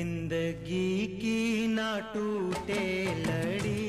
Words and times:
जिंदगी 0.00 1.06
की 1.20 1.66
ना 1.68 1.98
टूटे 2.14 2.84
लड़ी 3.24 3.86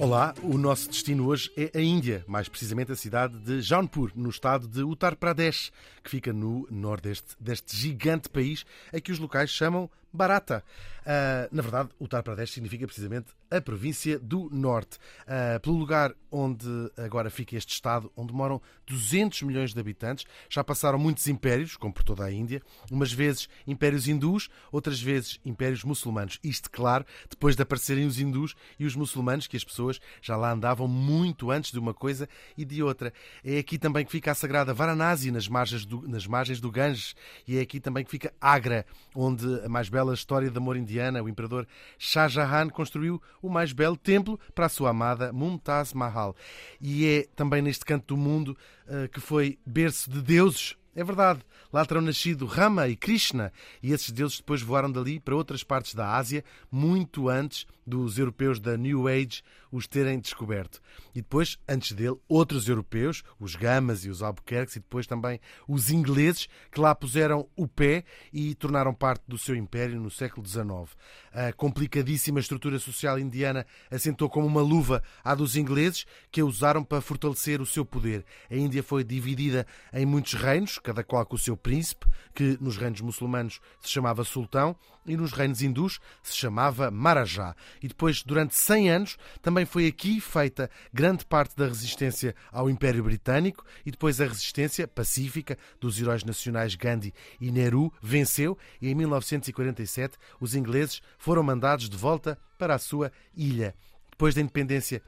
Olá, 0.00 0.32
o 0.44 0.56
nosso 0.56 0.88
destino 0.88 1.26
hoje 1.26 1.50
é 1.56 1.76
a 1.76 1.80
Índia, 1.80 2.24
mais 2.28 2.48
precisamente 2.48 2.92
a 2.92 2.96
cidade 2.96 3.36
de 3.38 3.60
Jaunpur, 3.60 4.12
no 4.14 4.30
estado 4.30 4.68
de 4.68 4.84
Uttar 4.84 5.16
Pradesh, 5.16 5.72
que 6.03 6.09
fica 6.09 6.33
no 6.33 6.67
nordeste 6.69 7.35
deste 7.39 7.75
gigante 7.75 8.29
país 8.29 8.65
a 8.93 8.99
que 8.99 9.11
os 9.11 9.19
locais 9.19 9.49
chamam 9.49 9.89
Barata. 10.13 10.63
Ah, 11.05 11.49
na 11.51 11.61
verdade, 11.61 11.89
Uttar 11.99 12.23
Pradesh 12.23 12.51
significa 12.51 12.85
precisamente 12.85 13.27
a 13.51 13.59
província 13.59 14.17
do 14.17 14.49
Norte, 14.51 14.97
ah, 15.27 15.59
pelo 15.59 15.75
lugar 15.75 16.13
onde 16.31 16.67
agora 16.97 17.29
fica 17.29 17.55
este 17.55 17.73
estado, 17.73 18.11
onde 18.15 18.33
moram 18.33 18.61
200 18.87 19.41
milhões 19.43 19.73
de 19.73 19.79
habitantes. 19.79 20.25
Já 20.49 20.63
passaram 20.63 20.97
muitos 20.97 21.27
impérios, 21.27 21.75
como 21.77 21.93
por 21.93 22.03
toda 22.03 22.23
a 22.23 22.31
Índia, 22.31 22.61
umas 22.89 23.11
vezes 23.11 23.49
impérios 23.67 24.07
hindus, 24.07 24.49
outras 24.71 24.99
vezes 25.01 25.39
impérios 25.45 25.83
muçulmanos. 25.83 26.39
Isto, 26.43 26.71
claro, 26.71 27.05
depois 27.29 27.55
de 27.55 27.61
aparecerem 27.61 28.05
os 28.05 28.19
hindus 28.19 28.55
e 28.79 28.85
os 28.85 28.95
muçulmanos, 28.95 29.45
que 29.45 29.57
as 29.57 29.63
pessoas 29.63 29.99
já 30.21 30.35
lá 30.35 30.51
andavam 30.51 30.87
muito 30.87 31.51
antes 31.51 31.71
de 31.71 31.79
uma 31.79 31.93
coisa 31.93 32.29
e 32.57 32.63
de 32.65 32.81
outra. 32.81 33.13
É 33.43 33.57
aqui 33.57 33.77
também 33.77 34.05
que 34.05 34.11
fica 34.11 34.31
a 34.31 34.35
sagrada 34.35 34.73
Varanasi, 34.73 35.31
nas 35.31 35.47
margens 35.47 35.85
do, 35.85 35.92
nas 36.01 36.25
margens 36.25 36.59
do 36.59 36.71
Ganges, 36.71 37.15
e 37.47 37.57
é 37.57 37.61
aqui 37.61 37.79
também 37.79 38.03
que 38.03 38.11
fica 38.11 38.33
Agra, 38.41 38.85
onde 39.13 39.45
a 39.63 39.69
mais 39.69 39.89
bela 39.89 40.13
história 40.13 40.49
de 40.49 40.57
amor 40.57 40.75
indiana, 40.75 41.21
o 41.21 41.29
imperador 41.29 41.67
Shah 41.97 42.27
Jahan 42.27 42.69
construiu 42.69 43.21
o 43.41 43.49
mais 43.49 43.71
belo 43.71 43.97
templo 43.97 44.39
para 44.55 44.65
a 44.65 44.69
sua 44.69 44.89
amada 44.89 45.31
Mumtaz 45.31 45.93
Mahal. 45.93 46.35
E 46.79 47.05
é 47.05 47.27
também 47.35 47.61
neste 47.61 47.85
canto 47.85 48.15
do 48.15 48.17
mundo 48.17 48.57
eh, 48.87 49.07
que 49.07 49.19
foi 49.19 49.59
berço 49.65 50.09
de 50.09 50.21
deuses 50.21 50.75
é 50.95 51.03
verdade, 51.03 51.41
lá 51.71 51.83
terão 51.83 52.01
nascido 52.01 52.45
Rama 52.45 52.87
e 52.87 52.95
Krishna, 52.95 53.51
e 53.81 53.91
esses 53.91 54.11
deuses 54.11 54.37
depois 54.37 54.61
voaram 54.61 54.91
dali 54.91 55.19
para 55.19 55.35
outras 55.35 55.63
partes 55.63 55.95
da 55.95 56.15
Ásia, 56.15 56.45
muito 56.71 57.29
antes 57.29 57.65
dos 57.85 58.17
europeus 58.17 58.59
da 58.59 58.77
New 58.77 59.07
Age 59.07 59.43
os 59.71 59.87
terem 59.87 60.19
descoberto. 60.19 60.79
E 61.15 61.21
depois, 61.21 61.57
antes 61.67 61.93
dele, 61.93 62.15
outros 62.27 62.67
europeus, 62.67 63.23
os 63.39 63.55
Gamas 63.55 64.05
e 64.05 64.09
os 64.09 64.21
Albuquerques, 64.21 64.75
e 64.75 64.79
depois 64.79 65.07
também 65.07 65.39
os 65.67 65.89
ingleses, 65.89 66.47
que 66.71 66.79
lá 66.79 66.93
puseram 66.93 67.49
o 67.55 67.67
pé 67.67 68.03
e 68.31 68.53
tornaram 68.53 68.93
parte 68.93 69.23
do 69.27 69.37
seu 69.37 69.55
império 69.55 69.99
no 69.99 70.11
século 70.11 70.47
XIX. 70.47 70.95
A 71.33 71.51
complicadíssima 71.53 72.39
estrutura 72.39 72.77
social 72.77 73.17
indiana 73.17 73.65
assentou 73.89 74.29
como 74.29 74.45
uma 74.45 74.61
luva 74.61 75.01
à 75.23 75.33
dos 75.33 75.55
ingleses, 75.55 76.05
que 76.31 76.41
a 76.41 76.45
usaram 76.45 76.83
para 76.83 77.01
fortalecer 77.01 77.59
o 77.59 77.65
seu 77.65 77.83
poder. 77.83 78.23
A 78.49 78.55
Índia 78.55 78.83
foi 78.83 79.03
dividida 79.03 79.65
em 79.91 80.05
muitos 80.05 80.33
reinos, 80.33 80.77
cada 80.77 81.03
qual 81.03 81.25
com 81.25 81.35
o 81.35 81.39
seu 81.39 81.57
príncipe, 81.57 82.05
que 82.35 82.57
nos 82.61 82.77
reinos 82.77 83.01
muçulmanos 83.01 83.59
se 83.81 83.89
chamava 83.89 84.23
sultão, 84.23 84.75
e 85.05 85.17
nos 85.17 85.33
reinos 85.33 85.61
hindus 85.61 85.99
se 86.21 86.35
chamava 86.35 86.89
Maharaja. 86.89 87.55
E 87.83 87.87
depois, 87.89 88.23
durante 88.23 88.55
100 88.55 88.89
anos, 88.89 89.17
também 89.41 89.65
foi 89.65 89.85
aqui 89.87 90.21
feita 90.21 90.71
grande 90.93 91.25
parte 91.25 91.53
da 91.57 91.67
resistência 91.67 92.33
ao 92.49 92.69
Império 92.69 93.03
Britânico 93.03 93.65
e 93.85 93.91
depois 93.91 94.21
a 94.21 94.25
resistência 94.25 94.87
pacífica 94.87 95.57
dos 95.81 95.99
heróis 95.99 96.23
nacionais 96.23 96.75
Gandhi 96.75 97.13
e 97.41 97.51
Nehru 97.51 97.91
venceu 98.01 98.57
e 98.81 98.89
em 98.89 98.95
1947 98.95 100.17
os 100.39 100.55
ingleses 100.55 101.01
foram 101.17 101.43
mandados 101.43 101.89
de 101.89 101.97
volta 101.97 102.39
para 102.57 102.73
a 102.73 102.79
sua 102.79 103.11
ilha. 103.35 103.75
Depois 104.09 104.33
da 104.33 104.39
independência 104.39 105.01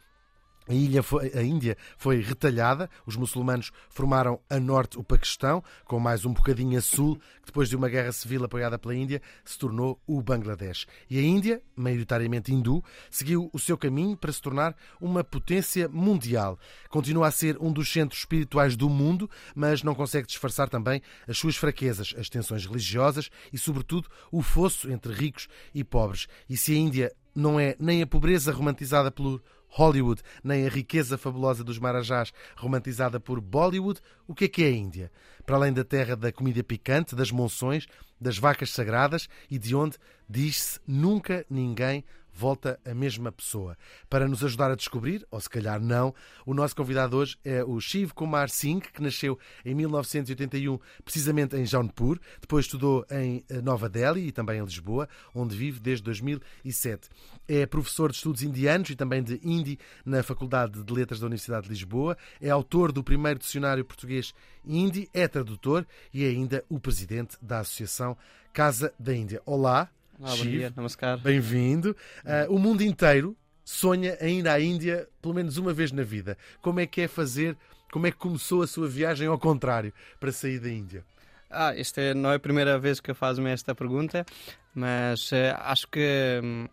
a, 0.67 0.73
ilha 0.73 1.03
foi, 1.03 1.31
a 1.33 1.43
Índia 1.43 1.77
foi 1.97 2.21
retalhada, 2.21 2.89
os 3.05 3.15
muçulmanos 3.15 3.71
formaram 3.89 4.39
a 4.49 4.59
norte 4.59 4.97
o 4.97 5.03
Paquistão, 5.03 5.63
com 5.85 5.99
mais 5.99 6.25
um 6.25 6.33
bocadinho 6.33 6.77
a 6.77 6.81
sul, 6.81 7.17
que 7.41 7.47
depois 7.47 7.69
de 7.69 7.75
uma 7.75 7.89
guerra 7.89 8.11
civil 8.11 8.43
apoiada 8.43 8.77
pela 8.79 8.95
Índia, 8.95 9.21
se 9.43 9.57
tornou 9.57 9.99
o 10.07 10.21
Bangladesh. 10.21 10.87
E 11.09 11.19
a 11.19 11.21
Índia, 11.21 11.61
maioritariamente 11.75 12.53
hindu, 12.53 12.83
seguiu 13.09 13.49
o 13.53 13.59
seu 13.59 13.77
caminho 13.77 14.17
para 14.17 14.31
se 14.31 14.41
tornar 14.41 14.75
uma 14.99 15.23
potência 15.23 15.87
mundial. 15.87 16.59
Continua 16.89 17.27
a 17.27 17.31
ser 17.31 17.57
um 17.61 17.71
dos 17.71 17.91
centros 17.91 18.21
espirituais 18.21 18.75
do 18.75 18.89
mundo, 18.89 19.29
mas 19.53 19.83
não 19.83 19.95
consegue 19.95 20.27
disfarçar 20.27 20.69
também 20.69 21.01
as 21.27 21.37
suas 21.37 21.55
fraquezas, 21.55 22.13
as 22.17 22.29
tensões 22.29 22.65
religiosas 22.65 23.29
e, 23.53 23.57
sobretudo, 23.57 24.09
o 24.31 24.41
fosso 24.41 24.91
entre 24.91 25.13
ricos 25.13 25.47
e 25.73 25.83
pobres. 25.83 26.27
E 26.49 26.57
se 26.57 26.73
a 26.73 26.75
Índia 26.75 27.11
não 27.35 27.59
é 27.59 27.75
nem 27.77 28.01
a 28.01 28.07
pobreza 28.07 28.51
romantizada 28.51 29.11
pelo 29.11 29.41
Hollywood, 29.75 30.21
nem 30.41 30.65
a 30.65 30.69
riqueza 30.69 31.17
fabulosa 31.17 31.61
dos 31.61 31.77
Marajás, 31.77 32.31
romantizada 32.55 33.19
por 33.19 33.41
Bollywood, 33.41 33.99
o 34.25 34.33
que 34.33 34.45
é 34.45 34.47
que 34.47 34.63
é 34.63 34.67
a 34.67 34.71
Índia? 34.71 35.11
Para 35.45 35.57
além 35.57 35.73
da 35.73 35.83
terra 35.83 36.15
da 36.15 36.31
comida 36.31 36.63
picante, 36.63 37.13
das 37.13 37.29
monções, 37.29 37.85
das 38.19 38.37
vacas 38.37 38.71
sagradas 38.71 39.27
e 39.51 39.59
de 39.59 39.75
onde, 39.75 39.97
diz-se, 40.29 40.79
nunca 40.87 41.45
ninguém 41.49 42.05
volta 42.35 42.77
a 42.85 42.93
mesma 42.93 43.31
pessoa. 43.31 43.77
Para 44.09 44.27
nos 44.27 44.43
ajudar 44.43 44.69
a 44.69 44.75
descobrir, 44.75 45.25
ou 45.31 45.39
se 45.39 45.49
calhar 45.49 45.79
não, 45.81 46.13
o 46.45 46.53
nosso 46.53 46.75
convidado 46.75 47.15
hoje 47.15 47.37
é 47.45 47.63
o 47.63 47.79
Shiv 47.79 48.11
Kumar 48.13 48.49
Singh, 48.49 48.81
que 48.81 49.01
nasceu 49.01 49.39
em 49.63 49.73
1981, 49.73 50.77
precisamente 51.03 51.55
em 51.55 51.65
Jaunpur, 51.65 52.19
depois 52.41 52.65
estudou 52.65 53.05
em 53.09 53.43
Nova 53.63 53.87
Delhi 53.87 54.27
e 54.27 54.31
também 54.31 54.59
em 54.59 54.65
Lisboa, 54.65 55.07
onde 55.33 55.55
vive 55.55 55.79
desde 55.79 56.03
2007. 56.03 57.09
É 57.47 57.65
professor 57.65 58.11
de 58.11 58.17
estudos 58.17 58.43
indianos 58.43 58.89
e 58.89 58.95
também 58.95 59.23
de 59.23 59.39
hindi 59.43 59.79
na 60.05 60.21
Faculdade 60.21 60.83
de 60.83 60.93
Letras 60.93 61.19
da 61.19 61.27
Universidade 61.27 61.63
de 61.63 61.69
Lisboa, 61.69 62.17
é 62.41 62.49
autor 62.49 62.91
do 62.91 63.03
primeiro 63.03 63.39
dicionário 63.39 63.85
português 63.85 64.33
hindi, 64.67 65.07
é 65.13 65.27
tradutor 65.27 65.85
e 66.13 66.25
é 66.25 66.29
ainda 66.29 66.63
o 66.67 66.79
presidente 66.79 67.37
da 67.41 67.59
Associação 67.59 68.17
Casa 68.51 68.93
da 68.99 69.15
Índia. 69.15 69.41
Olá, 69.45 69.89
Ah, 70.21 70.35
bom 70.35 70.45
dia, 70.45 70.71
namaskar. 70.75 71.17
Bem-vindo. 71.17 71.95
Ah, 72.23 72.45
o 72.49 72.57
mundo 72.57 72.81
inteiro 72.81 73.35
sonha 73.65 74.17
em 74.21 74.39
ir 74.39 74.47
à 74.47 74.59
Índia 74.59 75.07
pelo 75.21 75.33
menos 75.33 75.57
uma 75.57 75.73
vez 75.73 75.91
na 75.91 76.03
vida. 76.03 76.37
Como 76.61 76.79
é 76.79 76.85
que 76.85 77.01
é 77.01 77.07
fazer, 77.07 77.57
como 77.91 78.07
é 78.07 78.11
que 78.11 78.17
começou 78.17 78.61
a 78.61 78.67
sua 78.67 78.87
viagem 78.87 79.27
ao 79.27 79.37
contrário 79.37 79.91
para 80.19 80.31
sair 80.31 80.59
da 80.59 80.69
Índia? 80.69 81.03
Ah, 81.49 81.73
esta 81.75 82.13
não 82.13 82.31
é 82.31 82.35
a 82.35 82.39
primeira 82.39 82.79
vez 82.79 82.99
que 82.99 83.13
fazem 83.13 83.45
esta 83.47 83.75
pergunta, 83.75 84.25
mas 84.73 85.31
eh, 85.33 85.55
acho 85.59 85.87
que 85.87 86.41
hum, 86.43 86.67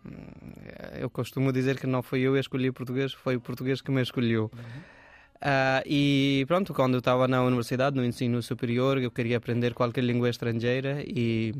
eu 0.99 1.09
costumo 1.09 1.51
dizer 1.51 1.79
que 1.79 1.85
não 1.87 2.01
fui 2.01 2.21
eu 2.21 2.33
que 2.33 2.39
escolhi 2.39 2.69
o 2.69 2.73
português, 2.73 3.13
foi 3.13 3.35
o 3.35 3.41
português 3.41 3.81
que 3.81 3.91
me 3.91 4.01
escolheu. 4.01 4.49
Ah, 5.41 5.83
e 5.85 6.45
pronto, 6.47 6.73
quando 6.73 6.93
eu 6.93 6.99
estava 6.99 7.27
na 7.27 7.43
universidade, 7.43 7.95
no 7.95 8.05
ensino 8.05 8.41
superior, 8.41 8.97
eu 8.97 9.11
queria 9.11 9.37
aprender 9.37 9.73
qualquer 9.73 10.03
língua 10.03 10.29
estrangeira 10.29 11.03
e 11.05 11.53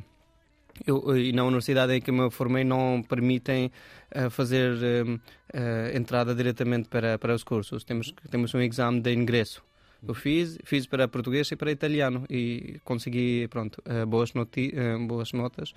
eu, 0.85 1.15
e 1.17 1.31
na 1.31 1.43
universidade 1.43 1.93
em 1.93 2.01
que 2.01 2.11
me 2.11 2.29
formei 2.31 2.63
não 2.63 3.03
permitem 3.03 3.71
eh, 4.11 4.29
fazer 4.29 4.73
hum, 5.05 5.19
eh, 5.53 5.93
entrada 5.95 6.33
diretamente 6.33 6.89
para, 6.89 7.17
para 7.17 7.33
os 7.33 7.43
cursos. 7.43 7.83
Temos, 7.83 8.13
temos 8.29 8.53
um 8.53 8.61
exame 8.61 9.01
de 9.01 9.13
ingresso. 9.13 9.63
Eu 10.05 10.13
fiz, 10.13 10.57
fiz 10.65 10.85
para 10.85 11.07
português 11.07 11.49
e 11.51 11.55
para 11.55 11.71
italiano 11.71 12.25
e 12.29 12.79
consegui, 12.83 13.47
pronto, 13.47 13.81
eh, 13.85 14.05
boas, 14.05 14.33
noti 14.33 14.73
eh, 14.75 14.97
boas 14.97 15.31
notas 15.31 15.73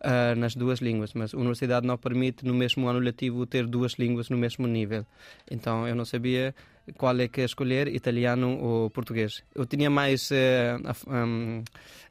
eh, 0.00 0.34
nas 0.34 0.56
duas 0.56 0.80
línguas, 0.80 1.14
mas 1.14 1.32
a 1.32 1.36
universidade 1.36 1.86
não 1.86 1.96
permite 1.96 2.44
no 2.44 2.54
mesmo 2.54 2.88
ano 2.88 2.98
letivo 2.98 3.46
ter 3.46 3.66
duas 3.66 3.92
línguas 3.92 4.30
no 4.30 4.36
mesmo 4.36 4.66
nível. 4.66 5.06
Então 5.48 5.86
eu 5.86 5.94
não 5.94 6.04
sabia 6.04 6.54
qual 6.96 7.18
é 7.20 7.28
que 7.28 7.42
escolher, 7.42 7.88
italiano 7.88 8.58
ou 8.60 8.90
português. 8.90 9.42
Eu 9.54 9.66
tinha 9.66 9.90
mais 9.90 10.30
eh, 10.32 10.76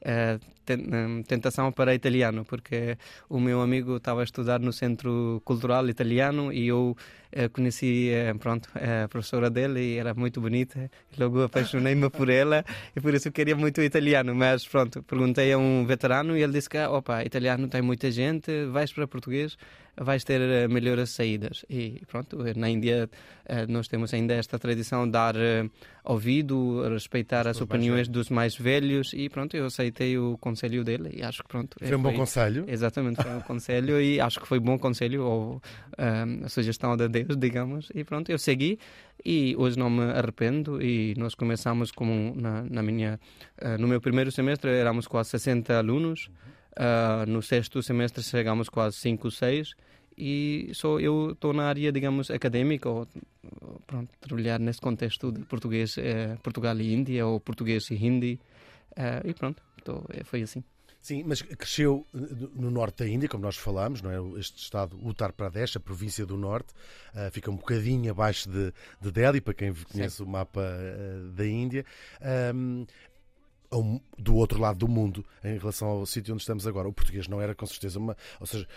eh, 0.01 0.39
ten- 0.65 0.85
hum, 0.93 1.23
tentação 1.23 1.71
para 1.71 1.93
italiano, 1.95 2.45
porque 2.45 2.97
o 3.29 3.39
meu 3.39 3.61
amigo 3.61 3.97
estava 3.97 4.21
a 4.21 4.23
estudar 4.23 4.59
no 4.59 4.71
Centro 4.73 5.41
Cultural 5.45 5.87
Italiano 5.89 6.51
e 6.51 6.67
eu 6.67 6.95
Eu 7.29 7.49
conheci, 7.49 8.09
eh, 8.09 8.33
pronto, 8.39 8.69
a 8.73 9.05
professora 9.09 9.49
dele 9.49 9.81
e 9.81 9.97
era 9.97 10.13
muito 10.13 10.39
bonita. 10.39 10.89
Logo 11.19 11.43
apaixonei-me 11.43 12.09
por 12.09 12.29
ela 12.29 12.63
e 12.95 13.01
por 13.01 13.13
isso 13.13 13.29
queria 13.33 13.53
muito 13.55 13.81
italiano. 13.81 14.33
Mas 14.33 14.65
pronto, 14.65 15.03
perguntei 15.03 15.51
a 15.51 15.57
um 15.57 15.85
veterano 15.85 16.37
e 16.37 16.41
ele 16.41 16.53
disse 16.53 16.69
que, 16.69 16.77
opa, 16.79 17.25
italiano 17.25 17.67
tem 17.67 17.81
muita 17.81 18.09
gente, 18.11 18.49
vais 18.71 18.93
para 18.93 19.05
português 19.07 19.57
vais 19.99 20.23
ter 20.23 20.41
eh, 20.41 20.67
melhores 20.67 21.09
saídas. 21.09 21.65
E 21.69 22.01
pronto, 22.07 22.37
na 22.55 22.69
Índia 22.69 23.09
eh, 23.45 23.65
nós 23.67 23.87
temos 23.87 24.13
ainda 24.13 24.33
esta 24.33 24.59
tradição 24.59 25.05
de 25.05 25.11
dar 25.11 25.35
eh, 25.35 25.67
ouvido, 26.03 26.87
respeitar 26.89 27.47
as, 27.47 27.59
opiniões 27.59 28.07
dos 28.07 28.29
mais 28.29 28.55
velhos 28.55 29.11
e 29.13 29.27
pronto, 29.27 29.57
eu 29.57 29.65
aceitei 29.65 30.17
o 30.17 30.37
conselho 30.37 30.83
dele 30.83 31.09
e 31.17 31.23
acho 31.23 31.41
que 31.43 31.49
pronto. 31.49 31.77
Foi 31.79 31.95
um 31.95 32.01
bom 32.01 32.13
conselho? 32.13 32.65
Exatamente, 32.67 33.21
foi 33.21 33.31
um 33.35 33.41
conselho 33.47 33.99
e 33.99 34.21
acho 34.21 34.39
que 34.39 34.47
foi 34.47 34.59
bom 34.59 34.77
conselho 34.77 35.23
ou 35.23 35.61
a 35.97 36.47
sugestão 36.47 36.95
de 36.95 37.07
Deus, 37.07 37.35
digamos, 37.37 37.89
e 37.93 38.03
pronto, 38.03 38.31
eu 38.31 38.37
segui 38.37 38.79
e 39.25 39.55
hoje 39.57 39.79
não 39.79 39.89
me 39.89 40.03
arrependo 40.03 40.81
e 40.81 41.15
nós 41.17 41.33
começamos 41.33 41.91
como 41.91 42.35
na, 42.35 42.63
na 42.63 42.83
minha 42.83 43.19
no 43.79 43.87
meu 43.87 43.99
primeiro 43.99 44.31
semestre 44.31 44.69
éramos 44.69 45.07
quase 45.07 45.31
60 45.31 45.75
alunos 45.75 46.29
Uh, 46.77 47.25
no 47.27 47.41
sexto 47.41 47.81
semestre 47.81 48.21
chegamos 48.21 48.69
quase 48.69 48.97
5, 48.97 49.31
6 49.31 49.73
e 50.17 50.71
só 50.73 50.99
eu 50.99 51.31
estou 51.31 51.53
na 51.53 51.67
área, 51.67 51.91
digamos, 51.91 52.31
académica, 52.31 52.89
ou 52.89 53.07
pronto, 53.85 54.09
trabalhar 54.19 54.59
nesse 54.59 54.81
contexto 54.81 55.31
de 55.31 55.43
português, 55.45 55.97
eh, 55.97 56.37
Portugal 56.41 56.79
e 56.79 56.93
Índia, 56.93 57.25
ou 57.27 57.39
português 57.39 57.89
e 57.91 57.95
hindi, 57.95 58.39
uh, 58.91 59.27
e 59.27 59.33
pronto, 59.33 59.61
tô, 59.83 60.03
eh, 60.09 60.23
foi 60.23 60.41
assim. 60.41 60.63
Sim, 60.99 61.23
mas 61.25 61.41
cresceu 61.41 62.05
no 62.13 62.69
norte 62.69 63.03
da 63.03 63.07
Índia, 63.07 63.29
como 63.29 63.43
nós 63.43 63.55
falámos, 63.55 64.01
não 64.01 64.11
é? 64.11 64.39
Este 64.39 64.57
estado, 64.57 64.97
Uttar 65.07 65.31
Pradesh, 65.31 65.77
a 65.77 65.79
província 65.79 66.25
do 66.25 66.35
norte, 66.35 66.73
uh, 67.13 67.31
fica 67.31 67.51
um 67.51 67.55
bocadinho 67.55 68.11
abaixo 68.11 68.49
de, 68.49 68.73
de 68.99 69.11
Delhi, 69.11 69.39
para 69.39 69.53
quem 69.53 69.73
conhece 69.73 70.17
Sim. 70.17 70.23
o 70.23 70.27
mapa 70.27 70.59
uh, 70.59 71.29
da 71.29 71.47
Índia. 71.47 71.85
Um, 72.53 72.85
do 74.17 74.35
outro 74.35 74.59
lado 74.59 74.79
do 74.79 74.87
mundo 74.87 75.25
em 75.43 75.57
relação 75.57 75.87
ao 75.87 76.05
sítio 76.05 76.33
onde 76.33 76.41
estamos 76.41 76.65
agora. 76.65 76.87
O 76.87 76.93
português 76.93 77.27
não 77.27 77.41
era 77.41 77.53
com 77.53 77.65
certeza 77.65 77.99
uma. 77.99 78.15
Ou 78.39 78.47
seja, 78.47 78.67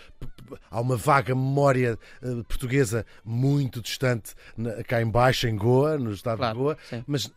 há 0.69 0.81
uma 0.81 0.97
vaga 0.97 1.33
memória 1.33 1.97
uh, 2.21 2.43
portuguesa 2.43 3.05
muito 3.23 3.81
distante 3.81 4.33
na, 4.57 4.83
cá 4.83 5.01
embaixo, 5.01 5.47
em 5.47 5.55
Goa, 5.55 5.97
no 5.97 6.11
estado 6.11 6.37
claro, 6.37 6.53
de 6.53 6.63
Goa, 6.63 6.77
sim. 6.89 7.03
mas 7.07 7.31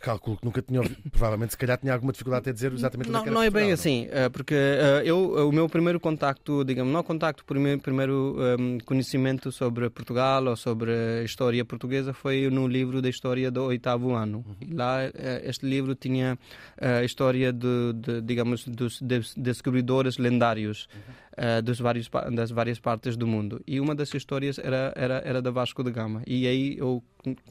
calculo 0.00 0.36
que 0.36 0.44
nunca 0.44 0.62
tinha 0.62 0.80
ouvido, 0.80 0.96
provavelmente 1.10 1.52
se 1.52 1.58
calhar 1.58 1.78
tinha 1.78 1.92
alguma 1.92 2.12
dificuldade 2.12 2.42
até 2.42 2.52
dizer 2.52 2.72
exatamente 2.72 3.10
não, 3.10 3.24
é 3.24 3.30
Não 3.30 3.42
é 3.42 3.50
bem 3.50 3.66
não? 3.66 3.74
assim, 3.74 4.08
eh, 4.10 4.28
porque 4.28 4.54
uh, 4.54 5.04
eu, 5.04 5.48
o 5.48 5.52
meu 5.52 5.68
primeiro 5.68 6.00
contacto, 6.00 6.64
digamos, 6.64 6.92
não 6.92 7.02
contacto, 7.02 7.44
primeiro, 7.44 7.80
primeiro 7.80 8.36
um, 8.58 8.78
conhecimento 8.84 9.50
sobre 9.52 9.88
Portugal 9.90 10.44
ou 10.46 10.56
sobre 10.56 10.92
a 10.92 11.22
história 11.22 11.64
portuguesa 11.64 12.12
foi 12.12 12.48
no 12.50 12.66
livro 12.66 13.00
da 13.02 13.08
história 13.08 13.50
do 13.50 13.64
oitavo 13.64 14.14
ano. 14.14 14.44
Uhum. 14.46 14.76
Lá 14.76 14.98
este 15.44 15.66
livro 15.66 15.94
tinha 15.94 16.38
a 16.80 17.04
história 17.04 17.52
de, 17.52 17.92
de, 17.94 18.20
digamos, 18.22 18.66
dos 18.66 19.00
descobridores 19.36 20.18
lendários. 20.18 20.88
Uhum 20.94 21.22
uh, 21.32 21.62
dos 21.62 21.78
vários, 21.78 22.08
das 22.34 22.50
várias 22.50 22.78
partes 22.78 23.16
do 23.16 23.26
mundo. 23.26 23.60
E 23.66 23.80
uma 23.80 23.94
das 23.94 24.12
histórias 24.12 24.58
era, 24.58 24.92
era, 24.96 25.22
era 25.24 25.42
da 25.42 25.50
Vasco 25.50 25.82
da 25.82 25.90
Gama. 25.90 26.22
E 26.26 26.46
aí 26.46 26.76
eu 26.78 27.02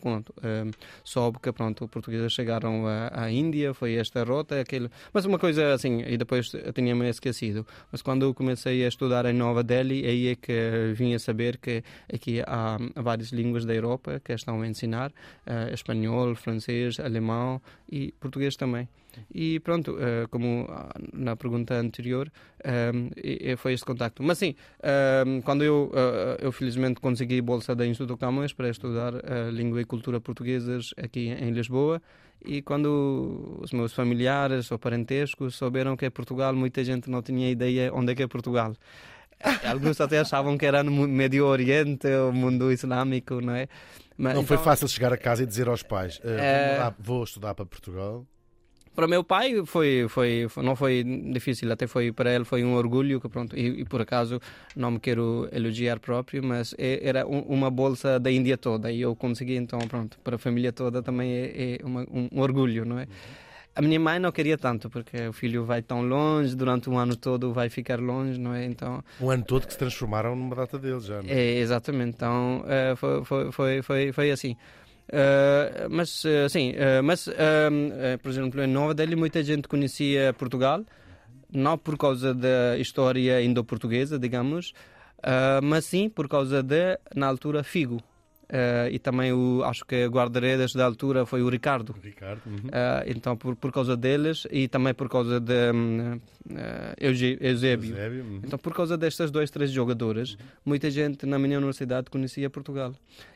pronto, 0.02 0.34
uh, 0.38 0.72
soube 1.04 1.40
que 1.40 1.52
pronto, 1.52 1.88
portugueses 1.88 2.34
chegaram 2.34 2.88
à, 2.88 3.24
à 3.24 3.32
Índia, 3.32 3.74
foi 3.74 3.96
esta 3.96 4.24
rota, 4.24 4.60
aquele... 4.60 4.90
mas 5.14 5.26
uma 5.26 5.40
coisa 5.40 5.74
assim, 5.74 6.02
e 6.02 6.18
depois 6.18 6.54
eu 6.54 6.74
tinha-me 6.74 7.10
esquecido. 7.10 7.66
Mas 7.92 8.02
quando 8.02 8.24
eu 8.24 8.34
comecei 8.34 8.84
a 8.86 8.88
estudar 8.88 9.26
em 9.26 9.34
Nova 9.34 9.64
Delhi, 9.64 10.06
aí 10.06 10.28
é 10.30 10.36
que 10.36 10.94
vim 10.96 11.14
a 11.14 11.20
saber 11.20 11.58
que 11.58 11.84
aqui 12.14 12.42
há 12.42 12.78
várias 12.96 13.30
línguas 13.30 13.66
da 13.66 13.74
Europa 13.74 14.22
que 14.24 14.34
estão 14.34 14.62
a 14.62 14.68
ensinar, 14.68 15.12
uh, 15.12 15.74
espanhol, 15.74 16.36
francês, 16.36 17.00
alemão 17.00 17.62
e 17.90 18.12
português 18.20 18.56
também. 18.56 18.88
E 19.34 19.60
pronto, 19.60 19.92
uh, 19.92 20.28
como 20.30 20.68
na 21.13 21.36
pergunta 21.36 21.75
anterior, 21.75 22.31
um, 22.94 23.10
foi 23.58 23.74
este 23.74 23.86
contacto. 23.86 24.24
Mas 24.24 24.38
sim, 24.38 24.56
um, 25.25 25.42
quando 25.42 25.63
eu, 25.63 25.92
uh, 25.94 26.42
eu 26.42 26.52
felizmente 26.52 27.00
consegui 27.00 27.42
bolsa 27.42 27.75
da 27.75 27.86
Instituto 27.86 28.18
Camões 28.18 28.54
para 28.54 28.69
estudar 28.69 29.13
uh, 29.13 29.50
língua 29.52 29.81
e 29.81 29.86
cultura 29.86 30.19
portuguesas 30.19 30.94
aqui 30.98 31.30
em 31.30 31.52
Lisboa, 31.52 32.02
e 32.44 32.62
quando 32.62 33.60
os 33.62 33.72
meus 33.72 33.94
familiares 33.94 34.72
ou 34.72 34.80
parentescos 34.80 35.56
souberam 35.56 35.96
que 35.96 36.06
é 36.06 36.10
Portugal, 36.10 36.56
muita 36.56 36.84
gente 36.84 37.10
não 37.10 37.22
tinha 37.22 37.50
ideia 37.50 37.94
onde 37.94 38.12
é 38.12 38.16
que 38.16 38.24
é 38.24 38.28
Portugal. 38.28 38.74
Alguns 39.68 40.00
até 40.00 40.19
achavam 40.19 40.58
que 40.58 40.66
era 40.66 40.84
no 40.84 40.92
Médio 41.08 41.46
Oriente, 41.46 42.08
o 42.08 42.31
mundo 42.31 42.72
islâmico, 42.72 43.42
não 43.42 43.56
é? 43.56 43.68
Mas, 44.18 44.36
não 44.36 44.42
então, 44.42 44.44
foi 44.44 44.58
fácil 44.58 44.88
chegar 44.88 45.12
a 45.12 45.18
casa 45.18 45.44
e 45.44 45.46
dizer 45.46 45.68
aos 45.68 45.84
pais: 45.84 46.18
uh, 46.19 46.94
vou 47.00 47.24
estudar 47.24 47.56
para 47.56 47.66
Portugal. 47.66 48.25
Para 48.94 49.08
meu 49.08 49.24
pai 49.24 49.66
foi, 49.66 50.06
foi, 50.10 50.48
não 50.58 50.76
foi 50.76 51.04
difícil, 51.32 51.72
até 51.72 51.88
foi 51.88 52.12
para 52.12 52.34
ele 52.34 52.44
foi 52.44 52.62
um 52.64 52.74
orgulho 52.74 53.22
que 53.22 53.30
pronto 53.30 53.58
e, 53.58 53.82
e 53.82 53.86
por 53.86 54.02
acaso 54.02 54.42
não 54.76 54.92
me 54.92 55.00
quero 55.00 55.48
elogiar 55.52 55.98
próprio, 56.00 56.44
mas 56.44 56.76
é, 56.78 57.00
era 57.02 57.26
um, 57.26 57.40
uma 57.40 57.72
bolsa 57.72 58.20
da 58.20 58.30
Índia 58.30 58.58
toda 58.58 58.92
e 58.92 59.00
eu 59.00 59.16
consegui 59.16 59.56
então 59.56 59.80
pronto 59.88 60.20
para 60.22 60.36
a 60.36 60.40
família 60.40 60.74
toda 60.74 61.02
também 61.02 61.32
é, 61.32 61.78
é 61.82 61.86
uma, 61.86 62.02
um, 62.02 62.28
um, 62.34 62.42
orgulho, 62.42 62.84
não 62.84 63.00
é? 63.00 63.08
A 63.74 63.82
minha 63.82 63.98
mãe 63.98 64.20
não 64.20 64.34
queria 64.34 64.58
tanto 64.58 64.90
porque 64.90 65.26
o 65.30 65.32
filho 65.32 65.64
vai 65.64 65.82
tão 65.82 66.02
longe 66.02 66.54
durante 66.54 66.90
um 66.90 66.98
ano 66.98 67.16
todo 67.16 67.54
vai 67.54 67.70
ficar 67.70 67.98
longe, 67.98 68.38
não 68.38 68.54
é? 68.54 68.66
Então 68.66 69.02
um 69.22 69.30
ano 69.30 69.46
todo 69.46 69.66
que 69.66 69.72
se 69.72 69.80
transformaram 69.80 70.36
numa 70.36 70.54
data 70.54 70.78
deles 70.78 71.06
já. 71.06 71.22
Não 71.22 71.30
é? 71.30 71.34
é 71.34 71.60
exatamente, 71.60 72.16
então 72.16 72.66
uh, 72.66 72.96
foi, 72.98 73.24
foi, 73.24 73.52
foi, 73.54 73.82
foi, 73.82 74.12
foi 74.12 74.32
assim. 74.32 74.58
Uh, 75.12 75.90
mas, 75.90 76.24
uh, 76.24 76.50
sim, 76.50 76.72
uh, 76.72 77.04
mas, 77.04 77.28
por 78.22 78.31
exemplo, 78.31 78.63
em 78.63 78.68
Nova 78.68 78.94
Delhi 78.94 79.16
muita 79.16 79.44
gente 79.44 79.68
conhecia 79.68 80.34
Portugal, 80.34 80.86
não 81.52 81.78
por 81.78 81.98
causa 81.98 82.34
da 82.34 82.78
história 82.78 83.42
indo-portuguesa, 83.42 84.18
digamos, 84.18 84.74
mas 85.62 85.86
sim 85.86 86.10
por 86.10 86.30
causa 86.30 86.63
de, 86.63 86.98
na 87.13 87.28
altura, 87.28 87.62
Figo. 87.62 88.02
Uh, 88.51 88.92
e 88.92 89.00
também 89.00 89.31
o, 89.31 89.63
acho 89.63 89.86
que 89.86 90.06
o 90.06 90.09
guarda-redes 90.09 90.74
da 90.74 90.83
altura 90.83 91.25
foi 91.25 91.42
o 91.42 91.48
Ricardo. 91.48 91.95
Ricardo. 92.03 92.42
Uhum. 92.45 92.57
Uh, 92.57 93.03
então, 93.07 93.38
por, 93.38 93.56
por 93.56 93.71
causa 93.71 93.95
deles 93.95 94.45
e 94.51 94.68
também 94.68 94.94
por 94.94 95.07
causa 95.07 95.39
de 95.39 95.71
um, 95.71 96.15
uh, 96.15 96.19
Eusébio. 97.00 97.48
Eusébio 97.95 98.24
uhum. 98.25 98.42
Então, 98.44 98.59
por 98.59 98.74
causa 98.74 98.98
destas 98.98 99.31
dois, 99.31 99.50
três 99.50 99.71
jogadores, 99.71 100.33
uhum. 100.33 100.39
muita 100.65 100.92
gente 100.92 101.25
na 101.25 101.39
minha 101.39 101.57
universidade 101.57 102.09
conhecia 102.09 102.50
Portugal. 102.50 102.94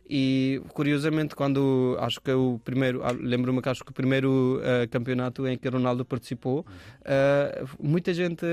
E, 0.08 0.62
curiosamente, 0.74 1.34
quando 1.34 1.96
acho 2.02 2.20
que 2.20 2.32
o 2.32 2.60
primeiro, 2.66 3.02
ah, 3.02 3.16
lembro-me 3.18 3.62
que 3.62 3.70
acho 3.70 3.86
que 3.86 3.92
o 3.92 3.94
primeiro 3.94 4.62
campeonato 4.92 5.48
em 5.48 5.58
que 5.58 5.70
Ronaldo 5.70 6.04
participou, 6.04 6.58
uhum. 6.58 7.68
muita 7.80 8.14
gente, 8.14 8.46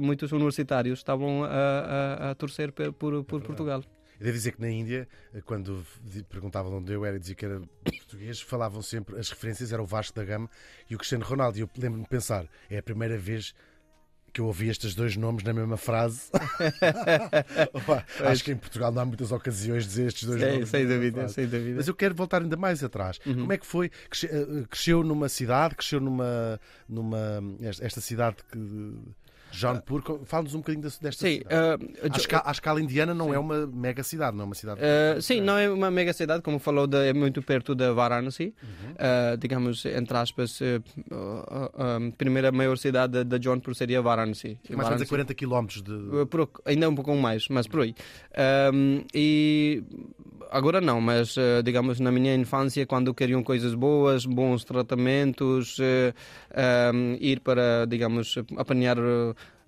muitos 0.00 0.30
universitários 0.30 1.00
estavam 1.00 1.42
a, 1.42 1.48
a, 1.48 2.30
a 2.30 2.34
torcer 2.36 2.70
por, 2.72 2.92
por, 2.92 3.24
por 3.24 3.42
é 3.42 3.44
Portugal. 3.44 3.82
Eu 4.18 4.24
devo 4.24 4.36
dizer 4.36 4.52
que 4.52 4.60
na 4.60 4.70
Índia, 4.70 5.08
eh, 5.34 5.40
quando 5.40 5.84
perguntavam 6.28 6.70
de 6.70 6.76
onde 6.78 6.92
eu 6.92 7.04
era 7.04 7.16
e 7.16 7.20
dizia 7.20 7.34
que 7.34 7.44
era 7.44 7.60
português, 7.84 8.40
falavam 8.40 8.82
sempre, 8.82 9.18
as 9.18 9.30
referências 9.30 9.72
eram 9.72 9.84
o 9.84 9.86
Vasco 9.86 10.14
da 10.14 10.24
Gama 10.24 10.48
e 10.88 10.94
o 10.94 10.98
Cristiano 10.98 11.24
Ronaldo. 11.24 11.58
E 11.58 11.60
eu 11.62 11.70
lembro-me 11.76 12.04
de 12.04 12.10
pensar, 12.10 12.46
é 12.70 12.78
a 12.78 12.82
primeira 12.82 13.18
vez 13.18 13.54
que 14.34 14.40
eu 14.40 14.46
ouvi 14.46 14.68
estes 14.68 14.96
dois 14.96 15.16
nomes 15.16 15.44
na 15.44 15.52
mesma 15.52 15.76
frase. 15.76 16.22
Opa, 17.72 18.04
acho 18.24 18.42
que 18.42 18.50
em 18.50 18.56
Portugal 18.56 18.90
não 18.90 19.02
há 19.02 19.04
muitas 19.04 19.30
ocasiões 19.30 19.84
de 19.84 19.90
dizer 19.90 20.06
estes 20.08 20.24
dois 20.24 20.40
sem, 20.40 20.52
nomes. 20.52 20.68
Sem 20.68 20.88
dúvida, 20.88 21.28
sem 21.28 21.46
dúvida. 21.46 21.76
Mas 21.76 21.86
eu 21.86 21.94
quero 21.94 22.16
voltar 22.16 22.42
ainda 22.42 22.56
mais 22.56 22.82
atrás. 22.82 23.20
Uhum. 23.24 23.34
Como 23.42 23.52
é 23.52 23.56
que 23.56 23.64
foi? 23.64 23.92
Eh, 24.24 24.64
cresceu 24.68 25.04
numa 25.04 25.28
cidade, 25.28 25.76
cresceu 25.76 26.00
numa. 26.00 26.60
numa 26.88 27.42
esta 27.80 28.00
cidade 28.00 28.38
que 28.50 28.58
Jaunpur, 29.54 30.02
fala-nos 30.24 30.54
um 30.54 30.58
bocadinho 30.58 30.82
desta 30.82 31.10
sim, 31.12 31.38
cidade. 31.38 31.54
Uh, 31.54 32.42
à, 32.44 32.50
escala, 32.50 32.80
indiana 32.80 33.14
não 33.14 33.26
sim. 33.28 33.34
é 33.34 33.38
uma 33.38 33.66
mega 33.66 34.02
cidade, 34.02 34.36
não 34.36 34.42
é 34.42 34.46
uma 34.46 34.54
cidade. 34.54 34.80
Uh, 34.80 35.22
sim, 35.22 35.40
não 35.40 35.56
é 35.56 35.70
uma 35.70 35.90
mega 35.90 36.12
cidade, 36.12 36.42
como 36.42 36.58
falou, 36.58 36.86
de, 36.86 37.08
é 37.08 37.12
muito 37.12 37.42
perto 37.42 37.74
da 37.74 37.92
Varanasi, 37.92 38.54
uhum. 38.62 38.90
uh, 38.92 39.36
digamos, 39.38 39.84
entre 39.86 40.16
aspas, 40.16 40.60
a 41.10 42.12
primeira 42.16 42.50
maior 42.50 42.76
cidade 42.76 43.24
da 43.24 43.40
Jaunpur 43.40 43.74
seria 43.74 44.02
Varanasi. 44.02 44.58
Mais 44.70 44.88
ou 44.88 44.94
menos 44.94 45.02
a 45.02 45.06
40 45.06 45.34
km 45.34 45.66
de. 45.66 46.26
Por, 46.26 46.50
ainda 46.64 46.88
um 46.88 46.94
pouco 46.94 47.14
mais, 47.14 47.48
mas 47.48 47.66
por 47.66 47.80
aí. 47.80 47.94
e 49.14 49.82
agora 50.50 50.80
não, 50.80 51.00
mas 51.00 51.36
digamos 51.64 52.00
na 52.00 52.10
minha 52.10 52.34
infância, 52.34 52.86
quando 52.86 53.14
queriam 53.14 53.42
coisas 53.42 53.74
boas, 53.74 54.26
bons 54.26 54.64
tratamentos, 54.64 55.78
ir 57.20 57.40
para, 57.40 57.86
digamos, 57.86 58.36
apanhar 58.56 58.98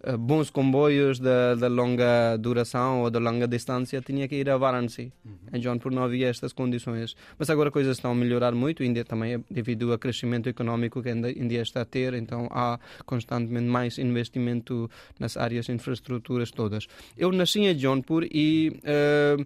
eh, 0.07 0.17
bons 0.17 0.51
comboios 0.51 1.19
de, 1.19 1.57
de, 1.59 1.69
longa 1.69 2.37
duração 2.39 3.03
ou 3.03 3.11
de 3.11 3.19
longa 3.19 3.49
distância, 3.49 4.01
tinha 4.01 4.29
que 4.29 4.37
ir 4.37 4.49
a 4.49 4.57
Varanasi. 4.57 5.13
Uhum. 5.25 5.33
Em 5.53 5.61
Jaunpur 5.61 5.93
não 5.93 6.05
havia 6.05 6.29
estas 6.29 6.53
condições. 6.53 7.17
Mas 7.37 7.51
agora 7.51 7.73
coisas 7.73 7.97
estão 7.97 8.13
a 8.13 8.15
melhorar 8.15 8.55
muito, 8.55 8.85
ainda 8.85 9.05
também 9.05 9.45
devido 9.51 9.91
ao 9.91 9.99
crescimento 9.99 10.49
económico 10.49 11.03
que 11.03 11.09
a 11.09 11.13
Índia 11.13 11.61
está 11.61 11.81
a 11.81 11.85
ter, 11.85 12.15
então 12.15 12.47
há 12.53 12.79
constantemente 13.05 13.67
mais 13.67 13.99
investimento 13.99 14.89
nas 15.19 15.37
áreas 15.37 15.69
infraestruturas 15.69 16.53
todas. 16.53 16.87
Eu 17.17 17.33
nasci 17.33 17.61
em 17.61 17.77
Jaunpur 17.77 18.25
e... 18.31 18.79
Uh, 18.85 19.45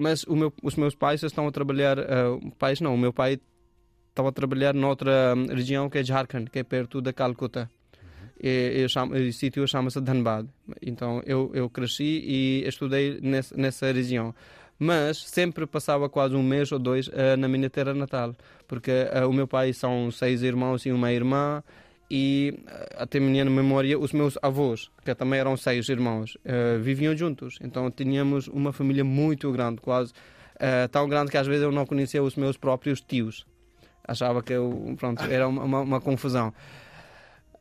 mas 0.00 0.24
meu, 0.24 0.52
os 0.62 0.76
meus 0.76 0.94
pais 0.94 1.22
estão 1.22 1.46
a 1.46 1.52
trabalhar, 1.52 1.98
uh, 1.98 2.50
pais 2.58 2.80
não, 2.80 2.94
o 2.94 2.98
meu 2.98 3.12
pai 3.12 3.38
estava 4.08 4.30
a 4.30 4.32
trabalhar 4.32 4.74
noutra 4.74 5.34
hum, 5.36 5.46
região 5.46 5.90
que 5.90 5.98
é 5.98 6.02
Jharkhand, 6.02 6.46
que 6.46 6.58
é 6.58 6.62
perto 6.64 7.00
da 7.00 7.12
Calcutta. 7.12 7.70
E, 8.42 8.82
e, 8.82 8.88
chamo, 8.88 9.14
o 9.14 9.32
sítio 9.32 9.68
chama-se 9.68 10.00
Dhanbad. 10.00 10.48
Então 10.80 11.22
eu, 11.26 11.50
eu 11.54 11.68
cresci 11.68 12.22
e 12.24 12.64
estudei 12.66 13.20
nessa, 13.20 13.54
nessa 13.56 13.92
região 13.92 14.34
mas 14.82 15.18
sempre 15.18 15.66
passava 15.66 16.08
quase 16.08 16.34
um 16.34 16.42
mês 16.42 16.72
ou 16.72 16.78
dois 16.78 17.06
uh, 17.08 17.36
na 17.38 17.46
minha 17.46 17.68
terra 17.68 17.92
natal, 17.92 18.34
porque 18.66 18.90
uh, 18.90 19.28
o 19.28 19.32
meu 19.32 19.46
pai 19.46 19.74
são 19.74 20.10
seis 20.10 20.42
irmãos 20.42 20.86
e 20.86 20.90
uma 20.90 21.12
irmã, 21.12 21.62
e 22.10 22.54
uh, 22.58 23.02
até 23.02 23.20
minha 23.20 23.44
memória, 23.44 23.98
os 23.98 24.12
meus 24.12 24.36
avós, 24.42 24.90
que 25.04 25.14
também 25.14 25.38
eram 25.38 25.56
seis 25.56 25.88
irmãos, 25.88 26.36
viviam 26.80 27.16
juntos. 27.16 27.58
Então 27.62 27.90
tínhamos 27.90 28.48
uma 28.48 28.72
família 28.72 29.04
muito 29.04 29.50
grande, 29.52 29.80
quase 29.80 30.12
tão 30.90 31.08
grande 31.08 31.30
que 31.30 31.38
às 31.38 31.46
vezes 31.46 31.62
eu 31.62 31.72
não 31.72 31.86
conhecia 31.86 32.22
os 32.22 32.36
meus 32.36 32.56
próprios 32.56 33.00
tios. 33.00 33.46
Achava 34.06 34.42
que 34.42 34.52
eu, 34.52 34.94
pronto, 34.98 35.22
era 35.24 35.46
uma, 35.46 35.62
uma, 35.62 35.80
uma 35.80 36.00
confusão. 36.00 36.52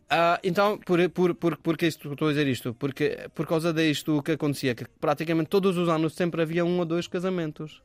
Uh, 0.10 0.42
então, 0.44 0.80
por, 0.80 1.08
por, 1.12 1.36
por, 1.36 1.58
por 1.58 1.78
que 1.78 1.86
estou 1.86 2.28
a 2.28 2.32
dizer 2.32 2.48
isto? 2.48 2.74
Porque 2.74 3.30
por 3.36 3.46
causa 3.46 3.72
disto 3.72 4.18
o 4.18 4.24
que 4.24 4.32
acontecia, 4.32 4.74
que 4.74 4.84
praticamente 5.00 5.50
todos 5.50 5.78
os 5.78 5.88
anos 5.88 6.14
sempre 6.14 6.42
havia 6.42 6.66
um 6.66 6.80
ou 6.80 6.86
dois 6.86 7.08
casamentos. 7.08 7.84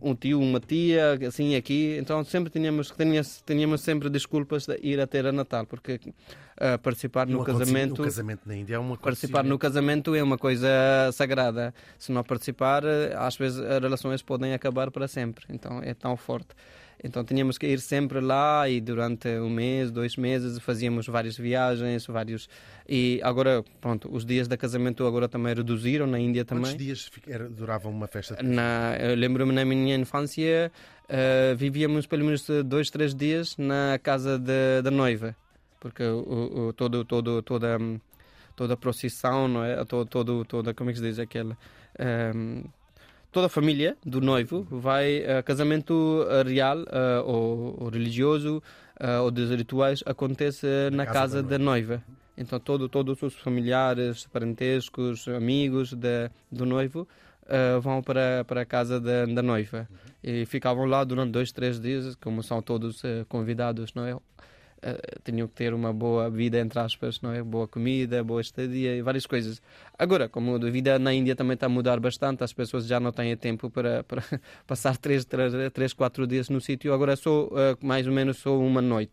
Um 0.00 0.14
tio, 0.14 0.40
uma 0.40 0.60
tia, 0.60 1.18
assim 1.26 1.56
aqui. 1.56 1.96
Então 2.00 2.22
sempre 2.24 2.50
tínhamos, 2.50 2.90
tínhamos, 2.90 3.42
tínhamos 3.44 3.80
sempre 3.80 4.08
desculpas 4.08 4.64
de 4.64 4.78
ir 4.80 5.00
a 5.00 5.06
ter 5.06 5.26
a 5.26 5.32
Natal, 5.32 5.66
porque 5.66 5.94
uh, 5.94 6.78
participar 6.80 7.26
no 7.26 7.42
casamento. 7.42 8.02
O 8.02 8.04
casamento 8.04 8.42
na 8.46 8.56
Índia 8.56 8.76
é 8.76 8.78
uma 8.78 8.96
Participar 8.96 9.42
no 9.42 9.58
casamento 9.58 10.14
é 10.14 10.22
uma 10.22 10.38
coisa 10.38 10.68
sagrada. 11.12 11.74
Se 11.98 12.12
não 12.12 12.22
participar, 12.22 12.84
às 13.16 13.36
vezes 13.36 13.58
as 13.58 13.82
relações 13.82 14.22
podem 14.22 14.54
acabar 14.54 14.90
para 14.90 15.08
sempre. 15.08 15.44
Então 15.48 15.80
é 15.82 15.94
tão 15.94 16.16
forte. 16.16 16.54
Então 17.02 17.24
tínhamos 17.24 17.56
que 17.56 17.66
ir 17.66 17.80
sempre 17.80 18.20
lá 18.20 18.68
e 18.68 18.80
durante 18.80 19.28
um 19.38 19.48
mês, 19.48 19.90
dois 19.90 20.16
meses 20.16 20.58
fazíamos 20.58 21.06
várias 21.06 21.36
viagens, 21.36 22.06
vários 22.06 22.48
e 22.88 23.20
agora 23.22 23.64
pronto, 23.80 24.08
os 24.12 24.24
dias 24.24 24.48
de 24.48 24.56
casamento 24.56 25.06
agora 25.06 25.28
também 25.28 25.54
reduziram 25.54 26.06
na 26.06 26.18
Índia 26.18 26.44
também. 26.44 26.64
Quantos 26.64 26.76
dias 26.76 27.10
durava 27.50 27.88
uma 27.88 28.08
festa? 28.08 28.42
Na, 28.42 28.96
eu 28.98 29.14
lembro-me 29.14 29.52
na 29.52 29.64
minha 29.64 29.96
infância 29.96 30.72
uh, 31.04 31.56
vivíamos 31.56 32.06
pelo 32.06 32.24
menos 32.24 32.46
dois, 32.64 32.90
três 32.90 33.14
dias 33.14 33.56
na 33.56 33.98
casa 34.02 34.38
da 34.38 34.90
noiva, 34.90 35.36
porque 35.78 36.02
o, 36.02 36.68
o, 36.68 36.72
todo, 36.72 37.04
todo, 37.04 37.42
toda 37.42 37.78
toda 38.58 38.74
a 38.74 38.76
procissão, 38.76 39.46
não 39.46 39.64
é? 39.64 39.84
Todo, 39.84 40.08
todo, 40.08 40.44
toda, 40.44 40.74
como 40.74 40.90
é 40.90 40.92
que 40.92 40.98
se 40.98 41.04
diz 41.04 41.18
aquela? 41.20 41.56
Um, 42.34 42.64
toda 43.38 43.46
a 43.46 43.48
família 43.48 43.96
do 44.04 44.20
noivo 44.20 44.66
vai 44.68 45.24
a 45.24 45.44
casamento 45.44 46.26
eh, 46.28 46.42
real 46.42 46.78
uh, 46.78 47.24
ou, 47.24 47.84
ou, 47.84 47.88
religioso 47.88 48.60
uh, 49.00 49.22
ou 49.22 49.30
dos 49.30 49.48
rituais 49.50 50.02
acontece 50.04 50.66
na, 50.90 50.96
na 50.96 51.06
casa, 51.06 51.18
casa 51.18 51.42
da, 51.44 51.56
noiva. 51.56 51.98
da, 51.98 52.02
noiva. 52.02 52.04
Então 52.36 52.58
todo, 52.58 52.88
todos 52.88 53.22
os 53.22 53.34
familiares, 53.36 54.26
parentescos, 54.26 55.28
amigos 55.28 55.92
de, 55.92 56.28
do 56.50 56.66
noivo 56.66 57.06
uh, 57.44 57.80
vão 57.80 58.02
para, 58.02 58.44
para 58.44 58.62
a 58.62 58.66
casa 58.66 59.00
da, 59.00 59.24
da 59.24 59.40
noiva 59.40 59.86
uhum. 59.88 59.96
e 60.24 60.44
ficavam 60.44 60.84
lá 60.84 61.04
durante 61.04 61.30
dois, 61.30 61.52
três 61.52 61.78
dias, 61.78 62.16
como 62.16 62.42
são 62.42 62.60
todos 62.60 63.02
convidados, 63.28 63.94
não 63.94 64.04
é? 64.04 64.16
Uh, 64.78 65.20
tinham 65.24 65.46
que 65.48 65.54
ter 65.54 65.74
uma 65.74 65.92
boa 65.92 66.30
vida, 66.30 66.58
entre 66.58 66.78
aspas, 66.78 67.20
não 67.20 67.32
é? 67.32 67.42
Boa 67.42 67.68
comida, 67.68 68.22
boa 68.22 68.40
estadia 68.40 68.96
e 68.96 69.02
várias 69.02 69.26
coisas. 69.26 69.60
Agora, 69.98 70.28
como 70.28 70.54
a 70.54 70.70
vida 70.70 70.98
na 70.98 71.12
Índia 71.12 71.34
também 71.36 71.54
está 71.54 71.66
a 71.66 71.68
mudar 71.68 72.00
bastante, 72.00 72.44
as 72.44 72.52
pessoas 72.52 72.86
já 72.86 72.98
não 72.98 73.12
têm 73.12 73.36
tempo 73.36 73.70
para, 73.70 74.04
para 74.08 74.22
passar 74.66 74.96
três, 74.96 75.24
três, 75.24 75.52
três, 75.72 75.92
quatro 75.92 76.26
dias 76.26 76.48
no 76.48 76.60
sítio, 76.60 76.92
agora 76.92 77.16
sou 77.16 77.48
uh, 77.48 77.76
mais 77.80 78.06
ou 78.06 78.12
menos 78.12 78.38
só 78.38 78.58
uma 78.58 78.82
noite. 78.82 79.12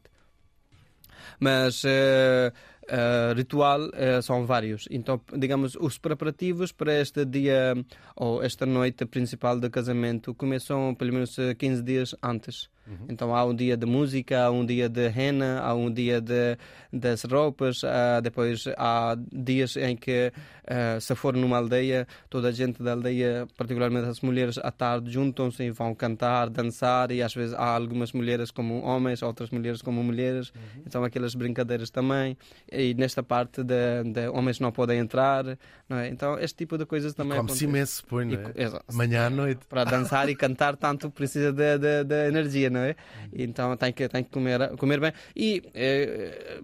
Mas 1.39 1.83
uh, 1.83 3.33
ritual 3.35 3.81
uh, 3.87 4.21
são 4.21 4.45
vários. 4.45 4.87
Então, 4.91 5.19
digamos, 5.35 5.75
os 5.75 5.97
preparativos 5.97 6.71
para 6.71 6.99
este 6.99 7.25
dia 7.25 7.73
ou 8.15 8.41
esta 8.43 8.65
noite 8.65 9.05
principal 9.05 9.59
do 9.59 9.69
casamento 9.69 10.33
começam 10.33 10.95
pelo 10.95 11.13
menos 11.13 11.35
15 11.57 11.83
dias 11.83 12.15
antes. 12.23 12.69
Uhum. 12.87 13.07
Então 13.09 13.35
há 13.35 13.43
um 13.43 13.53
dia 13.53 13.75
de 13.75 13.85
música, 13.85 14.43
há 14.43 14.51
um 14.51 14.65
dia 14.65 14.87
de 14.87 15.07
rena, 15.07 15.59
há 15.59 15.73
um 15.73 15.91
dia 15.91 16.21
de, 16.21 16.57
das 16.91 17.23
roupas, 17.23 17.81
uh, 17.83 18.21
depois 18.21 18.65
há 18.77 19.17
dias 19.31 19.75
em 19.77 19.95
que, 19.95 20.31
uh, 20.63 21.01
se 21.01 21.15
for 21.15 21.35
numa 21.35 21.57
aldeia, 21.57 22.07
toda 22.29 22.49
a 22.49 22.51
gente 22.51 22.81
da 22.83 22.91
aldeia, 22.91 23.47
particularmente 23.57 24.07
as 24.07 24.21
mulheres, 24.21 24.57
à 24.57 24.71
tarde 24.71 25.11
juntam-se 25.11 25.63
e 25.63 25.71
vão 25.71 25.95
cantar, 25.95 26.49
dançar, 26.49 27.11
e 27.11 27.21
às 27.21 27.33
vezes 27.33 27.53
há 27.55 27.75
algumas 27.75 28.11
mulheres 28.11 28.51
como 28.51 28.81
homens, 28.81 29.23
outras 29.23 29.49
mulheres 29.49 29.81
como 29.81 30.03
mulheres, 30.03 30.49
uhum. 30.49 30.83
então 30.85 31.03
aquelas 31.03 31.33
brincadeiras 31.33 31.89
também. 31.89 32.37
E 32.71 32.93
nesta 32.93 33.23
parte 33.23 33.63
de, 33.63 34.03
de 34.11 34.27
homens 34.29 34.59
não 34.59 34.71
podem 34.71 34.99
entrar, 34.99 35.43
não 35.89 35.97
é? 35.97 36.09
Então 36.09 36.37
este 36.39 36.57
tipo 36.57 36.77
de 36.77 36.85
coisas 36.85 37.13
também. 37.13 37.37
Come-se 37.37 37.65
imenso, 37.65 38.05
põe, 38.05 38.25
não 38.25 38.39
é? 38.39 38.93
Manhã 38.93 39.27
à 39.27 39.29
noite. 39.29 39.65
Para 39.67 39.83
dançar 39.83 40.29
e 40.29 40.35
cantar 40.35 40.75
tanto 40.75 41.09
precisa 41.09 41.51
de, 41.51 41.77
de, 41.77 42.03
de 42.03 42.27
energia, 42.27 42.69
não 42.75 42.83
é? 42.83 42.95
Então 43.33 43.75
tem 43.77 43.91
que, 43.91 44.07
tem 44.07 44.23
que 44.23 44.29
comer, 44.29 44.69
comer 44.77 44.99
bem. 44.99 45.13
E 45.35 45.63
eh, 45.73 46.61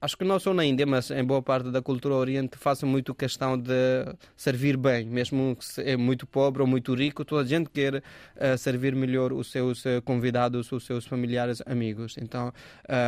acho 0.00 0.16
que 0.16 0.24
não 0.24 0.38
só 0.38 0.52
na 0.54 0.64
Índia, 0.64 0.86
mas 0.86 1.10
em 1.10 1.24
boa 1.24 1.42
parte 1.42 1.70
da 1.70 1.82
cultura 1.82 2.14
oriente, 2.14 2.56
fazem 2.56 2.88
muito 2.88 3.14
questão 3.14 3.58
de 3.58 3.72
servir 4.36 4.76
bem, 4.76 5.06
mesmo 5.06 5.56
que 5.56 5.80
é 5.82 5.96
muito 5.96 6.26
pobre 6.26 6.62
ou 6.62 6.68
muito 6.68 6.94
rico, 6.94 7.24
toda 7.24 7.42
a 7.42 7.46
gente 7.46 7.70
quer 7.70 7.96
uh, 7.96 8.58
servir 8.58 8.94
melhor 8.94 9.32
os 9.32 9.50
seus 9.50 9.84
uh, 9.84 10.00
convidados, 10.04 10.72
os 10.72 10.84
seus 10.84 11.06
familiares, 11.06 11.62
amigos. 11.66 12.16
Então 12.18 12.52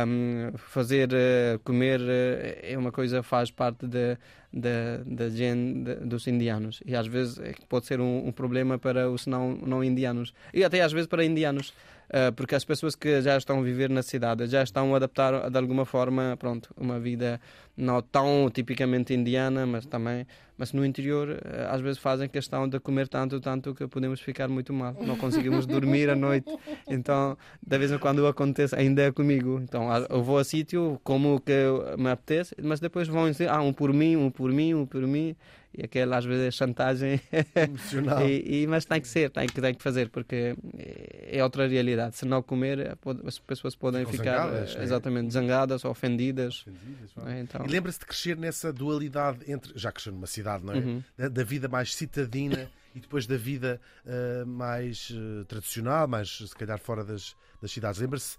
um, 0.07 0.57
fazer 0.57 1.09
uh, 1.09 1.59
comer 1.63 2.01
é 2.61 2.77
uma 2.77 2.91
coisa 2.91 3.23
faz 3.23 3.51
parte 3.51 3.87
de 3.87 4.17
da, 4.55 5.03
da 5.05 5.29
gente 5.29 5.95
dos 5.95 6.25
indianos 6.27 6.81
e 6.85 6.95
às 6.95 7.07
vezes 7.07 7.37
pode 7.67 7.85
ser 7.85 7.99
um, 7.99 8.27
um 8.27 8.31
problema 8.31 8.79
para 8.79 9.09
os 9.09 9.27
não, 9.27 9.51
não 9.51 9.83
indianos 9.83 10.33
e 10.53 10.63
até 10.63 10.81
às 10.81 10.93
vezes 10.93 11.07
para 11.07 11.25
indianos 11.25 11.73
porque 12.35 12.55
as 12.55 12.63
pessoas 12.63 12.95
que 12.95 13.21
já 13.21 13.37
estão 13.37 13.59
a 13.59 13.61
viver 13.63 13.89
na 13.89 14.03
cidade 14.03 14.47
já 14.47 14.63
estão 14.63 14.93
a 14.93 14.97
adaptar 14.97 15.49
de 15.49 15.57
alguma 15.57 15.85
forma 15.85 16.35
pronto 16.39 16.73
uma 16.77 16.99
vida 16.99 17.39
não 17.75 18.01
tão 18.01 18.49
tipicamente 18.49 19.13
indiana 19.13 19.65
mas 19.65 19.85
também 19.85 20.25
mas 20.57 20.71
no 20.71 20.85
interior 20.85 21.29
uh, 21.29 21.73
às 21.73 21.81
vezes 21.81 21.97
fazem 21.97 22.29
questão 22.29 22.67
de 22.67 22.79
comer 22.79 23.07
tanto 23.07 23.39
tanto 23.39 23.73
que 23.75 23.87
podemos 23.87 24.21
ficar 24.21 24.47
muito 24.47 24.73
mal. 24.73 24.95
Não 25.01 25.17
conseguimos 25.17 25.65
dormir 25.65 26.09
à 26.09 26.15
noite. 26.15 26.49
Então 26.87 27.37
de 27.61 27.77
vez 27.77 27.91
em 27.91 27.97
quando 27.97 28.25
acontece 28.25 28.75
ainda 28.75 29.01
é 29.01 29.11
comigo. 29.11 29.59
Então 29.61 29.87
eu 30.09 30.23
vou 30.23 30.37
a 30.37 30.43
sítio 30.43 30.99
como 31.03 31.39
que 31.41 31.53
me 31.97 32.09
apetece 32.09 32.55
mas 32.61 32.79
depois 32.79 33.07
vão 33.07 33.29
dizer 33.29 33.49
ah 33.49 33.61
um 33.61 33.73
por 33.73 33.91
mim 33.91 34.15
um 34.15 34.31
por 34.31 34.51
mim 34.51 34.73
um 34.73 34.85
por 34.85 35.01
mim 35.01 35.35
e 35.77 35.83
aquela 35.83 36.17
às 36.17 36.25
vezes 36.25 36.47
é 36.47 36.51
chantagem 36.51 37.19
emocional. 37.55 38.21
e, 38.27 38.63
e, 38.63 38.67
mas 38.67 38.85
tem 38.85 39.01
que 39.01 39.07
ser, 39.07 39.29
tem 39.29 39.47
que, 39.47 39.59
tem 39.59 39.73
que 39.73 39.83
fazer, 39.83 40.09
porque 40.09 40.55
é 41.27 41.43
outra 41.43 41.67
realidade. 41.67 42.15
Se 42.15 42.25
não 42.25 42.41
comer, 42.41 42.97
as 43.25 43.39
pessoas 43.39 43.75
podem 43.75 44.05
Ficam 44.05 44.19
ficar 44.19 44.45
zangadas, 44.45 44.75
é. 44.75 44.83
exatamente 44.83 45.27
é. 45.27 45.31
zangadas 45.31 45.85
ou 45.85 45.91
ofendidas. 45.91 46.65
ofendidas 46.67 47.11
é? 47.27 47.39
então... 47.41 47.65
E 47.65 47.69
lembra-se 47.69 47.99
de 47.99 48.05
crescer 48.05 48.37
nessa 48.37 48.71
dualidade 48.71 49.39
entre, 49.51 49.73
já 49.75 49.91
cresceu 49.91 50.13
numa 50.13 50.27
cidade, 50.27 50.65
não 50.65 50.73
é? 50.73 50.77
Uhum. 50.77 51.03
Da, 51.17 51.27
da, 51.27 51.43
vida 51.43 51.67
mais 51.67 51.93
citadina 51.93 52.69
e 52.95 52.99
depois 52.99 53.27
da 53.27 53.37
vida 53.37 53.81
uh, 54.05 54.45
mais 54.45 55.09
uh, 55.09 55.45
tradicional, 55.45 56.07
mais 56.07 56.37
se 56.37 56.55
calhar 56.55 56.79
fora 56.79 57.03
das, 57.03 57.35
das 57.61 57.71
cidades. 57.71 57.99
Lembra-se 57.99 58.37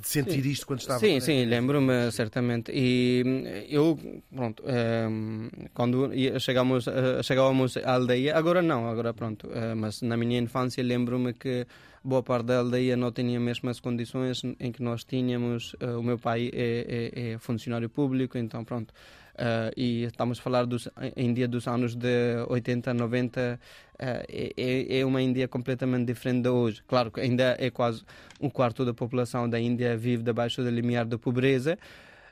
de 0.00 0.08
sentir 0.08 0.42
sim. 0.42 0.50
isto 0.50 0.66
quando 0.66 0.80
estava? 0.80 1.00
Sim, 1.00 1.20
sim, 1.20 1.44
lembro-me 1.44 2.10
certamente. 2.12 2.72
E 2.74 3.22
hum, 3.26 3.44
eu, 3.68 3.98
pronto, 4.34 4.62
um, 4.66 5.48
quando 5.74 6.10
chegamos, 6.40 6.86
uh, 6.86 7.22
chegávamos 7.22 7.76
à 7.76 7.94
aldeia, 7.94 8.36
agora 8.36 8.62
não, 8.62 8.88
agora 8.88 9.12
pronto, 9.12 9.46
uh, 9.48 9.76
mas 9.76 10.02
na 10.02 10.16
minha 10.16 10.38
infância 10.38 10.82
lembro-me 10.82 11.32
que 11.32 11.66
boa 12.02 12.22
parte 12.22 12.46
da 12.46 12.58
aldeia 12.58 12.96
não 12.96 13.12
tinha 13.12 13.38
mesmo 13.38 13.68
as 13.68 13.80
condições 13.80 14.42
em 14.58 14.72
que 14.72 14.82
nós 14.82 15.04
tínhamos. 15.04 15.74
O 15.98 16.02
meu 16.02 16.18
pai 16.18 16.50
é, 16.54 17.10
é, 17.14 17.32
é 17.32 17.38
funcionário 17.38 17.90
público, 17.90 18.38
então 18.38 18.64
pronto. 18.64 18.94
Uh, 19.38 19.70
e 19.76 20.02
estamos 20.02 20.40
a 20.40 20.42
falar 20.42 20.64
dos, 20.66 20.88
em 21.16 21.32
dia 21.32 21.46
dos 21.46 21.68
anos 21.68 21.94
de 21.94 22.44
80, 22.48 22.92
90, 22.92 23.60
uh, 23.60 24.02
é, 24.02 24.98
é 24.98 25.06
uma 25.06 25.22
Índia 25.22 25.46
completamente 25.46 26.06
diferente 26.06 26.42
de 26.42 26.48
hoje. 26.48 26.82
Claro 26.88 27.12
que 27.12 27.20
ainda 27.20 27.56
é 27.56 27.70
quase 27.70 28.02
um 28.40 28.50
quarto 28.50 28.84
da 28.84 28.92
população 28.92 29.48
da 29.48 29.60
Índia 29.60 29.96
vive 29.96 30.24
debaixo 30.24 30.60
do 30.60 30.68
limiar 30.68 31.06
da 31.06 31.16
pobreza, 31.16 31.78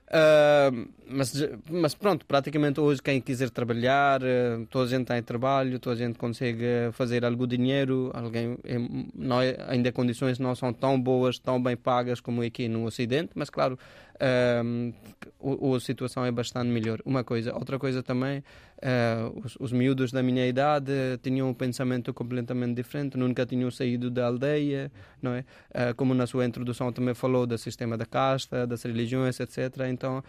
Uh, 0.06 0.88
mas, 1.08 1.32
mas 1.68 1.94
pronto, 1.96 2.24
praticamente 2.26 2.78
hoje 2.78 3.02
quem 3.02 3.20
quiser 3.20 3.50
trabalhar, 3.50 4.22
uh, 4.22 4.64
toda 4.70 4.84
a 4.84 4.88
gente 4.88 5.06
tem 5.06 5.20
trabalho, 5.20 5.80
toda 5.80 5.96
a 5.96 5.98
gente 5.98 6.16
consegue 6.16 6.92
fazer 6.92 7.24
algum 7.24 7.44
dinheiro, 7.44 8.12
alguém 8.14 8.56
é, 8.62 8.76
não 9.12 9.42
é, 9.42 9.56
ainda 9.66 9.90
condições 9.90 10.38
não 10.38 10.54
são 10.54 10.72
tão 10.72 11.00
boas, 11.00 11.40
tão 11.40 11.60
bem 11.60 11.76
pagas 11.76 12.20
como 12.20 12.42
aqui 12.42 12.68
no 12.68 12.84
Ocidente, 12.84 13.30
mas 13.34 13.50
claro, 13.50 13.76
um, 14.20 15.74
a 15.74 15.80
situação 15.80 16.24
é 16.24 16.30
bastante 16.30 16.68
melhor. 16.68 17.00
Uma 17.04 17.24
coisa. 17.24 17.54
Outra 17.54 17.78
coisa 17.78 18.02
também, 18.02 18.42
uh, 18.78 19.40
os, 19.44 19.56
os 19.58 19.72
miúdos 19.72 20.12
da 20.12 20.22
minha 20.22 20.46
idade 20.46 20.92
tinham 21.22 21.48
um 21.48 21.54
pensamento 21.54 22.12
completamente 22.12 22.74
diferente, 22.74 23.16
nunca 23.16 23.46
tinham 23.46 23.70
saído 23.70 24.10
da 24.10 24.26
aldeia, 24.26 24.90
não 25.20 25.32
é? 25.32 25.40
Uh, 25.70 25.94
como 25.96 26.14
na 26.14 26.26
sua 26.26 26.44
introdução 26.44 26.92
também 26.92 27.14
falou 27.14 27.46
do 27.46 27.56
sistema 27.58 27.96
da 27.96 28.06
casta, 28.06 28.66
das 28.66 28.82
religiões, 28.82 29.38
etc. 29.40 29.58
Então, 29.90 30.22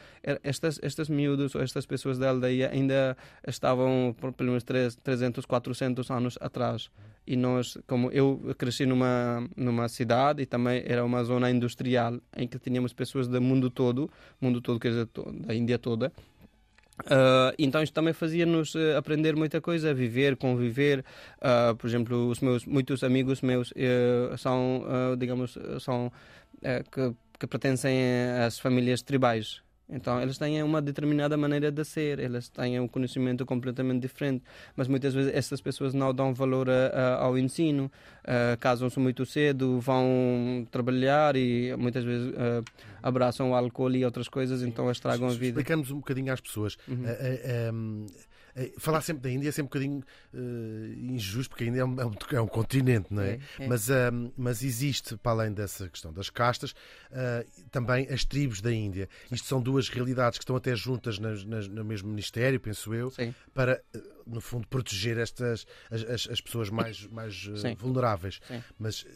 estas, 0.43 0.79
estas 0.81 1.09
miúdos 1.09 1.55
ou 1.55 1.61
estas 1.61 1.85
pessoas 1.85 2.17
da 2.17 2.29
aldeia 2.29 2.69
ainda 2.71 3.17
estavam 3.47 4.15
por 4.19 4.33
pelo 4.33 4.49
menos 4.49 4.63
300, 4.63 5.45
400 5.45 6.09
anos 6.11 6.37
atrás 6.41 6.89
e 7.27 7.35
nós, 7.35 7.77
como 7.85 8.09
eu 8.11 8.55
cresci 8.57 8.85
numa 8.85 9.45
numa 9.55 9.89
cidade 9.89 10.41
e 10.41 10.45
também 10.45 10.81
era 10.85 11.03
uma 11.03 11.21
zona 11.25 11.51
industrial 11.51 12.19
em 12.35 12.47
que 12.47 12.57
tínhamos 12.57 12.93
pessoas 12.93 13.27
do 13.27 13.41
mundo 13.41 13.69
todo, 13.69 14.09
mundo 14.39 14.61
todo 14.61 14.79
quer 14.79 14.89
dizer 14.89 15.09
da 15.45 15.53
Índia 15.53 15.77
toda. 15.77 16.11
Uh, 17.05 17.53
então 17.59 17.83
isto 17.83 17.93
também 17.93 18.13
fazia-nos 18.13 18.73
uh, 18.73 18.97
aprender 18.97 19.35
muita 19.35 19.61
coisa, 19.61 19.93
viver, 19.93 20.35
conviver. 20.35 21.05
Uh, 21.37 21.75
por 21.75 21.87
exemplo, 21.87 22.27
os 22.27 22.39
meus 22.39 22.65
muitos 22.65 23.03
amigos 23.03 23.41
meus 23.41 23.73
são, 24.37 24.83
digamos, 25.17 25.57
são 25.79 26.11
que, 26.91 27.13
que 27.39 27.47
pertencem 27.47 27.99
às 28.45 28.59
famílias 28.59 29.01
tribais. 29.01 29.61
Então, 29.89 30.21
eles 30.21 30.37
têm 30.37 30.61
uma 30.63 30.81
determinada 30.81 31.37
maneira 31.37 31.71
de 31.71 31.83
ser, 31.85 32.19
eles 32.19 32.49
têm 32.49 32.77
um 32.79 32.87
conhecimento 32.87 33.45
completamente 33.45 34.01
diferente, 34.01 34.43
mas 34.75 34.87
muitas 34.87 35.13
vezes 35.13 35.33
essas 35.33 35.61
pessoas 35.61 35.93
não 35.93 36.13
dão 36.13 36.33
valor 36.33 36.69
a, 36.69 36.87
a, 36.87 37.23
ao 37.23 37.37
ensino, 37.37 37.85
uh, 37.85 38.57
casam-se 38.59 38.99
muito 38.99 39.25
cedo, 39.25 39.79
vão 39.79 40.67
trabalhar 40.69 41.37
e 41.37 41.73
muitas 41.77 42.03
vezes 42.03 42.27
uh, 42.29 42.63
abraçam 43.01 43.51
o 43.51 43.55
álcool 43.55 43.91
e 43.91 44.03
outras 44.03 44.27
coisas, 44.27 44.61
então 44.61 44.91
estragam 44.91 45.29
a 45.29 45.31
vida. 45.31 45.59
Explicamos 45.61 45.89
um 45.89 45.97
bocadinho 45.97 46.33
às 46.33 46.41
pessoas. 46.41 46.77
Uhum. 46.85 47.03
Uh, 47.03 47.07
eh, 47.07 47.71
falar 48.77 49.01
sempre 49.01 49.23
da 49.23 49.29
Índia 49.29 49.49
é 49.49 49.51
sempre 49.51 49.63
um 49.63 49.99
bocadinho 49.99 50.03
uh, 50.33 51.13
injusto, 51.13 51.49
porque 51.49 51.65
a 51.65 51.67
Índia 51.67 51.81
é 51.81 51.85
um, 51.85 51.99
é 51.99 52.05
um, 52.05 52.13
é 52.31 52.41
um 52.41 52.47
continente, 52.47 53.07
não 53.11 53.21
é? 53.21 53.31
é, 53.31 53.39
é. 53.59 53.67
Mas, 53.67 53.87
mas 54.35 54.63
existe, 54.63 55.15
para 55.17 55.31
além 55.31 55.53
dessa 55.53 55.87
questão 55.89 56.11
das 56.11 56.29
castas, 56.29 56.71
uh, 56.71 57.67
também 57.69 58.07
as 58.09 58.25
tribos 58.25 58.61
da 58.61 58.71
Índia. 58.71 59.07
Isto 59.31 59.47
são 59.47 59.61
duas 59.61 59.89
realidades 59.89 60.37
que 60.37 60.43
estão 60.43 60.55
até 60.55 60.75
juntas 60.75 61.19
nas, 61.19 61.43
nas, 61.43 61.67
no 61.67 61.83
mesmo 61.83 62.09
ministério, 62.09 62.59
penso 62.59 62.93
eu, 62.93 63.11
Sim. 63.11 63.33
para 63.53 63.81
no 64.27 64.41
fundo, 64.41 64.67
proteger 64.67 65.17
estas 65.17 65.65
as, 65.89 66.03
as, 66.03 66.27
as 66.31 66.41
pessoas 66.41 66.69
mais, 66.69 67.07
mais 67.07 67.47
uh, 67.47 67.75
vulneráveis. 67.77 68.39
Sim. 68.47 68.63
Mas 68.77 69.03
uh, 69.03 69.07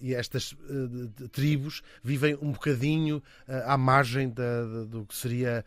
e 0.00 0.14
estas 0.14 0.52
uh, 0.52 1.28
tribos 1.30 1.82
vivem 2.02 2.36
um 2.40 2.52
bocadinho 2.52 3.22
à 3.66 3.76
margem 3.76 4.28
da, 4.28 4.64
da, 4.64 4.84
do 4.84 5.04
que 5.04 5.16
seria 5.16 5.64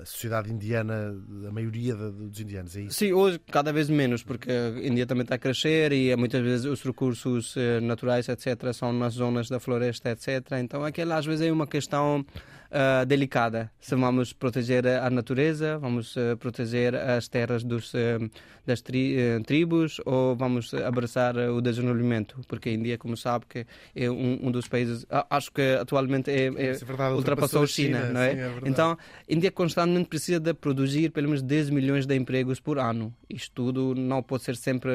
a 0.00 0.04
sociedade 0.04 0.52
indiana, 0.52 1.14
a 1.48 1.50
maioria 1.50 1.94
da, 1.94 2.10
dos 2.10 2.40
indianos, 2.40 2.76
é 2.76 2.82
isso? 2.82 2.98
Sim, 2.98 3.12
hoje 3.12 3.40
cada 3.50 3.72
vez 3.72 3.88
menos, 3.88 4.22
porque 4.22 4.50
a 4.50 4.86
Índia 4.86 5.06
também 5.06 5.22
está 5.22 5.36
a 5.36 5.38
crescer 5.38 5.92
e 5.92 6.14
muitas 6.16 6.42
vezes 6.42 6.66
os 6.66 6.82
recursos 6.82 7.54
naturais, 7.82 8.28
etc., 8.28 8.72
são 8.72 8.92
nas 8.92 9.14
zonas 9.14 9.48
da 9.48 9.58
floresta, 9.58 10.10
etc. 10.10 10.52
Então 10.60 10.84
aquela 10.84 11.16
às 11.16 11.26
vezes 11.26 11.46
é 11.46 11.52
uma 11.52 11.66
questão 11.66 12.24
uh, 12.70 13.06
delicada. 13.06 13.70
Se 13.80 13.94
vamos 13.94 14.32
proteger 14.32 14.86
a 14.86 15.08
natureza, 15.10 15.78
vamos 15.78 16.16
uh, 16.16 16.36
proteger 16.38 16.94
as 16.94 17.28
terras 17.28 17.62
dos, 17.64 17.92
uh, 17.94 18.30
das 18.64 18.80
tri, 18.80 19.16
tribos 19.46 20.00
ou 20.04 20.34
vamos 20.36 20.74
abraçar 20.74 21.36
o 21.36 21.60
desenvolvimento, 21.60 22.40
porque 22.48 22.70
a 22.70 22.72
Índia, 22.72 22.98
como 22.98 23.16
sabe, 23.16 23.46
que 23.48 23.66
é 23.94 24.10
um, 24.10 24.46
um 24.46 24.50
dos 24.50 24.68
países, 24.68 25.06
acho 25.30 25.52
que 25.52 25.76
atualmente 25.80 26.30
é, 26.30 26.46
é, 26.46 26.66
é 26.70 26.72
verdade, 26.74 27.14
ultrapassou 27.14 27.62
a 27.62 27.66
China, 27.66 27.98
China, 27.98 28.12
não 28.12 28.20
é? 28.20 28.34
Sim, 28.34 28.40
é 28.40 28.68
então, 28.68 28.92
a 28.92 28.98
Índia 29.28 29.50
constantemente 29.50 30.08
precisa 30.08 30.40
de 30.40 30.52
produzir 30.54 31.10
pelo 31.10 31.28
menos 31.28 31.42
10 31.42 31.70
milhões 31.70 32.06
de 32.06 32.14
empregos 32.16 32.60
por 32.60 32.78
ano. 32.78 33.14
Isto 33.28 33.52
tudo 33.54 33.94
não 33.94 34.22
pode 34.22 34.42
ser 34.42 34.56
sempre 34.56 34.90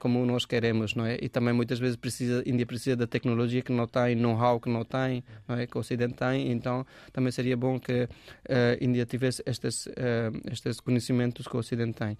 como 0.00 0.24
nós 0.24 0.44
queremos, 0.44 0.94
não 0.94 1.04
é? 1.04 1.18
E 1.20 1.28
também 1.28 1.52
muitas 1.52 1.78
vezes 1.78 1.96
precisa, 1.96 2.42
a 2.46 2.48
Índia 2.48 2.66
precisa 2.66 2.96
da 2.96 3.06
tecnologia 3.06 3.62
que 3.62 3.72
não 3.72 3.86
tem, 3.86 4.14
know-how 4.14 4.60
que 4.60 4.68
não 4.68 4.84
tem, 4.84 5.24
não 5.48 5.56
é? 5.56 5.66
que 5.66 5.76
o 5.76 5.80
Ocidente 5.80 6.14
tem, 6.14 6.50
então 6.50 6.86
também 7.16 7.32
seria 7.32 7.56
bom 7.56 7.80
que 7.80 7.92
a 7.92 8.76
uh, 8.76 8.84
Índia 8.84 9.06
tivesse 9.06 9.42
estes, 9.46 9.86
uh, 9.86 10.52
estes 10.52 10.80
conhecimentos 10.80 11.48
que 11.48 11.56
o 11.56 11.60
Ocidente 11.60 11.94
tem. 11.94 12.18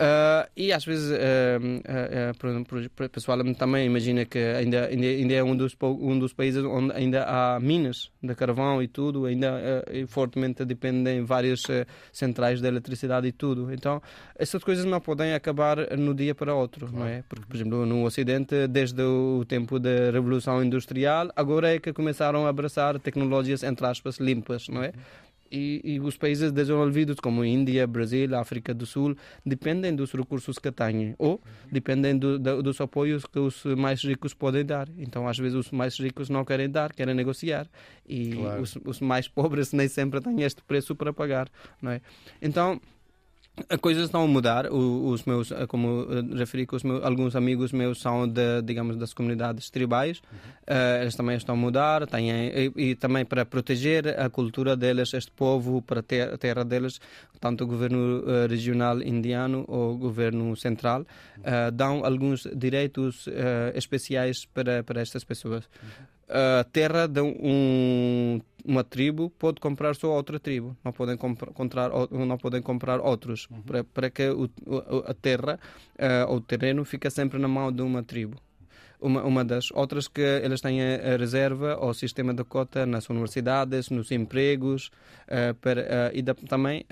Uh, 0.00 0.48
e 0.56 0.72
às 0.72 0.82
vezes, 0.82 1.10
uh, 1.10 1.60
uh, 1.60 3.08
pessoalmente 3.10 3.58
também 3.58 3.84
imagina 3.84 4.24
que 4.24 4.38
ainda, 4.38 4.86
ainda, 4.86 5.06
ainda 5.06 5.34
é 5.34 5.44
um 5.44 5.54
dos, 5.54 5.76
um 5.82 6.18
dos 6.18 6.32
países 6.32 6.64
onde 6.64 6.94
ainda 6.94 7.24
há 7.24 7.60
minas 7.60 8.10
de 8.22 8.34
carvão 8.34 8.82
e 8.82 8.88
tudo, 8.88 9.26
ainda 9.26 9.84
fortemente 10.08 10.64
dependem 10.64 11.22
várias 11.22 11.64
centrais 12.10 12.62
de 12.62 12.66
eletricidade 12.66 13.26
e 13.26 13.32
tudo. 13.32 13.70
Então, 13.74 14.00
essas 14.38 14.64
coisas 14.64 14.86
não 14.86 15.02
podem 15.02 15.34
acabar 15.34 15.76
no 15.98 16.14
dia 16.14 16.34
para 16.34 16.54
outro, 16.54 16.90
não 16.90 17.06
é? 17.06 17.22
Porque, 17.28 17.44
por 17.44 17.56
exemplo, 17.56 17.84
no 17.84 18.04
Ocidente, 18.04 18.66
desde 18.68 19.02
o 19.02 19.44
tempo 19.46 19.78
da 19.78 20.10
Revolução 20.10 20.64
Industrial, 20.64 21.28
agora 21.36 21.74
é 21.74 21.78
que 21.78 21.92
começaram 21.92 22.46
a 22.46 22.48
abraçar 22.48 22.98
tecnologias, 22.98 23.62
entre 23.62 23.86
aspas, 23.86 24.16
limpas, 24.16 24.66
não 24.68 24.82
é? 24.82 24.92
E, 25.50 25.80
e, 25.84 26.00
os 26.00 26.16
países 26.16 26.52
desenvolvidos 26.52 27.16
como 27.18 27.44
Índia, 27.44 27.86
Brasil, 27.86 28.36
África 28.36 28.72
do 28.72 28.86
Sul 28.86 29.16
dependem 29.44 29.94
dos 29.94 30.12
recursos 30.12 30.58
que 30.58 30.70
têm 30.70 31.14
ou 31.18 31.40
dependem 31.70 32.16
do, 32.16 32.38
do, 32.38 32.62
dos 32.62 32.80
apoios 32.80 33.26
que 33.26 33.38
os 33.38 33.64
mais 33.64 34.02
ricos 34.02 34.32
podem 34.32 34.64
dar. 34.64 34.88
Então, 34.96 35.26
às 35.26 35.38
vezes, 35.38 35.58
os 35.58 35.70
mais 35.70 35.98
ricos 35.98 36.30
não 36.30 36.44
querem 36.44 36.70
dar, 36.70 36.92
querem 36.92 37.14
negociar 37.14 37.66
e 38.08 38.32
claro. 38.32 38.62
os, 38.62 38.78
os 38.84 39.00
mais 39.00 39.26
pobres 39.26 39.72
nem 39.74 39.88
sempre 39.88 40.20
têm 40.20 40.42
este 40.42 40.62
preço 40.62 40.94
para 40.94 41.12
pagar, 41.12 41.48
não 41.82 41.90
é? 41.90 42.00
Então 42.40 42.80
coisas 43.80 44.04
estão 44.04 44.24
a 44.24 44.26
mudar. 44.26 44.70
os 44.72 45.24
meus, 45.24 45.50
eh, 45.52 45.66
como 45.66 46.06
eh, 46.10 46.36
referi, 46.36 46.66
os 46.70 46.82
meus, 46.82 47.04
alguns 47.04 47.36
amigos 47.36 47.72
meus 47.72 48.00
são 48.00 48.26
de, 48.28 48.62
digamos, 48.62 48.96
das 48.96 49.12
comunidades 49.12 49.70
tribais. 49.70 50.20
Uhum. 50.32 50.74
Uh, 50.76 51.02
eles 51.02 51.14
também 51.14 51.36
estão 51.36 51.54
a 51.54 51.58
mudar. 51.58 52.06
Têm, 52.06 52.30
e, 52.30 52.72
e, 52.76 52.94
também 52.94 53.24
para 53.24 53.44
proteger 53.44 54.20
a 54.20 54.28
cultura 54.30 54.76
deles, 54.76 55.12
este 55.14 55.30
povo, 55.30 55.82
para 55.82 56.02
ter, 56.02 56.32
a 56.32 56.38
terra 56.38 56.64
deles, 56.64 57.00
tanto 57.40 57.64
o 57.64 57.66
governo 57.66 58.22
regional 58.48 59.02
indiano 59.02 59.64
ou 59.68 59.94
o 59.94 59.96
governo 59.96 60.56
central 60.56 61.02
uh, 61.02 61.70
dão 61.72 62.04
alguns 62.04 62.46
direitos 62.54 63.26
especiais 63.74 64.44
para, 64.46 64.82
para 64.82 65.00
estas 65.00 65.24
pessoas. 65.24 65.64
Uhum 65.82 66.19
a 66.30 66.64
terra 66.64 67.08
de 67.08 67.20
um, 67.20 68.40
uma 68.64 68.84
tribo 68.84 69.30
pode 69.30 69.60
comprar 69.60 69.94
só 69.94 70.08
outra 70.10 70.38
tribo, 70.38 70.76
não 70.84 70.92
podem 70.92 71.16
comprar, 71.16 71.90
não 72.10 72.38
podem 72.38 72.62
comprar 72.62 73.00
outros, 73.00 73.48
uhum. 73.50 73.62
para, 73.62 73.84
para 73.84 74.10
que 74.10 74.28
o, 74.28 74.48
a 75.06 75.14
terra 75.14 75.58
uh, 75.98 76.30
ou 76.30 76.36
o 76.36 76.40
terreno 76.40 76.84
fique 76.84 77.10
sempre 77.10 77.38
na 77.38 77.48
mão 77.48 77.72
de 77.72 77.82
uma 77.82 78.02
tribo. 78.02 78.36
Uma, 79.00 79.24
uma 79.24 79.42
das 79.42 79.70
outras 79.70 80.06
que 80.08 80.20
eles 80.20 80.60
têm 80.60 80.82
a, 80.82 81.16
reserva 81.16 81.72
ao 81.72 81.94
sistema 81.94 82.34
de 82.34 82.44
cota 82.44 82.84
nas 82.84 83.08
universidades, 83.08 83.88
nos 83.88 84.12
empregos, 84.12 84.90
uh, 85.26 85.54
para, 85.54 85.80
uh, 85.80 85.86
e 86.12 86.20
da, 86.20 86.34
também 86.34 86.84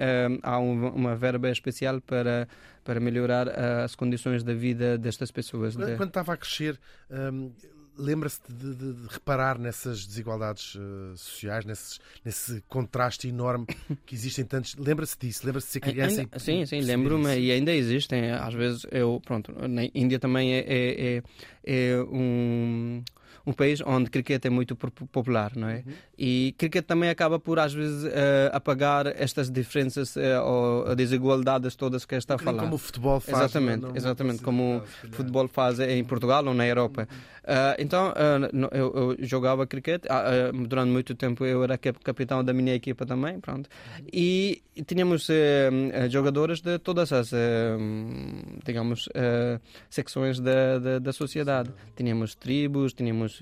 há 0.43 0.59
um, 0.59 0.89
uma 0.89 1.15
verba 1.15 1.49
especial 1.51 2.01
para 2.01 2.49
para 2.83 3.01
melhorar 3.01 3.51
as 3.85 3.95
condições 3.95 4.43
da 4.43 4.55
vida 4.55 4.97
destas 4.97 5.31
pessoas. 5.31 5.77
Quando, 5.77 5.95
quando 5.99 6.09
estava 6.09 6.33
a 6.33 6.37
crescer, 6.39 6.81
um 7.11 7.53
lembra-se 7.99 8.41
de, 8.49 8.75
de, 8.75 8.93
de, 8.95 9.09
reparar 9.09 9.59
nessas 9.59 10.07
desigualdades 10.07 10.75
uh, 10.77 11.17
sociais, 11.17 11.65
nesses, 11.65 12.01
nesse 12.25 12.63
contraste 12.69 13.29
enorme 13.29 13.67
que 14.07 14.15
existem 14.15 14.45
tantos. 14.45 14.75
Lembra-se 14.77 15.19
disso? 15.19 15.45
Lembra-se 15.45 15.67
de 15.67 15.73
ser 15.73 15.81
criança? 15.81 16.21
Ainda, 16.21 16.39
sim, 16.39 16.65
sim, 16.65 16.81
lembro-me 16.81 17.39
e 17.39 17.51
ainda 17.51 17.73
existem. 17.73 18.31
Às 18.31 18.55
vezes 18.55 18.87
eu, 18.91 19.21
pronto, 19.25 19.53
na 19.69 19.85
Índia 19.95 20.19
também 20.19 20.55
é, 20.55 20.59
é, 20.61 21.17
é, 21.17 21.23
é 21.65 22.03
um 22.03 23.03
um 23.49 23.53
país 23.53 23.81
onde 23.81 24.11
cricket 24.11 24.45
é 24.45 24.51
muito 24.51 24.77
popular, 24.77 25.53
não 25.57 25.69
é? 25.69 25.77
Uhum. 25.77 25.93
E 26.19 26.55
cricket 26.59 26.85
também 26.85 27.09
acaba 27.09 27.39
por, 27.39 27.59
às 27.59 27.73
vezes, 27.73 28.05
uh, 28.05 28.11
apagar 28.53 29.07
estas 29.07 29.51
diferenças 29.51 30.17
uh, 30.17 30.21
ou 30.45 30.95
desigualdades 30.95 31.75
todas 31.75 32.05
que 32.05 32.15
está 32.15 32.35
a 32.35 32.39
falar. 32.39 32.65
Como 32.65 32.75
o 32.75 32.79
futebol 32.79 33.19
faz. 33.21 33.39
Exatamente, 33.39 33.81
não, 33.81 33.89
não 33.89 33.97
exatamente 33.97 34.43
como 34.43 34.83
o 35.03 35.13
futebol 35.13 35.49
faz 35.49 35.81
em 35.81 36.05
Portugal 36.05 36.45
ou 36.45 36.53
na 36.53 36.67
Europa. 36.67 37.09
Uh, 37.11 37.38
então, 37.79 38.13
eu, 38.73 38.93
eu, 38.95 39.17
jogava 39.21 39.67
cricket, 39.67 40.05
durante 40.69 40.91
muito 40.91 41.15
tempo 41.15 41.45
eu 41.45 41.65
era 41.65 41.79
capitão 41.79 42.45
da 42.45 42.53
minha 42.53 42.75
equipa 42.75 43.07
também, 43.07 43.41
pronto. 43.41 43.69
E 44.13 44.63
tínhamos 44.87 45.29
jogadores 46.11 46.61
de 46.61 46.79
todas 46.79 47.13
as, 47.13 47.31
digamos, 48.65 49.09
secções 49.89 50.41
da, 50.41 50.79
da, 50.79 50.99
da 50.99 51.13
sociedade. 51.13 51.71
Tínhamos 51.97 52.35
tribos, 52.35 52.93
tínhamos 52.93 53.41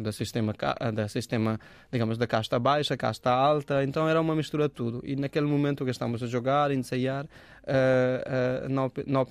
da 0.00 0.12
sistema 0.12 0.54
da 0.94 1.08
sistema 1.08 1.58
digamos 1.90 2.18
da 2.18 2.26
casta 2.26 2.58
baixa 2.58 2.96
casta 2.96 3.30
alta 3.30 3.82
então 3.84 4.08
era 4.08 4.20
uma 4.20 4.34
mistura 4.34 4.68
de 4.68 4.74
tudo 4.74 5.00
e 5.04 5.16
naquele 5.16 5.46
momento 5.46 5.84
que 5.84 5.90
estamos 5.90 6.22
a 6.22 6.26
jogar 6.26 6.70
ensaiar 6.70 7.26
uh, 7.64 8.68
não 8.68 8.90
não 9.06 9.26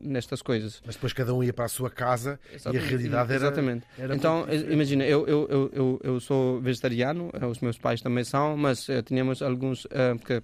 nestas 0.00 0.42
coisas 0.42 0.82
mas 0.84 0.94
depois 0.94 1.12
cada 1.12 1.34
um 1.34 1.42
ia 1.42 1.52
para 1.52 1.64
a 1.64 1.68
sua 1.68 1.90
casa 1.90 2.38
exatamente. 2.52 2.82
e 2.82 2.86
a 2.86 2.88
realidade 2.88 3.32
era 3.32 3.46
exatamente 3.46 3.86
era 3.98 4.14
então 4.14 4.46
imagina 4.70 5.04
eu, 5.04 5.26
eu 5.26 5.70
eu, 5.72 6.00
eu 6.02 6.20
sou 6.20 6.60
vegetariano 6.60 7.30
os 7.50 7.60
meus 7.60 7.78
pais 7.78 8.00
também 8.00 8.24
são 8.24 8.56
mas 8.56 8.86
tínhamos 9.04 9.42
alguns 9.42 9.86
que, 10.24 10.42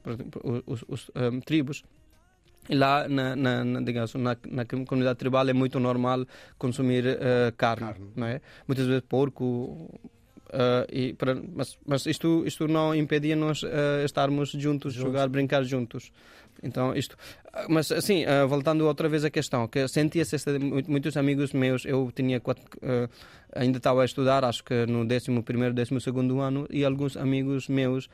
os, 0.67 0.85
os 0.89 1.11
um, 1.15 1.41
tribos 1.41 1.85
lá 2.69 3.09
na, 3.09 3.37
na, 3.37 3.65
na, 3.65 3.81
digamos, 3.81 4.15
na, 4.15 4.37
na 4.49 4.65
comunidade 4.65 5.19
tribal 5.19 5.49
é 5.49 5.53
muito 5.53 5.79
normal 5.79 6.25
consumir 6.59 7.05
uh, 7.07 7.53
carne, 7.57 7.87
carne, 7.87 8.11
não 8.17 8.27
é? 8.27 8.41
Muitas 8.67 8.87
vezes 8.87 9.03
porco. 9.09 9.91
Uh, 10.55 10.87
e 10.93 11.13
para, 11.15 11.35
mas, 11.35 11.77
mas 11.85 12.07
isto, 12.07 12.45
isto 12.47 12.69
não 12.69 12.95
impedia 12.95 13.35
nós 13.35 13.63
uh, 13.65 13.69
estarmos 14.05 14.51
juntos, 14.51 14.63
juntos, 14.63 14.95
jogar, 14.95 15.29
brincar 15.29 15.65
juntos. 15.65 16.13
Então, 16.63 16.95
isto. 16.95 17.17
Mas, 17.69 17.91
assim, 17.93 18.25
voltando 18.49 18.87
outra 18.87 19.09
vez 19.09 19.25
à 19.25 19.31
questão, 19.31 19.69
que 19.69 19.87
sentia-se 19.87 20.37
muitos 20.89 21.17
amigos 21.17 21.53
meus, 21.53 21.85
eu 21.85 22.11
tinha 22.15 22.41
quatro, 22.41 22.65
ainda 23.55 23.79
estava 23.79 24.03
a 24.03 24.05
estudar, 24.05 24.45
acho 24.45 24.65
que 24.65 24.87
no 24.87 25.01
11 25.01 25.43
primeiro, 25.43 25.75
12 25.75 26.01
segundo 26.01 26.41
ano, 26.41 26.67
e 26.71 26.85
alguns 26.85 27.17
amigos 27.17 27.69
meus 27.69 28.09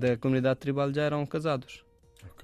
da 0.00 0.16
comunidade 0.16 0.60
tribal 0.60 0.92
já 0.92 1.02
eram 1.02 1.24
casados. 1.26 1.84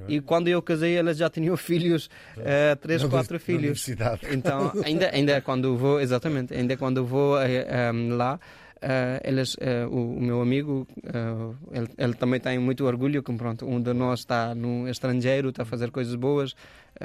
Okay. 0.01 0.17
E 0.17 0.21
quando 0.21 0.49
eu 0.49 0.63
casei, 0.63 0.97
elas 0.97 1.17
já 1.17 1.29
tinham 1.29 1.57
filhos, 1.57 2.09
uh, 2.37 2.77
três, 2.81 3.03
na 3.03 3.09
quatro 3.09 3.39
filhos. 3.39 3.89
Então, 4.31 4.73
ainda, 4.85 5.11
ainda 5.13 5.41
quando 5.41 5.77
vou, 5.77 6.01
exatamente, 6.01 6.55
ainda 6.55 6.77
quando 6.77 7.05
vou 7.05 7.35
uh, 7.35 7.41
eh, 7.41 7.93
um, 7.93 8.17
lá, 8.17 8.39
Uh, 8.79 9.19
eles, 9.25 9.55
uh, 9.55 9.89
o, 9.91 10.19
o, 10.19 10.21
meu 10.21 10.41
amigo, 10.41 10.87
uh, 10.99 11.57
ele, 11.73 11.89
ele, 11.99 12.15
também 12.15 12.39
tem 12.39 12.61
muito 12.61 12.85
orgulho 12.85 13.25
que 13.25 13.33
pronto, 13.33 13.67
um 13.67 13.81
de 13.81 13.93
nós 13.93 14.21
está 14.21 14.55
no 14.55 14.89
estrangeiro, 14.89 15.49
está 15.49 15.65
a 15.65 15.67
fazer 15.67 15.91
coisas 15.91 16.15
boas, 16.15 16.55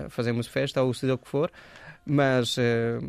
fazemos 0.10 0.48
festa 0.48 0.84
ou 0.84 0.94
seja 0.94 1.16
o 1.16 1.18
que 1.18 1.28
for, 1.28 1.52
mas, 2.06 2.58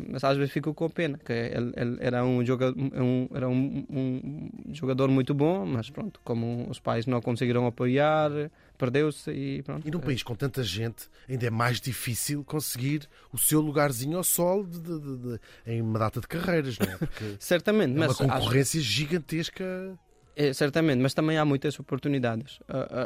mas 0.09 0.23
às 0.23 0.37
vezes 0.37 0.51
fico 0.51 0.73
com 0.73 0.89
pena, 0.89 1.17
que 1.17 1.33
ele, 1.33 1.73
ele 1.75 1.97
era, 1.99 2.23
um 2.23 2.43
jogador, 2.45 2.75
um, 2.77 3.27
era 3.33 3.47
um, 3.47 3.85
um, 3.89 4.49
jogador 4.71 5.09
muito 5.09 5.33
bom, 5.33 5.65
mas 5.65 5.89
pronto, 5.89 6.19
como 6.23 6.67
os 6.69 6.79
pais 6.79 7.05
não 7.05 7.21
conseguiram 7.21 7.65
apoiar, 7.67 8.31
perdeu-se 8.75 9.31
e 9.31 9.63
pronto. 9.63 9.87
E 9.87 9.91
num 9.91 9.99
país 9.99 10.23
com 10.23 10.35
tanta 10.35 10.63
gente, 10.63 11.09
ainda 11.27 11.47
é 11.47 11.49
mais 11.49 11.79
difícil 11.79 12.43
conseguir 12.43 13.07
o 13.31 13.37
seu 13.37 13.61
lugarzinho 13.61 14.17
ao 14.17 14.23
sol 14.23 14.65
de, 14.65 14.79
de, 14.79 15.17
de, 15.17 15.39
em 15.65 15.81
uma 15.81 15.99
data 15.99 16.19
de 16.19 16.27
carreiras, 16.27 16.77
não 16.77 16.87
é? 16.87 16.97
Porque 16.97 17.35
Certamente, 17.39 17.95
é 17.95 17.99
mas 17.99 18.19
uma 18.19 18.33
concorrência 18.33 18.79
acho... 18.79 18.89
gigantesca. 18.89 19.97
É, 20.35 20.51
certamente, 20.51 20.99
mas 20.99 21.13
também 21.13 21.37
há 21.37 21.45
muitas 21.45 21.79
oportunidades. 21.79 22.59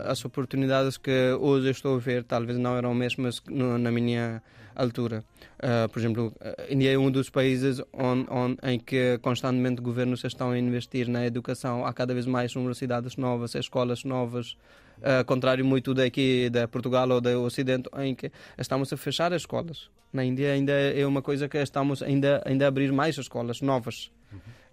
As 0.05 0.25
oportunidades 0.25 0.97
que 0.97 1.31
hoje 1.39 1.69
estou 1.69 1.95
a 1.95 1.99
ver 1.99 2.23
talvez 2.23 2.57
não 2.57 2.75
eram 2.75 2.93
mesmas 2.95 3.41
na 3.47 3.91
minha 3.91 4.41
altura. 4.75 5.23
Uh, 5.57 5.89
por 5.89 5.99
exemplo, 5.99 6.33
a 6.41 6.73
Índia 6.73 6.93
é 6.93 6.97
um 6.97 7.11
dos 7.11 7.29
países 7.29 7.79
on, 7.93 8.25
on, 8.31 8.55
em 8.63 8.79
que 8.79 9.19
constantemente 9.21 9.81
governos 9.81 10.23
estão 10.23 10.51
a 10.51 10.57
investir 10.57 11.07
na 11.07 11.25
educação. 11.25 11.85
Há 11.85 11.93
cada 11.93 12.13
vez 12.13 12.25
mais 12.25 12.55
universidades 12.55 13.17
novas, 13.17 13.55
escolas 13.55 14.03
novas, 14.03 14.57
uh, 14.99 15.23
contrário 15.25 15.65
muito 15.65 15.93
daqui 15.93 16.49
da 16.49 16.67
Portugal 16.67 17.09
ou 17.09 17.21
do 17.21 17.43
Ocidente, 17.43 17.89
em 17.99 18.15
que 18.15 18.31
estamos 18.57 18.91
a 18.93 18.97
fechar 18.97 19.33
as 19.33 19.41
escolas. 19.41 19.89
Na 20.11 20.23
Índia 20.23 20.51
ainda 20.53 20.71
é 20.71 21.05
uma 21.05 21.21
coisa 21.21 21.47
que 21.47 21.57
estamos 21.57 22.01
ainda, 22.01 22.41
ainda 22.45 22.65
a 22.65 22.67
abrir 22.69 22.91
mais 22.91 23.17
escolas 23.17 23.61
novas. 23.61 24.11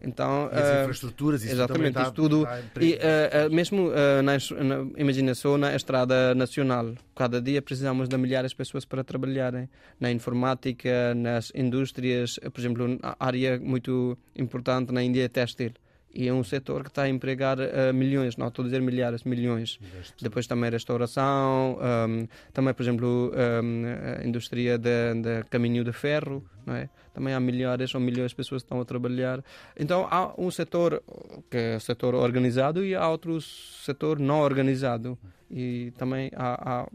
Então, 0.01 0.51
e 0.53 0.57
as 0.57 0.69
uh, 0.69 0.81
infraestruturas, 0.83 1.43
isso 1.43 1.53
exatamente, 1.55 2.01
isso 2.01 2.13
tudo. 2.13 2.47
e, 2.81 2.95
uh, 2.95 3.49
uh, 3.49 3.55
mesmo 3.55 3.91
na, 4.23 4.33
na, 4.33 4.91
imagina 4.97 5.35
só 5.35 5.57
na 5.57 5.75
estrada 5.75 6.35
nacional, 6.35 6.95
cada 7.15 7.41
dia 7.41 7.63
precisamos 7.63 8.09
de 8.09 8.17
milhares 8.17 8.51
de 8.51 8.57
pessoas 8.57 8.85
para 8.85 9.03
trabalharem 9.03 9.69
na 9.99 10.13
informática, 10.13 11.15
nas 11.15 11.51
indústrias, 11.55 12.39
por 12.53 12.61
exemplo, 12.61 12.99
a 13.03 13.17
área 13.19 13.59
muito 13.59 14.17
importante 14.37 14.93
na 14.93 15.03
Índia 15.03 15.25
é 15.25 15.29
têxtil 15.29 15.73
e 16.17 16.29
é 16.29 16.33
um 16.33 16.43
setor 16.43 16.83
que 16.83 16.89
está 16.89 17.03
a 17.03 17.09
empregar 17.09 17.59
uh, 17.59 17.93
milhões, 17.93 18.39
não 18.39 18.49
estou 18.49 18.63
a 18.63 18.67
dizer 18.67 18.81
milhares, 18.81 19.23
milhões. 19.25 19.79
Depois 20.21 20.47
também 20.47 20.71
restauração, 20.71 21.79
um, 22.09 22.27
também, 22.55 22.73
por 22.73 22.83
exemplo, 22.83 23.33
um, 23.35 23.83
a 24.23 24.27
indústria 24.27 24.79
de, 24.79 25.15
de, 25.21 25.45
caminho 25.51 25.85
de 25.85 25.93
ferro, 25.93 26.43
não 26.65 26.75
é? 26.75 26.89
também 27.13 27.35
há 27.35 27.41
milhares 27.41 27.95
ou 27.95 28.01
milhões 28.01 28.31
de 28.31 28.37
pessoas 28.37 28.63
que 28.63 28.67
estão 28.67 28.81
a 28.81 28.85
trabalhar. 28.85 29.45
Então 29.79 30.09
há 30.11 30.33
um 30.39 30.51
setor 30.51 31.03
que 31.51 31.57
é 31.57 31.77
o 31.77 31.81
setor 31.81 32.15
organizado 32.15 32.85
e 32.85 32.95
há 32.95 33.09
outro 33.09 33.41
setor 33.41 34.19
não 34.19 34.41
organizado. 34.41 35.19
E 35.51 35.93
também 35.97 36.31
há, 36.35 36.81
há 36.83 36.89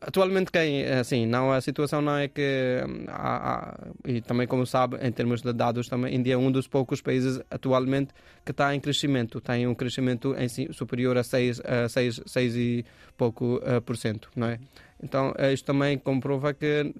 Atualmente, 0.00 0.50
quem, 0.50 0.84
assim, 0.84 1.26
não, 1.26 1.52
a 1.52 1.60
situação 1.60 2.00
não 2.00 2.16
é 2.16 2.26
que. 2.26 2.82
Hum, 2.88 3.04
há, 3.08 3.52
há, 3.52 3.78
e 4.06 4.22
também, 4.22 4.46
como 4.46 4.64
sabe, 4.64 4.96
em 5.06 5.12
termos 5.12 5.42
de 5.42 5.52
dados, 5.52 5.88
também, 5.88 6.14
Índia 6.14 6.34
é 6.34 6.36
um 6.38 6.50
dos 6.50 6.66
poucos 6.66 7.02
países 7.02 7.38
atualmente 7.50 8.14
que 8.44 8.50
está 8.50 8.74
em 8.74 8.80
crescimento. 8.80 9.40
Tem 9.40 9.66
um 9.66 9.74
crescimento 9.74 10.34
em 10.38 10.48
superior 10.72 11.18
a 11.18 11.22
6, 11.22 11.60
a 11.60 11.88
6, 11.88 12.22
6 12.24 12.56
e 12.56 12.84
pouco 13.16 13.56
uh, 13.56 13.82
por 13.82 13.96
cento, 13.96 14.30
não 14.34 14.46
é? 14.46 14.58
Então, 15.02 15.32
uh, 15.32 15.52
isto 15.52 15.66
também 15.66 15.98
comprova 15.98 16.54
que 16.54 16.82
uh, 16.82 16.94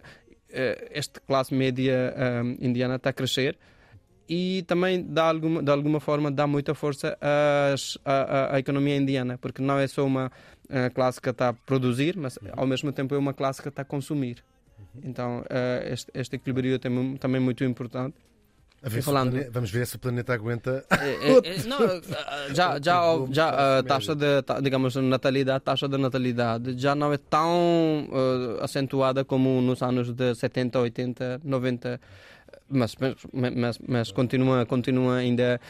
esta 0.90 1.20
classe 1.20 1.54
média 1.54 2.14
hum, 2.44 2.56
indiana 2.60 2.96
está 2.96 3.10
a 3.10 3.12
crescer 3.14 3.56
e 4.28 4.62
também 4.62 5.02
dá 5.02 5.24
alguma, 5.24 5.60
de 5.60 5.70
alguma 5.72 5.98
forma 5.98 6.30
dá 6.30 6.46
muita 6.46 6.72
força 6.72 7.18
às, 7.20 7.98
à, 8.04 8.54
à, 8.54 8.58
economia 8.60 8.96
indiana, 8.96 9.36
porque 9.36 9.60
não 9.60 9.76
é 9.76 9.88
só 9.88 10.06
uma 10.06 10.30
classe 10.94 11.20
que 11.20 11.28
está 11.28 11.48
a 11.48 11.52
produzir, 11.52 12.16
mas 12.16 12.38
ao 12.52 12.66
mesmo 12.66 12.92
tempo 12.92 13.14
é 13.14 13.18
uma 13.18 13.34
classe 13.34 13.60
que 13.62 13.68
está 13.68 13.82
a 13.82 13.84
consumir. 13.84 14.42
Então 15.02 15.40
uh, 15.40 15.92
este, 15.92 16.10
este, 16.14 16.36
equilíbrio 16.36 16.74
é 16.74 16.78
também, 17.18 17.40
muito 17.40 17.64
importante. 17.64 18.16
Falando... 19.02 19.32
Planeta, 19.32 19.50
vamos 19.52 19.70
ver 19.70 19.86
se 19.86 19.96
o 19.96 19.98
planeta 19.98 20.32
aguenta. 20.32 20.84
É, 20.90 20.94
é, 20.96 21.36
é, 21.52 21.62
não, 21.64 21.78
já, 22.54 22.80
já, 22.80 23.02
já 23.30 23.78
a 23.78 23.82
taxa 23.82 24.14
de, 24.14 24.42
digamos, 24.62 24.96
natalidade, 24.96 25.62
taxa 25.62 25.86
de 25.86 25.98
natalidade 25.98 26.78
já 26.78 26.94
não 26.94 27.12
é 27.12 27.18
tão 27.18 28.08
uh, 28.08 28.64
acentuada 28.64 29.22
como 29.22 29.60
nos 29.60 29.82
anos 29.82 30.14
de 30.14 30.34
70, 30.34 30.78
80, 30.78 31.40
90 31.44 32.00
mas, 32.70 32.94
mas, 32.96 33.54
mas, 33.54 33.78
mas 33.78 34.12
continua, 34.12 34.64
continua 34.64 35.16
ainda 35.16 35.60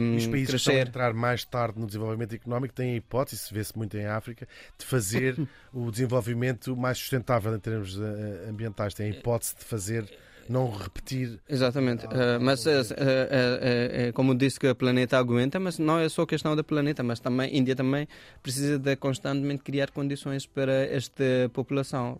um, 0.00 0.16
Os 0.16 0.26
países 0.26 0.48
crescer. 0.48 0.48
que 0.48 0.56
estão 0.56 0.74
a 0.74 0.80
entrar 0.80 1.14
mais 1.14 1.44
tarde 1.44 1.78
no 1.78 1.86
desenvolvimento 1.86 2.34
económico 2.34 2.74
têm 2.74 2.94
a 2.94 2.96
hipótese, 2.96 3.52
vê-se 3.52 3.76
muito 3.76 3.96
em 3.96 4.06
África, 4.06 4.48
de 4.78 4.84
fazer 4.86 5.36
o 5.72 5.90
desenvolvimento 5.90 6.74
mais 6.76 6.98
sustentável 6.98 7.54
em 7.54 7.60
termos 7.60 7.96
uh, 7.96 8.02
ambientais. 8.48 8.94
Têm 8.94 9.06
a 9.06 9.10
hipótese 9.10 9.54
de 9.58 9.64
fazer 9.64 10.04
não 10.50 10.68
repetir. 10.68 11.38
Exatamente, 11.48 12.06
uh, 12.06 12.40
mas 12.40 12.66
uh, 12.66 12.70
uh, 12.70 14.12
como 14.12 14.34
disse 14.34 14.58
que 14.58 14.68
o 14.68 14.74
planeta 14.74 15.16
aguenta, 15.16 15.60
mas 15.60 15.78
não 15.78 15.98
é 15.98 16.08
só 16.08 16.26
questão 16.26 16.56
do 16.56 16.64
planeta, 16.64 17.02
mas 17.02 17.20
também 17.20 17.50
a 17.50 17.56
Índia 17.56 17.76
também 17.76 18.08
precisa 18.42 18.78
de 18.78 18.96
constantemente 18.96 19.62
criar 19.62 19.92
condições 19.92 20.46
para 20.46 20.72
esta 20.72 21.24
população, 21.52 22.18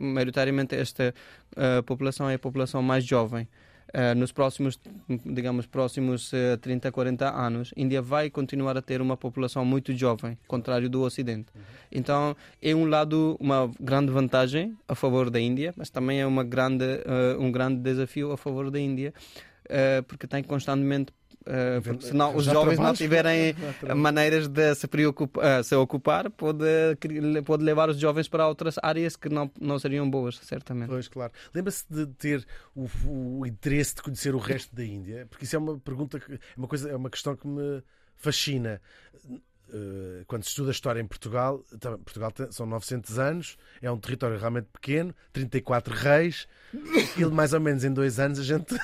maioritariamente 0.00 0.74
esta 0.74 1.14
população 1.84 2.30
é 2.30 2.34
a 2.34 2.38
população 2.38 2.82
mais 2.82 3.04
jovem. 3.04 3.46
Uh, 3.88 4.14
nos 4.14 4.32
próximos, 4.32 4.78
digamos, 5.24 5.66
próximos 5.66 6.30
uh, 6.34 6.58
30, 6.60 6.92
40 6.92 7.30
anos, 7.30 7.72
a 7.74 7.80
Índia 7.80 8.02
vai 8.02 8.28
continuar 8.28 8.76
a 8.76 8.82
ter 8.82 9.00
uma 9.00 9.16
população 9.16 9.64
muito 9.64 9.94
jovem, 9.94 10.36
contrário 10.46 10.90
do 10.90 11.00
Ocidente. 11.00 11.46
Então, 11.90 12.36
é 12.60 12.74
um 12.74 12.84
lado 12.84 13.34
uma 13.40 13.70
grande 13.80 14.12
vantagem 14.12 14.76
a 14.86 14.94
favor 14.94 15.30
da 15.30 15.40
Índia, 15.40 15.72
mas 15.74 15.88
também 15.88 16.20
é 16.20 16.26
uma 16.26 16.44
grande, 16.44 16.84
uh, 16.84 17.40
um 17.40 17.50
grande 17.50 17.80
desafio 17.80 18.30
a 18.30 18.36
favor 18.36 18.70
da 18.70 18.78
Índia, 18.78 19.12
porque 20.06 20.26
tem 20.26 20.42
constantemente 20.42 21.12
porque 21.82 22.06
senão 22.06 22.36
os 22.36 22.44
jovens 22.44 22.78
não 22.78 22.92
tiverem 22.92 23.54
maneiras 23.96 24.48
de 24.48 24.74
se, 24.74 24.86
preocupar, 24.86 25.60
uh, 25.60 25.64
se 25.64 25.74
ocupar, 25.74 26.30
pode, 26.30 26.64
pode 27.44 27.64
levar 27.64 27.88
os 27.88 27.98
jovens 27.98 28.28
para 28.28 28.46
outras 28.46 28.76
áreas 28.82 29.16
que 29.16 29.28
não, 29.28 29.50
não 29.60 29.78
seriam 29.78 30.08
boas, 30.08 30.38
certamente. 30.42 30.88
Pois, 30.88 31.08
claro. 31.08 31.32
Lembra-se 31.54 31.84
de 31.88 32.06
ter 32.06 32.46
o, 32.74 32.86
o, 33.06 33.46
interesse 33.46 33.94
de 33.94 34.02
conhecer 34.02 34.34
o 34.34 34.38
resto 34.38 34.74
da 34.74 34.84
Índia? 34.84 35.26
Porque 35.30 35.44
isso 35.44 35.56
é 35.56 35.58
uma 35.58 35.78
pergunta, 35.78 36.18
é 36.18 36.38
uma, 36.56 36.68
coisa, 36.68 36.90
é 36.90 36.96
uma 36.96 37.10
questão 37.10 37.34
que 37.34 37.46
me 37.46 37.82
fascina. 38.16 38.80
Eh, 39.70 40.24
quando 40.26 40.44
se 40.44 40.50
estuda 40.50 40.70
a 40.70 40.72
história 40.72 41.00
em 41.00 41.06
Portugal, 41.06 41.62
Portugal 42.04 42.32
são 42.50 42.64
900 42.64 43.18
anos, 43.18 43.56
é 43.82 43.90
um 43.90 43.98
território 43.98 44.38
realmente 44.38 44.68
pequeno, 44.72 45.14
34 45.32 45.94
reis, 45.94 46.48
e 47.16 47.24
mais 47.26 47.52
ou 47.52 47.60
menos 47.60 47.84
em 47.84 47.92
dois 47.92 48.18
anos 48.18 48.38
a 48.38 48.42
gente, 48.42 48.74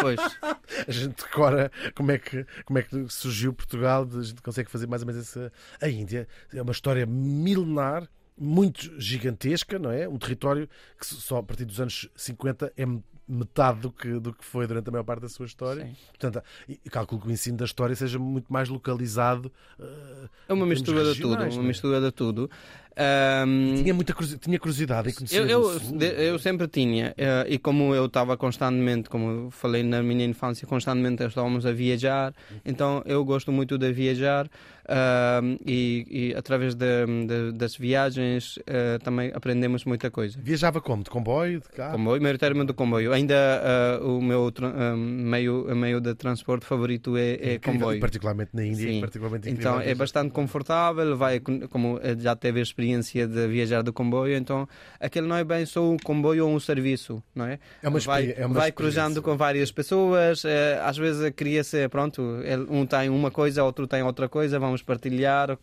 pois. 0.00 0.20
a 0.86 0.90
gente 0.90 1.16
decora 1.16 1.72
como 1.94 2.12
é, 2.12 2.18
que, 2.18 2.46
como 2.64 2.78
é 2.78 2.82
que 2.82 3.08
surgiu 3.08 3.54
Portugal, 3.54 4.06
a 4.12 4.22
gente 4.22 4.42
consegue 4.42 4.70
fazer 4.70 4.86
mais 4.86 5.02
ou 5.02 5.06
menos 5.06 5.22
essa. 5.22 5.52
A 5.80 5.88
Índia 5.88 6.28
é 6.52 6.60
uma 6.60 6.72
história 6.72 7.06
milenar, 7.06 8.06
muito 8.36 9.00
gigantesca, 9.00 9.78
não 9.78 9.90
é? 9.90 10.08
Um 10.08 10.18
território 10.18 10.68
que 10.98 11.06
só 11.06 11.38
a 11.38 11.42
partir 11.42 11.64
dos 11.64 11.80
anos 11.80 12.08
50 12.14 12.72
é 12.76 12.84
metade 13.28 13.80
do 13.80 13.90
que, 13.90 14.18
do 14.18 14.32
que 14.32 14.44
foi 14.44 14.66
durante 14.66 14.88
a 14.88 14.90
maior 14.92 15.04
parte 15.04 15.20
da 15.20 15.28
sua 15.28 15.46
história. 15.46 15.84
Sim. 15.84 15.96
Portanto, 16.18 16.42
calculo 16.90 17.20
que 17.20 17.28
o 17.28 17.30
ensino 17.30 17.56
da 17.58 17.64
história 17.64 17.94
seja 17.94 18.18
muito 18.18 18.52
mais 18.52 18.68
localizado. 18.68 19.52
eh, 19.78 20.28
É 20.48 20.52
uma 20.52 20.64
em 20.64 20.68
termos 20.68 20.80
mistura 20.80 21.04
de 21.14 21.20
tudo, 21.20 21.42
uma 21.42 21.64
é? 21.64 21.66
mistura 21.66 22.00
de 22.00 22.10
tudo. 22.10 22.50
Ahm, 23.00 23.76
Tinha 23.82 23.94
muita 23.94 24.12
curiosidade, 24.12 24.42
tinha 24.44 24.58
curiosidade 24.58 25.08
em 25.10 25.12
conhecer 25.14 25.38
eu, 25.38 25.46
eu, 25.46 25.78
de- 25.78 26.06
eu 26.30 26.36
sempre 26.38 26.66
tinha, 26.66 27.14
eh, 27.16 27.46
e 27.48 27.56
como 27.58 27.94
eu 27.94 28.06
estava 28.06 28.36
constantemente, 28.36 29.08
como 29.08 29.50
falei 29.52 29.84
na 29.84 30.02
minha 30.02 30.24
infância, 30.24 30.66
constantemente 30.66 31.22
estávamos 31.22 31.64
a 31.64 31.70
viajar, 31.72 32.34
então 32.66 33.00
eu 33.06 33.24
gosto 33.24 33.52
muito 33.52 33.78
de 33.78 33.92
viajar 33.92 34.48
ahm, 34.88 35.56
e, 35.64 36.06
e 36.10 36.34
através 36.34 36.74
de- 36.74 37.06
de- 37.26 37.52
das 37.52 37.76
viagens 37.76 38.58
eh, 38.66 38.98
também 38.98 39.30
aprendemos 39.32 39.84
muita 39.84 40.10
coisa. 40.10 40.36
Viajava 40.42 40.80
como? 40.80 41.04
De 41.04 41.10
comboio? 41.10 41.60
De 41.60 41.68
carro? 41.68 41.92
Comboio, 41.98 42.20
maioritariamente 42.22 42.66
do 42.68 42.74
comboio. 42.74 43.12
Ainda 43.12 43.34
ah, 43.62 44.04
o 44.04 44.20
meu 44.20 44.50
ah, 44.62 44.96
meio, 44.96 45.66
meio 45.76 46.00
de 46.00 46.14
transporte 46.14 46.64
favorito 46.66 47.16
é, 47.16 47.20
é 47.20 47.34
Incrível, 47.34 47.56
e 47.56 47.58
comboio. 47.60 48.00
particularmente 48.00 48.50
na 48.54 48.64
Índia, 48.64 49.00
particularmente 49.00 49.48
Então 49.50 49.80
é 49.80 49.94
bastante 49.94 50.32
confortável, 50.32 51.16
vai, 51.16 51.38
como 51.70 52.00
já 52.18 52.34
teve 52.34 52.58
a 52.60 52.62
experiência 52.88 53.26
de 53.26 53.46
viajar 53.48 53.82
de 53.82 53.92
comboio, 53.92 54.36
então 54.36 54.68
aquele 55.00 55.26
não 55.26 55.36
é 55.36 55.44
bem 55.44 55.66
só 55.66 55.90
um 55.90 55.96
comboio 55.98 56.46
ou 56.46 56.54
um 56.54 56.60
serviço, 56.60 57.22
não 57.34 57.46
é? 57.46 57.58
É 57.82 57.88
uma 57.88 57.98
vai, 57.98 58.34
é 58.36 58.46
uma 58.46 58.54
vai 58.54 58.72
cruzando 58.72 59.22
com 59.22 59.36
várias 59.36 59.70
pessoas, 59.70 60.44
eh, 60.44 60.80
às 60.82 60.96
vezes 60.96 61.30
cria-se, 61.34 61.88
pronto, 61.88 62.22
um 62.68 62.86
tem 62.86 63.08
uma 63.08 63.30
coisa, 63.30 63.64
outro 63.64 63.86
tem 63.86 64.02
outra 64.02 64.28
coisa, 64.28 64.58
vamos 64.58 64.82
partilhar, 64.82 65.58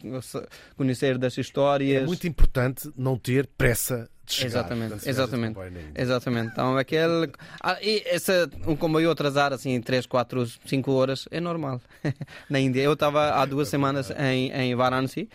conhecer 0.77 1.17
das 1.17 1.37
histórias. 1.37 2.03
É 2.03 2.05
muito 2.05 2.27
importante 2.27 2.91
não 2.95 3.17
ter 3.17 3.47
pressa 3.57 4.09
de 4.25 4.33
chegar. 4.33 4.47
Exatamente, 4.47 5.09
exatamente. 5.09 5.59
Exatamente. 5.95 6.51
Então 6.51 6.77
aquele. 6.77 7.31
Ah, 7.61 7.77
e 7.81 8.03
essa, 8.05 8.49
um 8.65 8.75
comboio 8.75 9.11
atrasar 9.11 9.53
assim 9.53 9.79
3, 9.79 10.05
4, 10.05 10.45
5 10.65 10.91
horas 10.91 11.27
é 11.31 11.39
normal. 11.39 11.79
Na 12.49 12.59
Índia. 12.59 12.81
Eu 12.81 12.93
estava 12.93 13.35
há 13.35 13.45
duas 13.45 13.69
semanas 13.69 14.11
em, 14.11 14.51
em 14.51 14.75
Varanasi. 14.75 15.29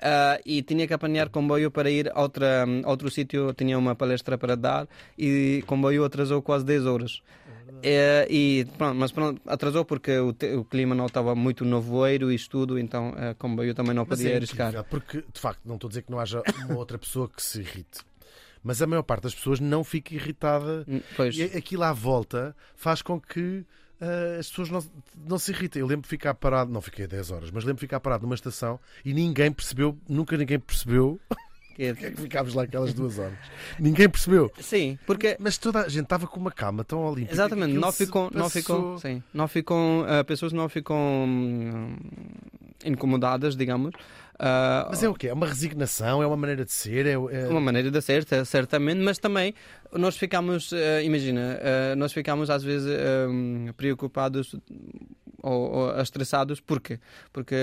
Ah, 0.00 0.38
e 0.44 0.62
tinha 0.62 0.86
que 0.86 0.94
apanhar 0.94 1.28
comboio 1.28 1.70
para 1.70 1.90
ir 1.90 2.10
a 2.14 2.20
outra, 2.20 2.64
a 2.84 2.88
outro 2.90 3.10
sítio, 3.10 3.52
tinha 3.54 3.78
uma 3.78 3.94
palestra 3.94 4.36
para 4.38 4.56
dar 4.56 4.88
e 5.18 5.62
comboio 5.66 6.04
atrasou 6.04 6.42
quase 6.42 6.64
10 6.64 6.86
horas. 6.86 7.22
É, 7.82 8.26
e 8.30 8.64
pronto, 8.78 8.96
mas 8.98 9.12
pronto, 9.12 9.40
atrasou 9.46 9.84
porque 9.84 10.18
o, 10.18 10.32
te- 10.32 10.54
o 10.54 10.64
clima 10.64 10.94
não 10.94 11.06
estava 11.06 11.34
muito 11.34 11.64
nevoeiro 11.64 12.32
e 12.32 12.38
tudo, 12.38 12.78
então 12.78 13.10
o 13.10 13.34
comboio 13.36 13.74
também 13.74 13.94
não 13.94 14.06
Mas 14.08 14.18
podia 14.18 14.32
é 14.32 14.36
arriscar. 14.36 14.68
incrível, 14.68 14.84
porque, 14.90 15.24
de 15.32 15.40
facto, 15.40 15.60
não 15.64 15.74
estou 15.74 15.88
a 15.88 15.90
dizer 15.90 16.02
que 16.02 16.10
não 16.10 16.18
haja 16.18 16.42
uma 16.58 16.74
outra 16.76 16.98
pessoa 16.98 17.28
que 17.28 17.42
se 17.42 17.60
irrite. 17.60 18.00
Mas 18.62 18.82
a 18.82 18.86
maior 18.86 19.02
parte 19.02 19.24
das 19.24 19.34
pessoas 19.34 19.60
não 19.60 19.84
fica 19.84 20.14
irritada. 20.14 20.84
Hum, 20.88 21.00
Pois. 21.16 21.36
E 21.36 21.42
aquilo 21.44 21.84
à 21.84 21.92
volta 21.92 22.56
faz 22.74 23.02
com 23.02 23.20
que 23.20 23.64
ah, 24.00 24.36
as 24.38 24.48
pessoas 24.48 24.70
não, 24.70 24.84
não 25.26 25.38
se 25.38 25.52
irritem. 25.52 25.80
Eu 25.80 25.86
lembro 25.86 26.02
de 26.02 26.08
ficar 26.08 26.34
parado, 26.34 26.70
não 26.72 26.80
fiquei 26.80 27.06
10 27.06 27.30
horas, 27.30 27.50
mas 27.50 27.64
lembro 27.64 27.76
de 27.80 27.86
ficar 27.86 28.00
parado 28.00 28.22
numa 28.24 28.34
estação 28.34 28.78
e 29.04 29.12
ninguém 29.14 29.50
percebeu, 29.52 29.96
nunca 30.08 30.36
ninguém 30.36 30.58
percebeu 30.58 31.20
que- 31.76 31.92
porque 31.92 32.06
é 32.06 32.10
que 32.10 32.22
ficámos 32.22 32.54
lá 32.54 32.62
aquelas 32.62 32.94
duas 32.94 33.18
horas. 33.18 33.38
Ninguém 33.78 34.08
percebeu. 34.08 34.50
Sim, 34.60 34.98
porque 35.06 35.36
Mas 35.38 35.58
toda 35.58 35.80
a 35.80 35.88
gente 35.88 36.04
estava 36.04 36.26
com 36.26 36.40
uma 36.40 36.50
calma 36.50 36.82
tão 36.84 37.04
olímpica. 37.04 37.34
Exatamente, 37.34 37.74
não 37.74 37.92
ficam, 37.92 38.30
não 38.32 38.48
ficam, 38.48 38.98
sim, 38.98 39.22
não 39.34 39.46
ficam, 39.46 40.04
ah, 40.08 40.24
pessoas 40.24 40.52
não 40.54 40.68
ficam 40.70 40.96
hum, 40.96 41.96
incomodadas, 42.84 43.56
digamos. 43.56 43.92
Ah, 44.38 44.86
Mas 44.90 45.02
é 45.02 45.08
o 45.08 45.14
quê? 45.14 45.28
É 45.28 45.32
uma 45.32 45.46
resignação? 45.46 46.22
É 46.22 46.26
uma 46.26 46.36
maneira 46.36 46.64
de 46.64 46.72
ser? 46.72 47.06
É, 47.06 47.12
é- 47.12 47.48
uma 47.48 47.60
maneira 47.60 47.90
de 47.90 48.00
ser, 48.02 48.24
cer- 48.26 48.44
certamente, 48.44 48.98
mas 49.00 49.18
também 49.18 49.54
nós 49.92 50.16
ficamos, 50.16 50.72
ah, 50.72 51.02
imagina, 51.02 51.58
ah, 51.62 51.96
nós 51.96 52.12
ficamos 52.12 52.50
às 52.50 52.62
vezes 52.62 52.90
preocupados 53.76 54.54
ou, 55.42 55.70
ou 55.72 56.00
estressados, 56.00 56.60
porquê? 56.60 56.98
Porque 57.32 57.54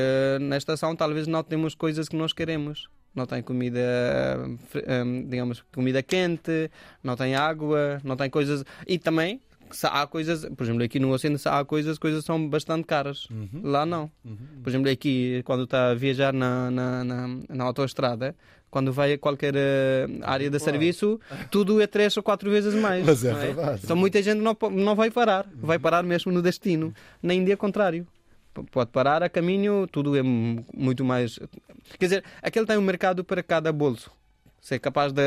na 0.41 0.57
estação 0.57 0.95
talvez 0.95 1.27
não 1.27 1.43
temos 1.43 1.75
coisas 1.75 2.09
que 2.09 2.15
nós 2.15 2.33
queremos. 2.33 2.87
Não 3.15 3.27
tem 3.27 3.43
comida, 3.43 3.79
digamos, 5.29 5.63
comida 5.71 6.01
quente, 6.01 6.71
não 7.03 7.15
tem 7.15 7.35
água, 7.35 8.01
não 8.03 8.15
tem 8.15 8.27
coisas. 8.27 8.63
E 8.87 8.97
também, 8.97 9.39
há 9.83 10.05
coisas, 10.07 10.45
por 10.55 10.63
exemplo, 10.63 10.83
aqui 10.83 10.99
no 10.99 11.11
Oceano, 11.11 11.37
se 11.37 11.47
há 11.49 11.63
coisas, 11.65 11.97
coisas 11.97 12.23
são 12.25 12.47
bastante 12.49 12.85
caras. 12.85 13.27
Lá 13.63 13.85
não. 13.85 14.09
Por 14.63 14.69
exemplo, 14.69 14.89
aqui, 14.89 15.41
quando 15.45 15.63
está 15.63 15.91
a 15.91 15.93
viajar 15.95 16.33
na, 16.33 16.69
na, 16.71 17.03
na, 17.03 17.27
na 17.49 17.63
autoestrada, 17.63 18.35
quando 18.69 18.91
vai 18.91 19.13
a 19.13 19.17
qualquer 19.17 19.53
eh, 19.55 20.07
área 20.23 20.49
de 20.49 20.57
serviço, 20.59 21.19
tudo 21.51 21.79
é 21.79 21.85
três 21.87 22.17
ou 22.17 22.23
quatro 22.23 22.49
vezes 22.49 22.73
mais. 22.73 23.05
Mas 23.05 23.23
é 23.23 23.31
não 23.31 23.39
verdade. 23.39 23.81
Então 23.83 23.95
muita 23.95 24.21
gente 24.23 24.39
não, 24.39 24.57
não 24.71 24.95
vai 24.95 25.11
parar, 25.11 25.45
vai 25.61 25.77
parar 25.77 26.01
mesmo 26.03 26.31
no 26.31 26.41
destino. 26.41 26.93
Na 27.21 27.33
Índia 27.33 27.53
é 27.53 27.55
contrário. 27.55 28.07
Pode 28.71 28.91
parar 28.91 29.21
a 29.23 29.29
caminho, 29.29 29.87
tudo 29.91 30.15
é 30.15 30.21
mu- 30.21 30.63
muito 30.75 31.03
mais. 31.03 31.39
Quer 31.99 32.05
dizer, 32.05 32.23
aquele 32.41 32.65
tem 32.67 32.77
um 32.77 32.81
mercado 32.81 33.23
para 33.23 33.41
cada 33.43 33.71
bolso. 33.71 34.11
Se 34.63 34.75
é 34.75 34.79
capaz 34.79 35.11
de, 35.11 35.21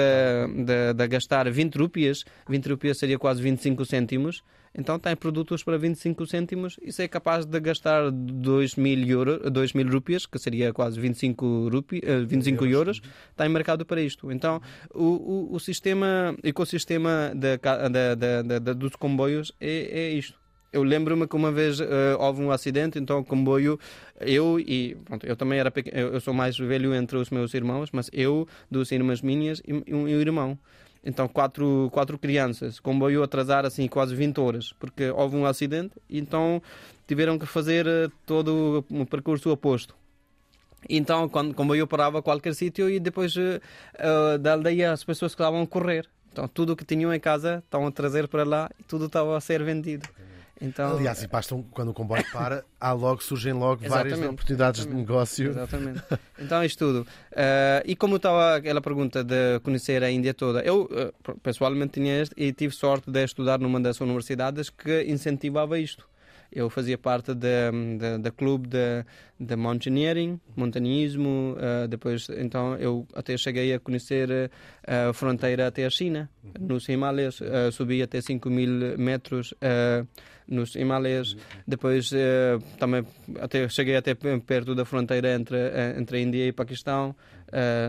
de, 0.64 0.94
de 0.94 1.08
gastar 1.08 1.50
20 1.50 1.76
rupias, 1.76 2.24
20 2.48 2.70
rupias 2.70 2.96
seria 2.96 3.18
quase 3.18 3.42
25 3.42 3.84
cêntimos, 3.84 4.42
então 4.74 4.98
tem 4.98 5.14
produtos 5.14 5.62
para 5.62 5.76
25 5.76 6.26
cêntimos 6.26 6.78
e 6.82 6.90
se 6.90 7.02
é 7.02 7.08
capaz 7.08 7.44
de 7.44 7.60
gastar 7.60 8.10
2 8.10 8.76
mil, 8.76 9.06
euro, 9.06 9.50
2 9.50 9.74
mil 9.74 9.86
rupias, 9.92 10.24
que 10.24 10.38
seria 10.38 10.72
quase 10.72 10.98
25, 10.98 11.68
rupi, 11.68 12.00
eh, 12.02 12.20
25 12.24 12.64
euros, 12.64 13.02
tem 13.36 13.46
mercado 13.50 13.84
para 13.84 14.00
isto. 14.00 14.32
Então 14.32 14.58
o, 14.94 15.04
o, 15.04 15.54
o 15.54 15.60
sistema, 15.60 16.34
ecossistema 16.42 17.30
da- 17.34 17.88
da- 17.90 18.14
da- 18.42 18.58
da- 18.58 18.72
dos 18.72 18.96
comboios 18.96 19.52
é, 19.60 20.00
é 20.00 20.10
isto. 20.12 20.45
Eu 20.72 20.82
lembro-me 20.82 21.26
que 21.26 21.36
uma 21.36 21.52
vez 21.52 21.80
eh, 21.80 22.16
houve 22.18 22.42
um 22.42 22.50
acidente, 22.50 22.98
então 22.98 23.20
o 23.20 23.24
comboio, 23.24 23.78
eu 24.20 24.58
e. 24.58 24.96
Pronto, 25.04 25.26
eu 25.26 25.36
também 25.36 25.58
era 25.58 25.72
eu, 25.92 26.14
eu 26.14 26.20
sou 26.20 26.34
mais 26.34 26.58
velho 26.58 26.94
entre 26.94 27.16
os 27.16 27.30
meus 27.30 27.54
irmãos, 27.54 27.90
mas 27.92 28.10
eu, 28.12 28.46
duas 28.70 28.90
irmãs 28.90 29.22
minhas 29.22 29.60
e, 29.60 29.82
e 29.86 29.94
um, 29.94 30.08
irmão. 30.08 30.58
Então, 31.04 31.28
quatro, 31.28 31.88
quatro 31.92 32.18
crianças, 32.18 32.80
comboio 32.80 33.22
atrasar 33.22 33.64
assim 33.64 33.86
quase 33.86 34.14
20 34.14 34.40
horas, 34.40 34.72
porque 34.72 35.08
houve 35.10 35.36
um 35.36 35.46
acidente, 35.46 35.94
então 36.10 36.60
tiveram 37.06 37.38
que 37.38 37.46
fazer 37.46 37.86
eh, 37.86 38.08
todo 38.26 38.84
o 38.90 39.06
percurso 39.06 39.50
oposto. 39.50 39.94
Então, 40.88 41.28
quando 41.28 41.54
comboio 41.54 41.86
parava 41.86 42.18
a 42.18 42.22
qualquer 42.22 42.54
sítio 42.54 42.90
e 42.90 42.98
depois 43.00 43.34
eh, 43.36 44.38
da 44.38 44.52
aldeia 44.52 44.92
as 44.92 45.04
pessoas 45.04 45.32
estavam 45.32 45.62
a 45.62 45.66
correr. 45.66 46.08
Então, 46.32 46.46
tudo 46.46 46.74
o 46.74 46.76
que 46.76 46.84
tinham 46.84 47.14
em 47.14 47.20
casa 47.20 47.62
estavam 47.64 47.86
a 47.86 47.90
trazer 47.90 48.28
para 48.28 48.44
lá 48.44 48.70
e 48.78 48.82
tudo 48.82 49.06
estava 49.06 49.36
a 49.36 49.40
ser 49.40 49.62
vendido. 49.62 50.06
Então, 50.60 50.96
Aliás, 50.96 51.22
e 51.22 51.26
basta 51.26 51.54
um- 51.54 51.62
quando 51.62 51.90
o 51.90 51.94
comboio 51.94 52.24
para, 52.32 52.64
há 52.80 52.92
logo, 52.92 53.22
surgem 53.22 53.52
logo 53.52 53.86
várias 53.88 54.18
oportunidades 54.20 54.86
de 54.86 54.94
negócio. 54.94 55.50
Exatamente. 55.50 56.02
Então, 56.38 56.64
isto 56.64 56.78
tudo. 56.78 57.06
Eh, 57.32 57.82
e 57.86 57.94
como 57.96 58.16
estava 58.16 58.56
aquela 58.56 58.80
pergunta 58.80 59.22
de 59.22 59.60
conhecer 59.60 60.02
a 60.02 60.10
Índia 60.10 60.32
toda, 60.32 60.60
eu 60.62 60.88
eh, 60.92 61.12
pessoalmente 61.42 61.92
tinha 62.00 62.22
este 62.22 62.34
e 62.36 62.52
tive 62.52 62.74
sorte 62.74 63.10
de 63.10 63.22
estudar 63.24 63.58
numa 63.58 63.78
das 63.80 64.00
universidades 64.00 64.70
que 64.70 65.02
incentivava 65.04 65.78
isto. 65.78 66.08
Eu 66.52 66.70
fazia 66.70 66.96
parte 66.98 67.34
da 67.34 67.70
da- 67.98 68.18
da 68.18 68.30
clube 68.30 68.68
de, 68.68 69.04
de 69.38 69.56
mountaineering, 69.56 70.40
montanhismo, 70.56 71.56
eh, 71.58 71.86
depois 71.88 72.28
então 72.30 72.74
eu 72.76 73.06
até 73.14 73.36
cheguei 73.36 73.72
a 73.74 73.80
conhecer 73.80 74.30
eh, 74.30 74.50
a 75.08 75.12
fronteira 75.12 75.66
até 75.66 75.84
a 75.84 75.90
China, 75.90 76.28
nos 76.58 76.88
Himalayas, 76.88 77.40
eh, 77.42 77.70
subi 77.70 78.02
até 78.02 78.20
5 78.20 78.48
mil 78.48 78.96
metros 78.98 79.52
eh, 79.60 80.04
nos 80.48 80.74
Himalayas, 80.76 81.36
depois 81.66 82.10
eh, 82.12 82.58
também 82.78 83.04
até, 83.40 83.68
cheguei 83.68 83.96
até 83.96 84.14
perto 84.14 84.74
da 84.74 84.84
fronteira 84.84 85.34
entre, 85.34 85.56
entre 85.98 86.18
a 86.18 86.20
Índia 86.20 86.46
e 86.46 86.52
Paquistão, 86.52 87.14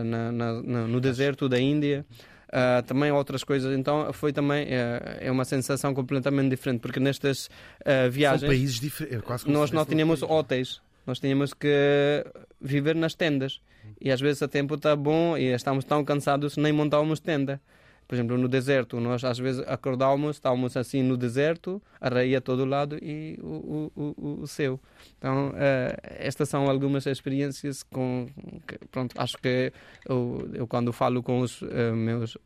na- 0.04 0.30
na- 0.32 0.86
no 0.86 1.00
deserto 1.00 1.48
da 1.48 1.58
Índia. 1.58 2.04
Ah, 2.50 2.82
também 2.86 3.12
outras 3.12 3.44
coisas, 3.44 3.76
então 3.76 4.10
foi 4.12 4.32
também 4.32 4.66
eh, 4.68 5.18
é 5.20 5.30
uma 5.30 5.44
sensação 5.44 5.92
completamente 5.92 6.48
diferente, 6.50 6.80
porque 6.80 6.98
nestas 6.98 7.50
São 7.84 8.10
viagens 8.10 8.48
países 8.48 8.80
diferentes. 8.80 9.46
é 9.46 9.50
nós 9.50 9.70
não 9.70 9.84
tínhamos 9.84 10.22
hotéis, 10.22 10.80
nós 11.06 11.20
tínhamos 11.20 11.52
que 11.52 12.24
viver 12.60 12.94
nas 12.94 13.14
tendas. 13.14 13.60
E 14.00 14.10
às 14.10 14.20
vezes 14.20 14.40
o 14.42 14.48
tempo 14.48 14.74
está 14.74 14.94
bom 14.94 15.36
e 15.36 15.52
estamos 15.52 15.84
tão 15.84 16.04
cansados 16.04 16.56
nem 16.56 16.72
montávamos 16.72 17.20
tenda. 17.20 17.60
Por 18.08 18.14
exemplo, 18.14 18.38
no 18.38 18.48
deserto, 18.48 18.98
nós 18.98 19.22
às 19.22 19.38
vezes 19.38 19.62
acordávamos, 19.68 20.36
estávamos 20.36 20.74
assim 20.78 21.02
no 21.02 21.14
deserto, 21.14 21.80
areia 22.00 22.38
a 22.38 22.40
todo 22.40 22.64
lado 22.64 22.96
e 23.02 23.38
o, 23.42 23.90
o, 23.94 24.14
o, 24.16 24.40
o 24.40 24.46
céu. 24.46 24.80
Então, 25.18 25.52
eh, 25.54 25.94
estas 26.18 26.48
são 26.48 26.70
algumas 26.70 27.04
experiências 27.04 27.82
com. 27.82 28.26
que, 28.66 28.78
pronto, 28.90 29.14
acho 29.20 29.36
que 29.36 29.70
eu, 30.08 30.48
eu 30.54 30.66
quando 30.66 30.90
falo 30.90 31.22
com 31.22 31.40
os 31.40 31.62
eh, 31.62 31.92
meus 31.92 32.38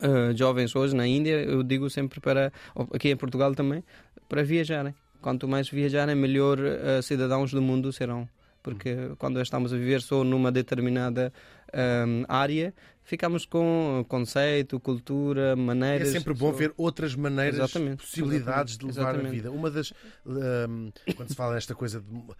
eh, 0.00 0.32
jovens 0.34 0.74
hoje 0.74 0.96
na 0.96 1.06
Índia, 1.06 1.42
eu 1.42 1.62
digo 1.62 1.90
sempre 1.90 2.18
para, 2.18 2.50
aqui 2.94 3.10
em 3.10 3.16
Portugal 3.16 3.54
também, 3.54 3.84
para 4.26 4.42
viajarem. 4.42 4.94
Quanto 5.20 5.46
mais 5.46 5.68
viajarem, 5.68 6.16
melhor 6.16 6.58
eh, 6.58 7.02
cidadãos 7.02 7.52
do 7.52 7.60
mundo 7.60 7.92
serão. 7.92 8.26
porque 8.62 9.10
quando 9.18 9.40
estamos 9.40 9.72
a 9.72 9.76
viver 9.76 10.00
só 10.00 10.22
numa 10.22 10.52
determinada 10.52 11.32
um, 11.74 12.24
área, 12.28 12.72
ficamos 13.04 13.44
com 13.46 14.04
conceito, 14.08 14.78
cultura, 14.80 15.52
É 15.52 15.54
maneiras. 15.54 16.08
sempre 16.08 16.32
bom 16.34 16.50
só- 16.50 16.56
ver 16.58 16.72
outras 16.76 17.14
maneiras, 17.14 17.56
Exatamente, 17.58 18.04
possibilidades 18.04 18.76
de 18.78 18.86
levar 18.86 19.00
exatamente. 19.14 19.26
a 19.26 19.30
vida. 19.30 19.50
Uma 19.50 19.70
das. 19.70 19.92
hum, 20.24 20.90
quando 21.16 21.28
se 21.28 21.34
fala 21.34 21.54
nesta 21.54 21.74
coisa 21.74 22.00
de. 22.00 22.14
uh, 22.14 22.34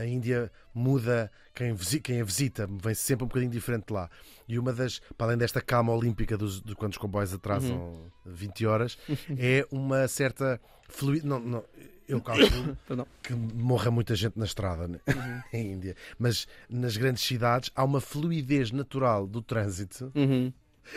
a 0.00 0.06
Índia 0.06 0.50
muda 0.74 1.30
quem, 1.54 1.74
quem 2.02 2.20
a 2.20 2.24
visita, 2.24 2.66
vem 2.82 2.94
sempre 2.94 3.24
um 3.24 3.28
bocadinho 3.28 3.50
diferente 3.52 3.92
lá. 3.92 4.08
E 4.48 4.58
uma 4.58 4.72
das. 4.72 5.00
Para 5.16 5.28
além 5.28 5.38
desta 5.38 5.60
calma 5.60 5.92
olímpica 5.92 6.36
dos, 6.36 6.60
de 6.62 6.74
quando 6.74 6.92
os 6.92 6.98
comboios 6.98 7.32
atrasam 7.32 7.74
Uhum. 7.76 8.10
20 8.26 8.66
horas, 8.66 8.98
é 9.38 9.66
uma 9.70 10.06
certa 10.08 10.60
fluidez. 10.88 11.24
Não, 11.24 11.38
não, 11.40 11.64
eu 12.08 12.20
calculo 12.22 12.76
que 13.22 13.32
morra 13.34 13.90
muita 13.90 14.14
gente 14.14 14.38
na 14.38 14.44
estrada 14.44 14.86
né? 14.88 14.98
Uhum. 15.08 15.42
em 15.58 15.72
Índia. 15.72 15.96
Mas 16.18 16.46
nas 16.68 16.96
grandes 16.96 17.24
cidades 17.24 17.70
há 17.74 17.84
uma 17.84 18.00
fluidez 18.00 18.70
natural 18.70 19.26
do 19.26 19.40
trânsito 19.42 20.12
Uhum. 20.14 20.52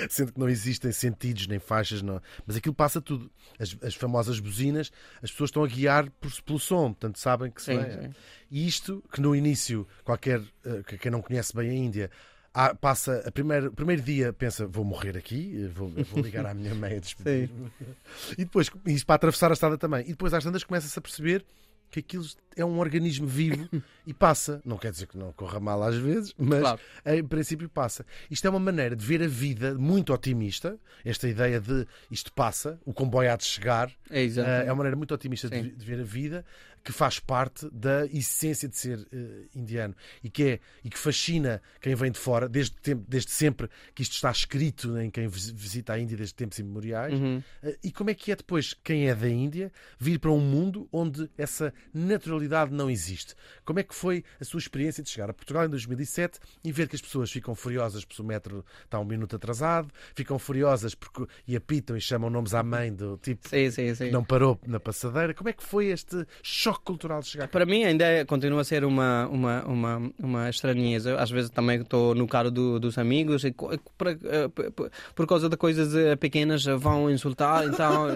sendo 0.10 0.34
que 0.34 0.40
não 0.40 0.50
existem 0.50 0.92
sentidos 0.92 1.48
nem 1.48 1.60
faixas, 1.60 2.02
não. 2.02 2.22
mas 2.46 2.58
aquilo 2.58 2.76
passa 2.76 3.00
tudo. 3.02 3.32
As, 3.60 3.76
as 3.82 3.96
famosas 3.96 4.40
buzinas, 4.40 4.92
as 5.22 5.32
pessoas 5.32 5.50
estão 5.50 5.64
a 5.64 5.68
guiar 5.68 6.10
por, 6.20 6.32
pelo 6.42 6.60
som, 6.60 6.94
portanto 6.94 7.18
sabem 7.20 7.50
que 7.50 7.62
se 7.62 7.74
Sim, 7.74 7.84
sim. 7.84 8.10
E 8.52 8.68
isto, 8.68 9.04
que 9.12 9.22
no 9.22 9.36
início, 9.36 9.88
qualquer, 10.04 10.42
que 10.86 10.98
quem 10.98 11.12
não 11.12 11.22
conhece 11.22 11.56
bem 11.56 11.70
a 11.70 11.74
Índia, 11.74 12.12
há- 12.58 12.76
passa, 12.76 13.24
a 13.26 13.32
primeiro, 13.32 13.72
primeiro 13.72 14.02
dia 14.02 14.34
pensa, 14.34 14.66
vou 14.68 14.84
morrer 14.84 15.18
aqui, 15.18 15.64
eh, 15.66 15.68
vou, 15.68 15.90
vou 15.90 16.24
ligar 16.24 16.46
à 16.46 16.54
minha 16.54 16.74
mãe 16.76 16.96
a 16.98 17.00
despedir 17.00 17.50
E 18.34 18.38
depois, 18.46 18.70
isto 18.86 19.06
para 19.06 19.16
atravessar 19.16 19.50
a 19.52 19.54
estrada 19.54 19.78
também. 19.78 20.02
E 20.06 20.10
depois 20.10 20.34
às 20.34 20.44
tantas 20.44 20.64
começa-se 20.64 20.98
a 20.98 21.02
perceber 21.02 21.46
que 21.90 22.00
aquilo 22.02 22.26
é 22.58 22.66
um 22.66 22.80
organismo 22.80 23.26
vivo 23.26 23.70
e 24.06 24.14
passa. 24.14 24.62
Não 24.66 24.78
quer 24.78 24.92
dizer 24.92 25.08
que 25.08 25.18
não 25.18 25.32
corra 25.32 25.58
mal 25.58 25.82
às 25.82 25.96
vezes, 25.96 26.34
mas 26.38 26.60
Claro. 26.60 26.80
em 27.06 27.24
princípio 27.24 27.70
passa. 27.70 28.06
Isto 28.30 28.46
é 28.46 28.50
uma 28.50 28.60
maneira 28.60 28.94
de 28.94 29.06
ver 29.06 29.24
a 29.24 29.28
vida 29.28 29.74
muito 29.74 30.12
otimista, 30.14 30.78
esta 31.06 31.30
ideia 31.30 31.62
de 31.62 31.88
isto 32.12 32.34
passa, 32.34 32.78
o 32.86 32.94
comboio 32.94 33.32
há 33.32 33.38
de 33.38 33.46
chegar, 33.46 33.90
É 34.10 34.22
exato. 34.22 34.50
eh, 34.50 34.66
é 34.66 34.70
uma 34.72 34.76
maneira 34.80 34.98
muito 34.98 35.14
otimista 35.14 35.50
de, 35.50 35.72
de 35.72 35.86
ver 35.86 36.02
a 36.02 36.04
vida, 36.04 36.44
que 36.88 36.94
faz 36.94 37.20
parte 37.20 37.68
da 37.70 38.06
essência 38.06 38.66
de 38.70 38.78
ser 38.78 39.06
eh, 39.12 39.44
indiano 39.54 39.94
e 40.24 40.30
que, 40.30 40.44
é, 40.44 40.60
e 40.86 40.90
que 40.90 40.98
fascina 40.98 41.62
quem 41.82 41.94
vem 41.96 42.10
de 42.10 42.18
fora, 42.18 42.48
desde, 42.48 42.78
tempo- 42.78 43.04
desde 43.10 43.30
sempre 43.32 43.70
que 43.94 44.02
isto 44.04 44.14
está 44.14 44.32
escrito 44.32 44.98
em 44.98 45.12
quem 45.12 45.28
vis- 45.28 45.50
visita 45.50 45.92
a 45.92 46.00
Índia 46.00 46.16
desde 46.16 46.34
tempos 46.34 46.58
imemoriais. 46.60 47.14
Uhum. 47.14 47.44
Eh, 47.62 47.78
E 47.84 47.92
como 47.92 48.10
é 48.10 48.14
que 48.14 48.32
é 48.32 48.38
depois, 48.38 48.74
quem 48.74 49.10
é 49.10 49.14
da 49.14 49.28
Índia, 49.28 49.70
vir 50.00 50.18
para 50.18 50.32
um 50.32 50.40
mundo 50.40 50.88
onde 50.90 51.30
essa 51.38 51.74
naturalidade 51.94 52.74
não 52.74 52.90
existe? 52.90 53.36
Como 53.66 53.80
é 53.80 53.84
que 53.84 53.94
foi 53.94 54.24
a 54.40 54.46
sua 54.46 54.60
experiência 54.60 55.04
de 55.04 55.10
chegar 55.10 55.30
a 55.30 55.34
Portugal 55.34 55.66
em 55.66 55.70
2007 55.70 56.40
e 56.64 56.72
ver 56.72 56.88
que 56.88 56.96
as 56.96 57.02
pessoas 57.02 57.30
ficam 57.30 57.54
furiosas 57.54 58.06
porque 58.06 58.22
o 58.22 58.26
metro 58.26 58.64
está 58.86 58.98
um 58.98 59.04
minuto 59.04 59.36
atrasado, 59.36 59.92
ficam 60.16 60.40
furiosas 60.40 60.96
porque 60.96 61.26
e 61.46 61.54
apitam 61.54 61.98
e 61.98 62.02
chamam 62.02 62.30
nomes 62.30 62.54
à 62.54 62.64
mãe 62.64 62.94
do 62.94 63.18
tipo 63.18 63.50
Sim, 63.50 63.70
sim, 63.72 63.94
sim. 63.94 64.06
que 64.06 64.12
não 64.12 64.24
parou 64.24 64.58
na 64.66 64.80
passadeira? 64.80 65.34
Como 65.34 65.50
é 65.50 65.54
que 65.54 65.64
foi 65.64 65.88
este 65.88 66.26
choque 66.42 66.77
cultural 66.84 67.20
de 67.22 67.28
chegar 67.28 67.46
cá? 67.48 67.52
Para 67.52 67.66
mim 67.66 67.84
ainda 67.84 68.06
é- 68.06 68.26
continua 68.26 68.62
a 68.62 68.64
ser 68.64 68.84
uma, 68.86 69.28
uma, 69.28 69.64
uma, 69.66 70.12
uma 70.20 70.50
estranheza. 70.50 71.16
Às 71.20 71.30
vezes 71.32 71.50
também 71.50 71.82
estou 71.82 72.14
no 72.16 72.28
carro 72.28 72.52
do- 72.52 72.80
dos 72.80 72.98
amigos 72.98 73.44
e 73.44 73.52
por, 73.52 73.74
eh, 74.08 74.48
por- 74.76 74.92
por 75.16 75.28
causa 75.28 75.50
de 75.50 75.58
coisas 75.58 75.96
eh, 75.96 76.16
pequenas 76.16 76.66
eh, 76.68 76.76
vão 76.76 77.10
insultar, 77.10 77.66
então 77.68 78.08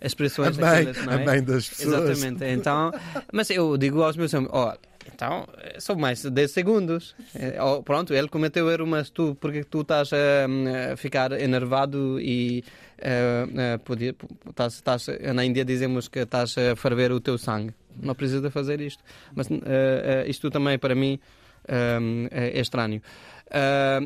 expressões 0.00 0.58
A 0.58 0.60
mãe, 0.60 0.84
daquelas, 0.84 1.06
não 1.06 1.12
a 1.12 1.20
é? 1.20 1.24
mãe 1.24 1.42
das 1.42 1.68
pessoas. 1.68 2.10
Exatamente. 2.18 2.44
Então, 2.44 2.92
mas 3.32 3.50
eu 3.50 3.76
digo 3.76 4.02
aos 4.02 4.16
meus 4.16 4.34
amigos, 4.34 4.54
ó, 4.56 4.74
então, 5.06 5.46
eh, 5.58 5.76
são 5.78 5.96
mais 5.96 6.22
10 6.22 6.50
segundos. 6.50 7.14
Eh, 7.34 7.56
ó, 7.58 7.82
pronto, 7.82 8.12
ele 8.14 8.28
cometeu 8.28 8.70
erro, 8.70 8.86
mas 8.86 9.10
tu, 9.10 9.34
porque 9.40 9.64
tu 9.64 9.80
estás 9.82 10.10
a, 10.12 10.92
a 10.92 10.96
ficar 10.96 11.32
enervado 11.32 12.20
e 12.20 12.64
eh, 12.98 13.78
podia- 13.84 14.14
estás, 14.48 14.74
estás, 14.74 15.06
na 15.34 15.44
Índia 15.44 15.64
dizemos 15.64 16.08
que 16.08 16.20
estás 16.20 16.56
a 16.58 16.76
ferver 16.76 17.12
o 17.12 17.20
teu 17.20 17.38
sangue. 17.38 17.72
Não 18.00 18.14
precisa 18.14 18.50
fazer 18.50 18.80
isto. 18.80 19.02
Mas 19.34 19.48
eh, 19.50 20.24
isto 20.28 20.50
também, 20.50 20.78
para 20.78 20.94
mim, 20.94 21.18
eh, 21.66 21.98
é 22.30 22.58
é 22.58 22.60
estranho. 22.60 23.00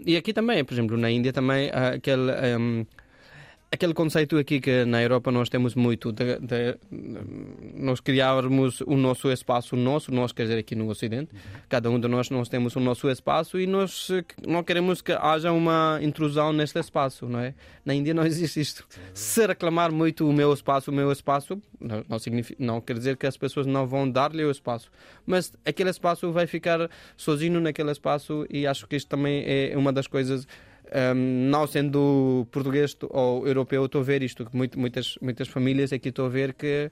E 0.06 0.16
aqui 0.16 0.32
também, 0.32 0.64
por 0.64 0.72
exemplo, 0.74 0.96
na 0.96 1.10
Índia 1.10 1.32
também, 1.32 1.70
aquele... 1.70 2.30
eh, 2.30 2.86
aquele 3.74 3.92
conceito 3.92 4.38
aqui 4.38 4.60
que 4.60 4.84
na 4.84 5.02
Europa 5.02 5.32
nós 5.32 5.48
temos 5.48 5.74
muito 5.74 6.12
de, 6.12 6.38
de 6.38 6.76
nós 7.74 7.98
criarmos 7.98 8.80
o 8.82 8.96
nosso 8.96 9.30
espaço 9.32 9.74
nosso, 9.74 10.12
nós 10.12 10.30
quer 10.32 10.44
dizer 10.44 10.58
aqui 10.58 10.76
no 10.76 10.88
Ocidente, 10.88 11.32
cada 11.68 11.90
um 11.90 11.98
de 11.98 12.06
nós 12.06 12.30
nós 12.30 12.48
temos 12.48 12.76
o 12.76 12.80
nosso 12.80 13.10
espaço 13.10 13.58
e 13.58 13.66
nós 13.66 14.08
não 14.46 14.62
queremos 14.62 15.02
que 15.02 15.12
haja 15.12 15.50
uma 15.50 15.98
intrusão 16.00 16.52
neste 16.52 16.78
espaço, 16.78 17.26
não 17.26 17.40
é? 17.40 17.52
Na 17.84 17.92
Índia 17.92 18.14
não 18.14 18.24
existe 18.24 18.60
isto. 18.60 18.86
Se 19.12 19.44
reclamar 19.44 19.90
muito 19.90 20.28
o 20.28 20.32
meu 20.32 20.52
espaço, 20.52 20.92
o 20.92 20.94
meu 20.94 21.10
espaço, 21.10 21.60
não, 21.80 22.04
não, 22.08 22.18
significa, 22.20 22.62
não 22.64 22.80
quer 22.80 22.96
dizer 22.96 23.16
que 23.16 23.26
as 23.26 23.36
pessoas 23.36 23.66
não 23.66 23.86
vão 23.86 24.08
dar-lhe 24.08 24.44
o 24.44 24.50
espaço, 24.52 24.88
mas 25.26 25.52
aquele 25.64 25.90
espaço 25.90 26.30
vai 26.30 26.46
ficar 26.46 26.88
sozinho 27.16 27.60
naquele 27.60 27.90
espaço 27.90 28.46
e 28.48 28.68
acho 28.68 28.86
que 28.86 28.94
isto 28.94 29.08
também 29.08 29.42
é 29.44 29.76
uma 29.76 29.92
das 29.92 30.06
coisas 30.06 30.46
um, 30.94 31.48
não 31.50 31.66
sendo 31.66 32.46
português 32.50 32.96
ou 33.10 33.46
europeu, 33.46 33.84
estou 33.86 34.00
a 34.00 34.04
ver 34.04 34.22
isto. 34.22 34.44
que 34.46 34.56
muitas, 34.56 35.16
muitas 35.20 35.48
famílias 35.48 35.92
aqui 35.92 36.08
estou 36.10 36.26
a 36.26 36.28
ver 36.28 36.54
que 36.54 36.90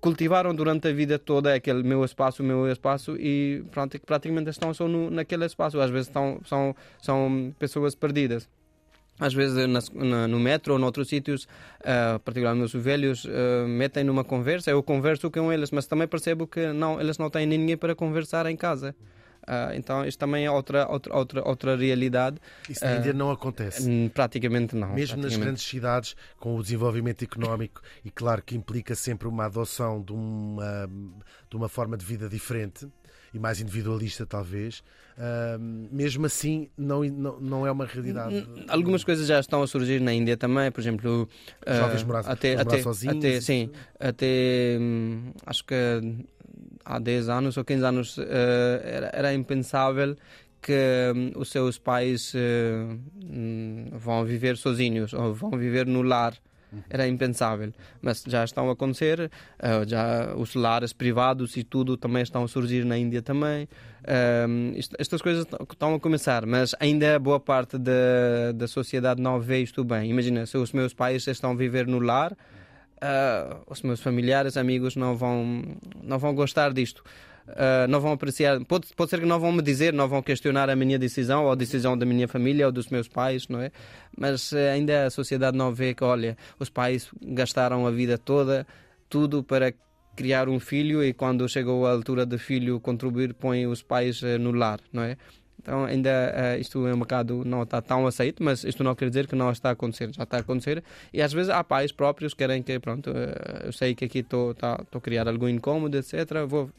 cultivaram 0.00 0.54
durante 0.54 0.86
a 0.88 0.92
vida 0.92 1.18
toda 1.18 1.54
aquele 1.54 1.82
meu 1.82 2.04
espaço, 2.04 2.42
meu 2.42 2.70
espaço 2.70 3.16
e 3.18 3.64
pronto, 3.70 3.98
que 3.98 4.04
praticamente 4.04 4.50
estão 4.50 4.74
só 4.74 4.86
no, 4.86 5.10
naquele 5.10 5.46
espaço. 5.46 5.80
Às 5.80 5.90
vezes 5.90 6.08
estão, 6.08 6.40
são, 6.44 6.76
são 7.00 7.54
pessoas 7.58 7.94
perdidas. 7.94 8.46
Às 9.18 9.32
vezes 9.32 9.66
na- 9.94 10.26
no 10.28 10.40
metro 10.40 10.72
ou 10.74 10.78
noutros 10.78 11.08
sítios, 11.08 11.46
ah, 11.84 12.20
particularmente 12.22 12.76
os 12.76 12.82
velhos, 12.84 13.26
ah, 13.26 13.66
metem 13.66 14.04
numa 14.04 14.24
conversa. 14.24 14.70
Eu 14.70 14.82
converso 14.82 15.30
com 15.30 15.50
eles, 15.52 15.70
mas 15.70 15.86
também 15.86 16.06
percebo 16.06 16.46
que 16.46 16.72
não, 16.72 17.00
eles 17.00 17.16
não 17.16 17.30
têm 17.30 17.46
ninguém 17.46 17.76
para 17.76 17.94
conversar 17.94 18.44
em 18.46 18.56
casa. 18.56 18.94
Ah, 19.46 19.72
então, 19.74 20.04
isto 20.06 20.18
também 20.18 20.44
é 20.46 20.50
outra, 20.50 20.86
outra, 20.88 21.14
outra, 21.16 21.48
outra 21.48 21.76
realidade. 21.76 22.38
Isso 22.68 22.84
na 22.84 22.96
Índia 22.96 23.12
não 23.12 23.30
acontece. 23.30 23.88
Hum, 23.88 24.08
Praticamente 24.12 24.74
não. 24.74 24.88
Mesmo 24.94 25.16
nas 25.16 25.24
praticamente. 25.24 25.40
grandes 25.44 25.62
cidades, 25.64 26.16
com 26.38 26.56
o 26.56 26.62
desenvolvimento 26.62 27.22
económico, 27.24 27.80
e 28.04 28.10
claro 28.10 28.42
que 28.42 28.56
implica 28.56 28.94
sempre 28.94 29.28
uma 29.28 29.46
adoção 29.46 30.00
de 30.02 30.12
uma, 30.12 30.88
de 31.50 31.56
uma 31.56 31.68
forma 31.68 31.96
de 31.96 32.04
vida 32.04 32.28
diferente 32.28 32.88
e 33.32 33.38
mais 33.38 33.60
individualista, 33.60 34.24
talvez, 34.24 34.82
ahm, 35.18 35.88
mesmo 35.90 36.24
assim, 36.24 36.70
não, 36.78 37.02
não, 37.02 37.40
não 37.40 37.66
é 37.66 37.70
uma 37.72 37.84
realidade. 37.84 38.34
Hum, 38.36 38.64
Algumas 38.68 39.02
coisas 39.02 39.26
já 39.26 39.40
estão 39.40 39.60
a 39.60 39.66
surgir 39.66 40.00
na 40.00 40.12
Índia 40.12 40.36
também, 40.36 40.70
por 40.70 40.80
exemplo, 40.80 41.28
Os 41.66 41.76
jovens 41.76 42.02
ah, 42.02 42.06
morar- 42.06 42.24
até, 42.26 42.52
morar 42.56 42.62
até, 42.62 42.82
sozinhos, 42.82 43.16
até, 43.16 43.40
sim, 43.40 43.70
até 43.98 44.78
hum, 44.80 45.32
acho 45.44 45.64
que 45.64 45.74
há 46.84 46.98
10 46.98 47.28
anos 47.28 47.56
ou 47.56 47.64
15 47.64 47.84
anos 47.84 48.18
ah, 48.18 48.24
era, 48.84 49.10
era 49.12 49.34
impensável 49.34 50.16
que 50.60 50.72
hum, 51.14 51.32
os 51.36 51.50
seus 51.50 51.78
pais 51.78 52.32
ah, 52.34 52.96
hum, 53.22 53.86
vão 53.92 54.24
viver 54.24 54.56
sozinhos 54.56 55.12
ou 55.12 55.32
vão 55.34 55.50
viver 55.52 55.86
no 55.86 56.02
lar. 56.02 56.34
Era 56.90 57.06
impensável, 57.06 57.72
mas 58.02 58.24
já 58.26 58.42
estão 58.44 58.68
a 58.68 58.72
acontecer. 58.72 59.30
ah, 59.60 59.84
já 59.86 60.34
os 60.36 60.54
lares 60.56 60.92
privados 60.92 61.56
e 61.56 61.62
tudo 61.62 61.96
também 61.96 62.22
estão 62.22 62.42
a 62.42 62.48
surgir 62.48 62.84
na 62.84 62.98
Índia 62.98 63.22
também. 63.22 63.68
Um, 64.48 64.72
isto- 64.76 64.96
estas 64.98 65.22
coisas 65.22 65.46
estão 65.70 65.94
a 65.94 66.00
começar, 66.00 66.44
mas 66.44 66.74
ainda 66.80 67.16
boa 67.18 67.38
parte 67.38 67.78
da, 67.78 68.52
da 68.54 68.66
sociedade 68.66 69.22
não 69.22 69.40
vê 69.40 69.60
isto 69.62 69.84
bem. 69.84 70.10
Imagina, 70.10 70.46
se 70.46 70.56
os 70.58 70.72
meus 70.72 70.92
pais 70.92 71.26
estão 71.28 71.52
a 71.52 71.54
viver 71.54 71.86
no 71.86 72.00
lar, 72.00 72.36
ah, 73.04 73.60
os 73.66 73.82
meus 73.82 74.00
familiares, 74.00 74.56
amigos 74.56 74.96
não 74.96 75.14
vão, 75.14 75.62
não 76.02 76.18
vão 76.18 76.34
gostar 76.34 76.72
disto. 76.72 77.04
Ah, 77.46 77.86
não 77.88 78.00
vão 78.00 78.12
apreciar, 78.12 78.64
pode, 78.64 78.88
pode 78.96 79.10
ser 79.10 79.20
que 79.20 79.26
não 79.26 79.38
vão 79.38 79.52
me 79.52 79.62
dizer, 79.62 79.92
não 79.92 80.08
vão 80.08 80.22
questionar 80.22 80.70
a 80.70 80.76
minha 80.76 80.98
decisão 80.98 81.44
ou 81.44 81.52
a 81.52 81.54
decisão 81.54 81.96
da 81.96 82.06
minha 82.06 82.26
família 82.26 82.66
ou 82.66 82.72
dos 82.72 82.88
meus 82.88 83.06
pais, 83.06 83.48
não 83.48 83.60
é? 83.60 83.70
Mas 84.16 84.52
eh, 84.52 84.72
ainda 84.72 85.06
a 85.06 85.10
sociedade 85.10 85.56
não 85.56 85.72
vê 85.74 85.94
que, 85.94 86.02
olha, 86.04 86.36
os 86.58 86.70
pais 86.70 87.10
gastaram 87.22 87.86
a 87.86 87.90
vida 87.90 88.16
toda, 88.16 88.66
tudo 89.10 89.42
para 89.44 89.74
criar 90.16 90.48
um 90.48 90.58
filho 90.58 91.04
e 91.04 91.12
quando 91.12 91.46
chegou 91.48 91.86
a 91.86 91.90
altura 91.90 92.24
de 92.24 92.38
filho 92.38 92.80
contribuir, 92.80 93.34
põe 93.34 93.66
os 93.66 93.82
pais 93.82 94.22
no 94.40 94.52
lar, 94.52 94.80
não 94.92 95.02
é? 95.02 95.16
Então 95.60 95.84
ainda 95.84 96.10
eh, 96.10 96.58
isto 96.58 96.86
é 96.86 96.94
um 96.94 96.98
bocado 96.98 97.42
não 97.44 97.62
está 97.62 97.80
tão 97.80 98.06
aceito, 98.06 98.42
mas 98.42 98.64
isto 98.64 98.84
não 98.84 98.94
quer 98.94 99.08
dizer 99.08 99.26
que 99.26 99.34
não 99.34 99.50
está 99.50 99.70
a 99.70 99.72
acontecer, 99.72 100.10
já 100.12 100.24
está 100.24 100.36
a 100.36 100.40
acontecer 100.40 100.82
e 101.12 101.22
às 101.22 101.32
vezes 101.32 101.48
há 101.50 101.62
pais 101.64 101.90
próprios 101.90 102.34
que 102.34 102.38
querem 102.38 102.62
que 102.62 102.78
pronto, 102.78 103.10
eh, 103.10 103.62
eu 103.66 103.72
sei 103.72 103.94
que 103.94 104.04
aqui 104.04 104.18
estou 104.18 104.54
tá, 104.54 104.78
a 104.92 105.00
criar 105.00 105.26
algum 105.28 105.48
incômodo, 105.48 105.96
etc. 105.96 106.14
Vou 106.46 106.70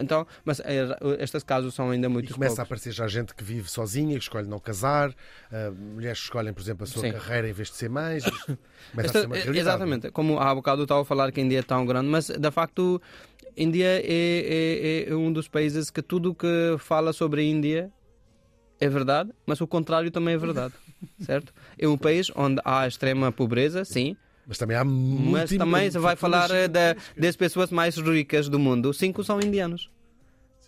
então, 0.00 0.26
mas 0.44 0.60
eh, 0.60 0.86
estes 1.18 1.42
casos 1.42 1.74
são 1.74 1.90
ainda 1.90 2.08
muito 2.08 2.32
começa 2.32 2.52
a 2.52 2.56
poucos. 2.56 2.68
aparecer 2.68 2.92
já 2.92 3.08
gente 3.08 3.34
que 3.34 3.42
vive 3.42 3.68
sozinha, 3.68 4.16
que 4.16 4.22
escolhe 4.22 4.46
não 4.46 4.60
casar, 4.60 5.12
mulheres 5.94 6.18
que 6.18 6.24
escolhem, 6.26 6.52
por 6.52 6.60
exemplo, 6.60 6.84
a 6.84 6.86
sua 6.86 7.02
Sim. 7.02 7.12
carreira 7.12 7.48
em 7.48 7.52
vez 7.52 7.68
de 7.68 7.76
ser 7.76 7.88
mães. 7.90 8.22
Esta- 8.96 9.26
a 9.26 9.40
ser 9.40 9.56
exatamente, 9.56 10.10
como 10.12 10.38
há 10.38 10.54
bocado 10.54 10.82
estava 10.82 11.00
a 11.02 11.04
falar 11.04 11.32
que 11.32 11.40
a 11.40 11.42
Índia 11.42 11.58
é 11.58 11.62
tão 11.62 11.84
grande, 11.84 12.08
mas 12.08 12.28
de 12.28 12.50
facto 12.52 13.02
Índia 13.56 13.86
é, 13.86 15.04
é, 15.08 15.10
é 15.10 15.14
um 15.16 15.32
dos 15.32 15.48
países 15.48 15.90
que 15.90 16.00
tudo 16.00 16.32
que 16.32 16.76
fala 16.78 17.12
sobre 17.12 17.40
a 17.40 17.44
Índia 17.44 17.90
é 18.80 18.88
verdade, 18.88 19.30
mas 19.46 19.60
o 19.60 19.66
contrário 19.66 20.10
também 20.10 20.34
é 20.34 20.38
verdade, 20.38 20.74
certo? 21.20 21.52
É 21.78 21.86
um 21.88 21.98
país 21.98 22.30
onde 22.34 22.60
há 22.64 22.86
extrema 22.86 23.30
pobreza, 23.32 23.84
sim, 23.84 24.16
Mas 24.46 24.58
também 24.58 24.76
há 24.76 24.84
mas 24.84 25.50
também 25.50 25.90
se 25.90 25.98
vai 25.98 26.16
falar 26.16 26.48
da, 26.68 26.96
das 27.16 27.36
pessoas 27.36 27.70
mais 27.70 27.96
ricas 27.96 28.48
do 28.48 28.58
mundo, 28.58 28.92
cinco 28.94 29.22
são 29.22 29.40
indianos. 29.40 29.90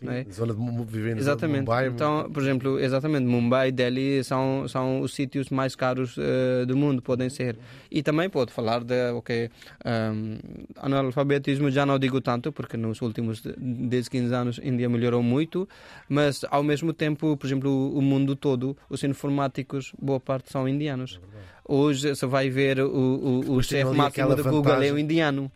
Sim, 0.01 0.07
não 0.07 0.13
é? 0.15 0.25
zona 0.33 0.55
de 0.55 0.61
de 0.85 1.11
Exatamente. 1.19 1.59
Mumbai. 1.61 1.89
Então, 1.89 2.31
por 2.33 2.43
exemplo, 2.43 2.79
exatamente, 2.81 3.27
Mumbai, 3.27 3.71
Delhi 3.71 4.25
são, 4.25 4.67
são 4.67 5.01
os 5.03 5.13
sítios 5.15 5.51
mais 5.51 5.77
caros 5.77 6.17
eh, 6.19 6.65
do 6.65 6.75
mundo, 6.77 7.03
podem 7.03 7.29
ser. 7.29 7.59
E 7.91 8.03
também 8.03 8.31
pode 8.31 8.51
falar 8.51 8.83
de, 8.83 9.11
ok, 9.13 9.51
um, 9.85 10.39
analfabetismo 10.77 11.71
já 11.71 11.85
não 11.85 11.99
digo 11.99 12.21
tanto, 12.21 12.51
porque 12.51 12.77
nos 12.77 13.03
últimos 13.03 13.43
10, 13.59 14.09
15 14.09 14.35
anos 14.35 14.59
a 14.63 14.67
Índia 14.67 14.89
melhorou 14.89 15.23
muito, 15.23 15.69
mas 16.09 16.45
ao 16.51 16.63
mesmo 16.63 16.93
tempo, 16.95 17.37
por 17.37 17.47
exemplo, 17.47 17.71
o, 17.95 18.01
mundo 18.01 18.35
todo, 18.35 18.77
os 18.89 19.05
informáticos, 19.05 19.93
boa 20.01 20.19
parte 20.21 20.51
são 20.51 20.67
indianos. 20.67 21.21
Hoje 21.69 22.15
você 22.15 22.27
vai 22.27 22.49
ver 22.49 22.81
o, 22.81 22.89
o, 22.89 23.53
o 23.57 23.63
chefe 23.63 23.95
máximo 23.95 24.35
da 24.35 24.43
Google 24.51 24.83
é 24.83 24.93
um 24.93 24.99
indiano. 24.99 25.53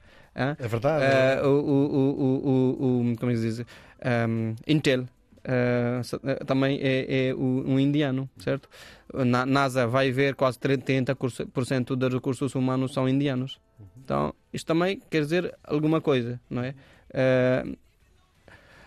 É 0.58 0.66
verdade. 0.66 1.46
O, 1.46 1.48
o, 1.48 1.50
o, 1.50 2.48
o, 2.48 3.10
o- 3.12 3.16
como 3.16 3.30
é 3.30 3.34
que 3.34 3.40
se 3.40 3.46
diz? 3.48 3.66
Um, 4.04 4.54
Intel. 4.66 5.06
eh, 5.44 6.00
sa- 6.02 6.20
eh, 6.24 6.44
também 6.44 6.78
é, 6.82 7.28
é 7.28 7.34
um 7.34 7.78
indiano, 7.80 8.28
certo? 8.38 8.68
Na 9.12 9.44
NASA 9.46 9.86
vai 9.86 10.10
ver 10.10 10.34
quase 10.34 10.58
30% 10.58 11.94
dos 11.96 12.12
recursos 12.12 12.54
humanos 12.54 12.92
são 12.94 13.08
indianos. 13.08 13.60
Então, 14.02 14.34
isto 14.52 14.66
também 14.66 15.00
quer 15.10 15.20
dizer 15.22 15.54
alguma 15.64 16.00
coisa, 16.00 16.40
não 16.50 16.62
é? 16.62 16.74
Eh, 17.12 17.64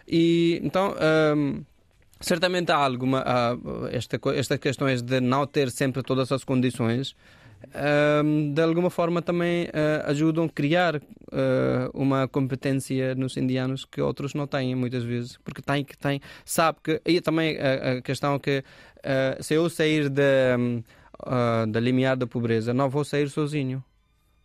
e 0.08 0.60
então, 0.64 0.96
ehm, 1.00 1.62
certamente 2.20 2.72
há 2.72 2.78
alguma. 2.78 3.24
há 3.26 3.56
esta, 3.92 4.20
estas 4.36 4.58
questões 4.60 5.02
de 5.02 5.20
não 5.20 5.46
ter 5.46 5.70
sempre 5.70 6.02
todas 6.02 6.32
as 6.32 6.44
condições, 6.44 7.14
ehm, 7.14 7.16
de 8.54 8.62
alguma 8.62 8.90
forma 8.90 9.22
também 9.22 9.68
eh, 9.74 10.04
ajudam 10.06 10.46
a 10.46 10.50
criar 10.50 10.96
eh, 10.96 11.90
uma 11.94 12.28
competência 12.28 13.14
nos 13.16 13.38
indianos 13.38 13.86
que 13.86 14.02
outros 14.02 14.34
não 14.34 14.48
têm 14.48 14.76
muitas 14.76 15.04
vezes, 15.04 15.38
porque 15.44 15.62
tem 15.62 15.84
que 15.84 15.98
tem, 15.98 16.22
sabe 16.46 16.80
que 16.84 17.02
e 17.06 17.22
também 17.22 17.58
a, 17.58 18.02
questão 18.02 18.40
que 18.40 18.64
eh, 19.04 19.38
se 19.42 19.54
eu 19.54 19.70
sair 19.70 20.10
da 20.10 20.58
ah, 21.20 21.66
da 21.68 21.80
limiar 21.80 22.16
da 22.16 22.28
pobreza, 22.28 22.74
não 22.74 22.90
vou 22.90 23.04
sair 23.04 23.30
sozinho. 23.30 23.84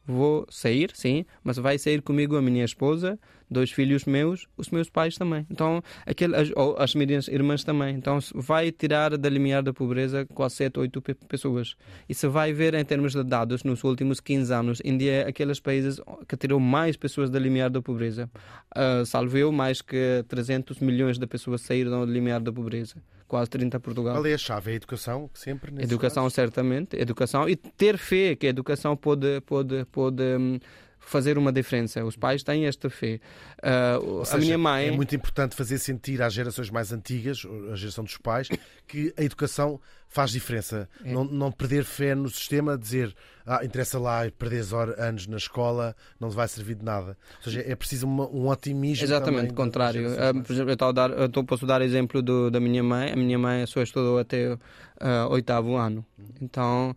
Vou 0.05 0.47
sair, 0.51 0.91
sim, 0.95 1.25
mas 1.45 1.59
vai 1.59 1.79
sair 1.79 2.03
comigo 2.03 2.37
a 2.37 2.43
minha 2.43 2.65
esposa, 2.65 3.19
dois 3.53 3.71
filhos 3.71 4.05
meus, 4.05 4.47
os 4.57 4.71
meus 4.71 4.89
pais 4.91 5.17
também. 5.17 5.47
Então, 5.51 5.83
aquele, 6.07 6.35
as, 6.35 6.51
ou 6.57 6.77
as 6.79 6.95
minhas 6.95 7.29
irmãs 7.29 7.63
também. 7.63 7.95
Então, 7.95 8.19
vai 8.35 8.73
tirar 8.73 9.17
da 9.17 9.29
limiar 9.29 9.63
da 9.63 9.73
pobreza 9.73 10.27
quase 10.35 10.57
7, 10.57 10.81
8 10.81 11.03
pe- 11.03 11.15
pessoas. 11.29 11.77
E 12.09 12.15
se 12.15 12.27
vai 12.27 12.53
ver 12.53 12.75
em 12.75 12.85
termos 12.85 13.13
de 13.13 13.23
dados, 13.23 13.63
nos 13.63 13.85
últimos 13.85 14.19
15 14.21 14.53
anos, 14.55 14.83
Índia 14.85 15.11
é 15.13 15.29
aqueles 15.29 15.61
países 15.61 16.01
que 16.27 16.37
tirou 16.37 16.59
mais 16.59 16.97
pessoas 16.97 17.31
da 17.31 17.39
limiar 17.39 17.71
da 17.71 17.83
pobreza. 17.83 18.29
Uh, 18.77 19.05
salvo 19.07 19.37
eu, 19.37 19.53
mais 19.53 19.83
que 19.83 20.25
300 20.29 20.79
milhões 20.81 21.19
de 21.19 21.27
pessoas 21.27 21.61
saíram 21.61 22.05
da 22.05 22.11
limiar 22.11 22.41
da 22.41 22.53
pobreza. 22.53 22.97
Quase 23.29 23.49
30 23.49 23.81
Portugal. 23.81 24.15
Qual 24.15 24.27
é 24.27 24.35
a 24.35 24.39
chave? 24.39 24.71
É 24.71 24.75
a 24.75 24.77
educação, 24.77 25.31
sempre 25.33 25.73
Educação, 25.83 26.25
casos? 26.25 26.35
certamente. 26.35 26.97
Educação 26.97 27.49
e 27.49 27.57
ter 27.57 27.97
fé 27.97 28.37
que 28.37 28.47
a 28.47 28.51
educação 28.51 28.95
pode, 28.95 29.41
pode, 29.43 29.87
pode 29.87 30.23
hum, 30.23 30.59
fazer 31.05 31.37
uma 31.37 31.53
diferença. 31.53 32.05
Os 32.05 32.17
pais 32.17 32.43
têm 32.43 32.67
esta 32.67 32.89
fé. 32.89 33.21
Ah, 33.63 33.99
Ou 34.03 34.23
a 34.23 34.25
seja, 34.25 34.39
minha 34.39 34.57
mãe. 34.59 34.89
É 34.89 34.91
muito 34.91 35.15
importante 35.15 35.55
fazer 35.55 35.79
sentir 35.79 36.23
às 36.23 36.33
gerações 36.33 36.71
mais 36.71 36.93
antigas, 36.93 37.43
a 37.71 37.77
geração 37.77 38.05
dos 38.05 38.17
pais, 38.17 38.49
que 38.87 39.13
a 39.17 39.23
educação 39.23 39.81
faz 40.09 40.31
diferença. 40.31 40.89
É. 41.05 41.13
Não, 41.13 41.25
não 41.25 41.51
perder 41.53 41.85
fé 41.85 42.15
no 42.15 42.29
sistema, 42.29 42.77
dizer 42.79 43.15
ah, 43.47 43.65
interessa 43.65 43.99
lá 43.99 44.31
perderes 44.39 44.73
hor- 44.73 44.95
anos 44.99 45.27
na 45.27 45.37
escola, 45.39 45.95
não 46.21 46.31
vai 46.31 46.47
servir 46.49 46.75
de 46.77 46.85
nada. 46.85 47.17
Ou 47.39 47.43
seja, 47.45 47.63
é 47.67 47.75
preciso 47.75 48.07
uma- 48.07 48.29
um 48.29 48.49
otimismo. 48.49 49.05
Exatamente, 49.05 49.53
contrário. 49.55 50.03
mais- 50.03 50.47
por 50.47 50.53
exemplo, 50.53 50.71
eu, 50.79 50.93
dar, 50.93 51.11
eu 51.11 51.45
posso 51.45 51.67
dar 51.67 51.83
exemplo 51.83 52.23
do, 52.23 52.51
da 52.51 52.61
minha 52.61 52.83
mãe. 52.83 53.13
A 53.13 53.17
minha 53.17 53.39
mãe 53.39 53.67
só 53.67 53.83
estudou 53.83 54.19
até 54.19 54.57
ah, 55.01 55.27
oitavo 55.31 55.77
ano. 55.77 56.05
Então, 56.41 56.95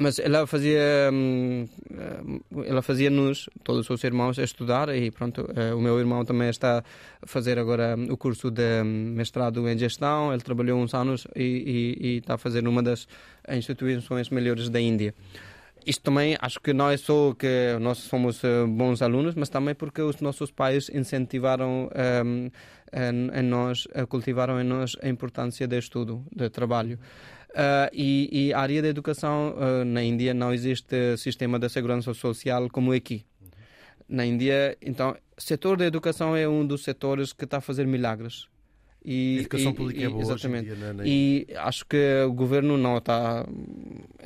mas 0.00 0.18
ela 0.18 0.46
fazia, 0.46 0.80
hum, 1.12 1.66
ah, 1.94 2.62
ela 2.66 2.82
fazia-nos, 2.82 3.48
todos 3.62 3.80
os 3.82 3.86
seus 3.86 4.02
irmãos, 4.02 4.38
a 4.38 4.42
estudar 4.42 4.88
e 4.96 5.10
pronto. 5.10 5.46
ah, 5.54 5.74
o 5.76 5.80
meu 5.80 5.98
irmão 5.98 6.24
também 6.24 6.48
está 6.48 6.82
a 7.22 7.26
fazer 7.26 7.58
agora 7.58 7.94
hum, 7.96 8.06
o 8.10 8.16
curso 8.16 8.50
de 8.50 8.62
hum, 8.82 9.12
mestrado 9.14 9.68
em 9.68 9.76
gestão. 9.78 10.32
Ele 10.32 10.42
trabalhou 10.42 10.80
uns 10.80 10.94
anos 10.94 11.26
e, 11.36 11.42
e- 12.00 12.06
e 12.06 12.16
está 12.18 12.34
a 12.34 12.38
fazer 12.38 12.62
numa 12.62 12.82
das 12.82 13.06
instituições 13.50 14.30
melhores 14.30 14.68
da 14.68 14.80
Índia. 14.80 15.14
Isto 15.86 16.02
também 16.02 16.36
acho 16.40 16.60
que 16.60 16.72
não 16.74 16.90
é 16.90 16.96
só 16.96 17.32
que 17.32 17.78
nós 17.80 17.98
somos 17.98 18.44
eh, 18.44 18.66
bons 18.66 19.00
alunos, 19.00 19.34
mas 19.34 19.48
também 19.48 19.74
porque 19.74 20.02
os 20.02 20.20
nossos 20.20 20.50
pais 20.50 20.90
incentivaram 20.90 21.88
em 23.32 23.42
nós, 23.42 23.86
eh, 23.94 24.04
cultivaram 24.04 24.60
em 24.60 24.64
nós 24.64 24.96
a 25.02 25.08
importância 25.08 25.66
do 25.66 25.76
estudo, 25.76 26.22
do 26.34 26.50
trabalho. 26.50 26.98
Ah, 27.54 27.90
e, 27.92 28.28
e 28.32 28.52
a 28.52 28.60
área 28.60 28.82
da 28.82 28.88
educação 28.88 29.54
ah, 29.58 29.84
na 29.84 30.02
Índia 30.02 30.32
não 30.34 30.52
existe 30.52 31.16
sistema 31.16 31.58
de 31.58 31.68
segurança 31.68 32.14
social 32.14 32.68
como 32.70 32.92
aqui. 32.92 33.24
Na 34.08 34.24
Índia, 34.24 34.76
então, 34.82 35.16
o 35.36 35.40
setor 35.40 35.76
da 35.76 35.86
educação 35.86 36.36
é 36.36 36.48
um 36.48 36.66
dos 36.66 36.82
setores 36.82 37.32
que 37.32 37.44
está 37.44 37.58
a 37.58 37.60
fazer 37.60 37.86
milagres. 37.86 38.48
E, 39.04 39.36
A 39.36 39.40
educação 39.40 39.70
e- 39.72 39.74
pública 39.74 40.00
e- 40.00 40.04
é 40.04 40.08
boa 40.08 40.22
exatamente. 40.22 40.66
dia 40.74 40.92
na- 40.92 41.06
E 41.06 41.46
acho 41.56 41.86
que 41.86 42.22
o 42.28 42.32
governo 42.32 42.76
não 42.76 42.98
está, 42.98 43.46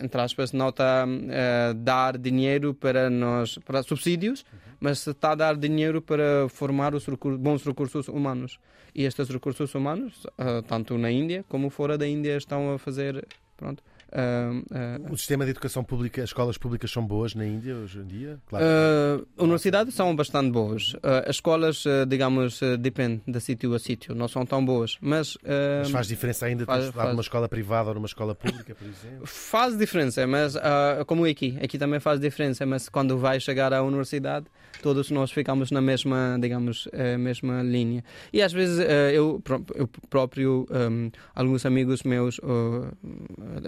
entre 0.02 0.20
aspas, 0.20 0.52
não 0.52 0.68
está 0.70 1.04
a 1.04 1.72
dar 1.72 2.18
dinheiro 2.18 2.74
para 2.74 3.08
nós, 3.08 3.56
para 3.64 3.82
subsídios, 3.84 4.44
mas 4.80 5.06
está 5.06 5.32
a 5.32 5.34
dar 5.36 5.56
dinheiro 5.56 6.02
para 6.02 6.48
formar 6.48 6.94
os 6.94 7.06
recur- 7.06 7.38
bons 7.38 7.64
recursos 7.64 8.08
humanos. 8.08 8.58
E 8.94 9.04
estes 9.04 9.28
recursos 9.28 9.72
humanos, 9.74 10.26
ah, 10.38 10.62
tanto 10.66 10.98
na 10.98 11.10
Índia 11.10 11.44
como 11.48 11.70
fora 11.70 11.96
da 11.96 12.06
Índia, 12.06 12.36
estão 12.36 12.72
a 12.74 12.78
fazer, 12.78 13.26
pronto. 13.56 13.82
Ah, 14.14 15.00
O 15.10 15.16
sistema 15.16 15.44
de 15.44 15.50
educação 15.50 15.82
pública, 15.84 16.22
as 16.22 16.30
escolas 16.30 16.56
públicas 16.56 16.90
são 16.90 17.04
boas 17.06 17.34
na 17.34 17.44
Índia 17.46 17.74
hoje 17.76 17.98
em 17.98 18.06
dia? 18.06 18.38
Claro. 18.46 18.64
Uh, 18.64 19.42
universidades 19.42 19.94
são 19.94 20.14
bastante 20.14 20.50
boas. 20.50 20.94
Uh, 20.94 21.00
as 21.28 21.36
escolas, 21.36 21.84
uh, 21.84 22.06
digamos, 22.06 22.60
uh, 22.62 22.76
depende 22.76 23.22
de 23.26 23.40
sítio 23.40 23.74
a 23.74 23.78
sítio, 23.78 24.14
não 24.14 24.28
são 24.28 24.44
tão 24.46 24.64
boas. 24.64 24.96
Mas, 25.00 25.34
uh, 25.36 25.40
Mas 25.80 25.90
faz 25.90 26.06
diferença 26.08 26.46
ainda 26.46 26.60
ter 26.64 26.66
faz- 26.66 26.84
estudado 26.84 27.04
faz. 27.04 27.14
numa 27.14 27.22
escola 27.22 27.48
privada 27.48 27.88
ou 27.90 27.94
numa 27.94 28.06
escola 28.06 28.34
pública, 28.34 28.74
por 28.74 28.86
exemplo? 28.86 29.26
faz 29.26 29.76
diferença, 29.76 30.26
mas 30.26 30.54
uh, 30.54 31.04
como 31.06 31.24
aqui, 31.24 31.58
aqui 31.62 31.78
também 31.78 32.00
faz 32.00 32.20
diferença. 32.20 32.64
Mas 32.66 32.88
quando 32.88 33.18
vai 33.18 33.40
chegar 33.40 33.72
à 33.72 33.82
universidade, 33.82 34.46
todos 34.82 35.10
nós 35.10 35.30
ficamos 35.32 35.70
na 35.70 35.80
mesma, 35.80 36.36
digamos, 36.40 36.86
uh, 36.86 37.18
mesma 37.18 37.62
linha. 37.62 38.04
E 38.32 38.40
às 38.42 38.52
vezes 38.52 38.78
uh, 38.78 38.82
eu, 39.12 39.42
eu 39.74 39.88
próprio, 40.08 40.66
um, 40.70 41.10
alguns 41.34 41.64
amigos 41.66 42.02
meus 42.02 42.38
uh, 42.38 42.94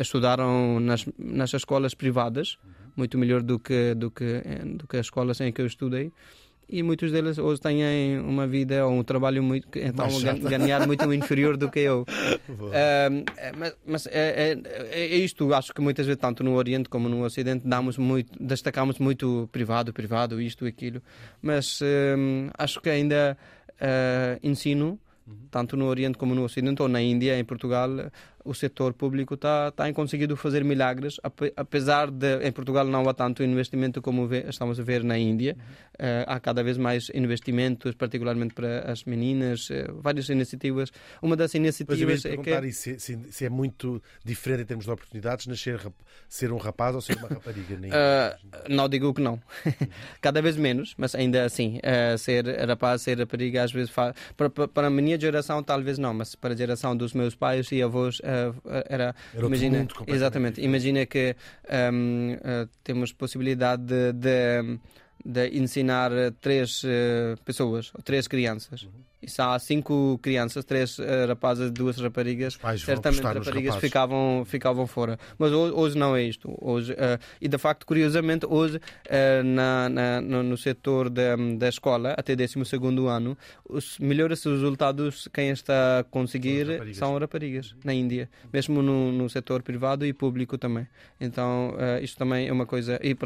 estudaram 0.01 0.36
nas, 0.81 1.07
nas 1.19 1.53
escolas 1.55 1.95
privadas, 1.95 2.59
muito 2.97 3.19
melhor 3.19 3.43
do 3.43 3.59
que, 3.59 3.95
do, 3.95 4.11
que, 4.11 4.43
do 4.77 4.87
que 4.87 4.97
as 4.97 5.07
escolas 5.07 5.41
em 5.41 5.53
que 5.53 5.61
eu 5.61 5.67
estudei. 5.67 6.11
E 6.69 6.83
muitos 6.83 7.13
deles 7.13 7.39
hoje 7.39 7.61
têm 7.61 8.19
uma 8.19 8.45
vida 8.45 8.85
ou 8.85 8.93
um 8.93 9.05
trabalho 9.05 9.41
muito, 9.41 9.69
então 9.79 10.09
ganhar 10.49 10.85
muito 10.85 11.11
inferior 11.15 11.57
do 11.57 11.71
que 11.71 11.79
eu. 11.79 12.05
É, 12.73 13.09
mas 13.57 13.77
mas 13.87 14.07
é, 14.09 14.53
é- 14.53 14.89
é 14.91 15.17
isto, 15.17 15.55
acho 15.55 15.73
que 15.73 15.81
muitas 15.81 16.07
vezes, 16.07 16.21
tanto 16.21 16.43
no 16.43 16.55
Oriente 16.55 16.89
como 16.89 17.09
no 17.09 17.23
Ocidente, 17.25 17.63
damos 17.69 17.97
muito, 17.99 18.33
destacamos 18.43 18.99
muito 18.99 19.49
privado, 19.53 19.93
privado, 19.93 20.41
isto 20.41 20.65
e 20.67 20.69
aquilo. 20.71 21.01
Mas 21.41 21.79
um, 21.83 22.51
acho 22.59 22.81
que 22.81 22.91
ainda 22.91 23.39
uh, 23.75 24.41
ensino, 24.43 24.99
tanto 25.53 25.77
no 25.77 25.85
Oriente 25.87 26.19
como 26.19 26.35
no 26.35 26.43
Ocidente, 26.43 26.83
ou 26.83 26.89
na 26.89 27.01
Índia, 27.01 27.39
em 27.39 27.45
Portugal, 27.45 27.89
o 28.47 28.55
setor 28.55 28.93
público 28.95 29.35
está 29.35 29.71
tá 29.71 29.93
conseguido 29.93 30.37
fazer 30.37 30.65
milagres, 30.65 31.17
ape- 31.23 31.53
apesar 31.57 32.11
de 32.11 32.47
em 32.47 32.53
Portugal 32.53 32.85
não 32.87 33.09
há 33.09 33.15
tanto 33.15 33.43
investimento 33.43 34.01
como 34.01 34.33
estamos 34.35 34.79
a 34.81 34.83
ver 34.83 35.03
na 35.05 35.19
Índia. 35.19 35.57
Eh, 35.99 36.25
há 36.27 36.39
cada 36.41 36.63
vez 36.63 36.79
mais 36.79 37.11
investimentos, 37.15 37.95
particularmente 37.95 38.55
para 38.55 38.91
as 38.91 39.05
meninas, 39.05 39.71
eh, 39.71 39.87
várias 40.01 40.29
iniciativas. 40.29 40.91
Uma 41.23 41.37
das 41.37 41.55
iniciativas 41.55 42.25
é 42.25 42.37
que 42.63 42.73
se, 42.73 42.99
se- 43.01 43.19
se 43.33 43.45
é 43.45 43.49
muito 43.51 44.03
diferente 44.25 44.63
em 44.63 44.67
termos 44.67 44.85
de 44.85 44.91
oportunidades 44.91 45.47
nascer 45.47 45.81
ser 46.29 46.53
um 46.53 46.57
rapaz 46.59 46.95
ou 46.95 47.01
ser 47.01 47.17
uma 47.17 47.29
rapariga 47.29 47.77
na 47.79 47.87
Índia. 47.87 47.99
Ah, 47.99 48.37
não 48.69 48.89
digo 48.89 49.13
que 49.15 49.21
não. 49.21 49.41
Cada 50.21 50.41
vez 50.43 50.57
menos, 50.57 50.95
mas 50.97 51.15
ainda 51.15 51.45
assim, 51.45 51.81
ser 52.19 52.45
rapaz, 52.67 53.03
ser 53.03 53.19
rapariga, 53.19 53.63
às 53.63 53.73
vezes 53.73 53.91
faz. 53.91 54.15
Para, 54.37 54.51
para- 54.51 54.69
para 54.69 54.87
a 54.87 54.91
minha 54.91 55.19
geração, 55.19 55.63
talvez 55.63 55.99
não, 55.99 56.13
mas 56.15 56.35
para 56.35 56.53
a 56.55 56.57
geração 56.57 56.97
dos 56.97 57.13
meus 57.13 57.35
pais 57.35 57.71
e 57.73 57.83
avós, 57.83 58.21
era. 58.37 58.85
Era 58.89 59.15
outro 59.35 59.47
imagina, 59.49 59.79
mundo 59.79 59.95
exatamente. 60.07 60.61
Imagina 60.61 61.07
que 61.07 61.37
ahm, 61.69 62.37
ah, 62.45 62.69
temos 62.83 63.13
possibilidade 63.13 63.83
de. 63.85 64.13
de 64.13 64.79
de 65.27 65.49
ensinar 65.59 66.13
eh, 66.13 66.31
três 66.41 66.83
eh, 66.85 67.35
pessoas, 67.45 67.91
ou 67.95 68.01
três 68.03 68.29
crianças. 68.29 68.87
E 69.27 69.31
se 69.31 69.43
há 69.43 69.59
cinco 69.59 70.19
crianças, 70.23 70.65
três 70.65 70.99
eh, 71.01 71.27
rapazes 71.27 71.73
duas 71.73 71.99
raparigas, 71.99 72.57
certamente 72.87 73.17
raparigas 73.51 73.75
ficavam, 73.89 74.45
ficavam 74.47 74.87
fora. 74.87 75.19
Mas 75.37 75.51
hoje, 75.53 75.75
hoje 75.75 75.99
não 75.99 76.15
é 76.15 76.23
isto. 76.23 76.57
Hoje, 76.61 76.95
eh, 76.97 77.19
e 77.41 77.49
de 77.49 77.59
facto, 77.59 77.85
curiosamente, 77.85 78.47
hoje 78.49 78.81
eh, 79.07 79.43
na, 79.43 79.89
na- 79.89 80.21
no, 80.21 80.43
no 80.45 80.57
setor 80.57 81.11
da, 81.11 81.35
da 81.59 81.69
escola, 81.69 82.15
até 82.17 82.37
12 82.37 82.55
ano, 83.09 83.37
os 83.69 83.99
melhores 83.99 84.45
resultados 84.45 85.29
quem 85.33 85.51
está 85.51 85.99
a 85.99 86.05
conseguir 86.05 86.67
raparigas. 86.69 86.97
são 86.97 87.19
raparigas 87.19 87.75
na 87.85 87.93
Índia, 87.93 88.31
mesmo 88.53 88.81
no, 88.81 89.11
no 89.11 89.29
setor 89.29 89.61
privado 89.63 90.07
e 90.07 90.13
público 90.13 90.57
também. 90.57 90.87
Então, 91.21 91.75
eh, 91.79 92.01
isto 92.03 92.17
também 92.17 92.47
é 92.47 92.53
uma 92.53 92.65
coisa. 92.67 93.01
E 93.03 93.17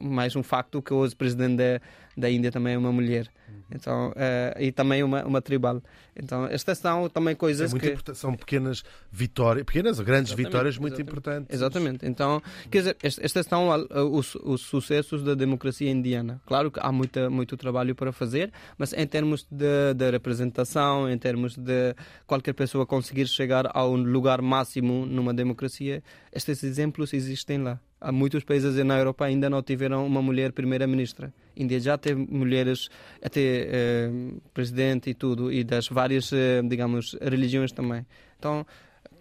mais 0.00 0.34
um 0.36 0.42
facto 0.42 0.82
que 0.82 0.92
hoje 0.92 1.14
o 1.14 1.16
presidente 1.16 1.56
da, 1.56 1.80
da 2.16 2.30
Índia 2.30 2.50
também 2.52 2.74
é 2.74 2.78
uma 2.78 2.92
mulher. 2.92 3.28
Uhum. 3.48 3.54
Então, 3.74 4.12
eh, 4.16 4.56
e 4.60 4.72
também 4.72 5.02
uma, 5.02 5.24
uma 5.24 5.40
tribal. 5.42 5.82
Então, 6.16 6.46
estas 6.46 6.78
são 6.78 7.08
também 7.08 7.32
É 7.32 7.34
coisas 7.34 7.72
muito 7.72 8.04
que. 8.04 8.14
São 8.14 8.34
pequenas 8.34 8.84
vitórias, 9.10 9.64
pequenas 9.64 9.98
ou 9.98 10.04
grandes 10.04 10.30
Exatamente, 10.30 10.46
vitórias 10.48 10.78
muito 10.78 10.94
exatamente. 10.94 11.10
importantes. 11.10 11.54
Exatamente. 11.54 12.06
Então, 12.06 12.42
quer 12.70 12.78
dizer, 12.78 12.96
est- 13.02 13.18
estes 13.22 13.46
são 13.46 13.72
ah, 13.72 13.78
os, 14.04 14.34
os 14.36 14.60
sucessos 14.62 15.22
da 15.24 15.34
democracia 15.34 15.90
indiana. 15.90 16.40
Claro 16.46 16.70
que 16.70 16.78
há 16.80 16.92
muita, 16.92 17.28
muito 17.28 17.56
trabalho 17.56 17.94
para 17.94 18.12
fazer, 18.12 18.52
mas 18.78 18.92
em 18.92 19.06
termos 19.06 19.46
de, 19.50 19.94
de 19.94 20.10
representação, 20.10 21.10
em 21.10 21.18
termos 21.18 21.56
de 21.56 21.94
qualquer 22.26 22.52
pessoa 22.54 22.86
conseguir 22.86 23.26
chegar 23.26 23.68
ao 23.74 23.94
lugar 23.96 24.40
máximo 24.40 25.04
numa 25.06 25.34
democracia, 25.34 26.02
estes 26.32 26.62
exemplos 26.62 27.12
existem 27.12 27.58
lá. 27.58 27.80
Há 28.00 28.12
muitos 28.12 28.44
países 28.44 28.76
na 28.84 28.98
Europa 28.98 29.24
ainda 29.24 29.48
não 29.48 29.62
tiveram 29.62 30.06
uma 30.06 30.20
mulher 30.20 30.52
primeira-ministra. 30.52 31.32
Índia 31.56 31.80
já 31.80 31.96
teve 31.98 32.26
mulheres 32.30 32.88
até 33.22 33.40
eh, 33.40 34.10
presidente 34.52 35.10
e 35.10 35.14
tudo, 35.14 35.52
e 35.52 35.64
das 35.64 35.88
várias, 35.88 36.32
eh, 36.32 36.62
digamos, 36.62 37.16
religiões 37.20 37.72
também. 37.72 38.06
Então, 38.38 38.66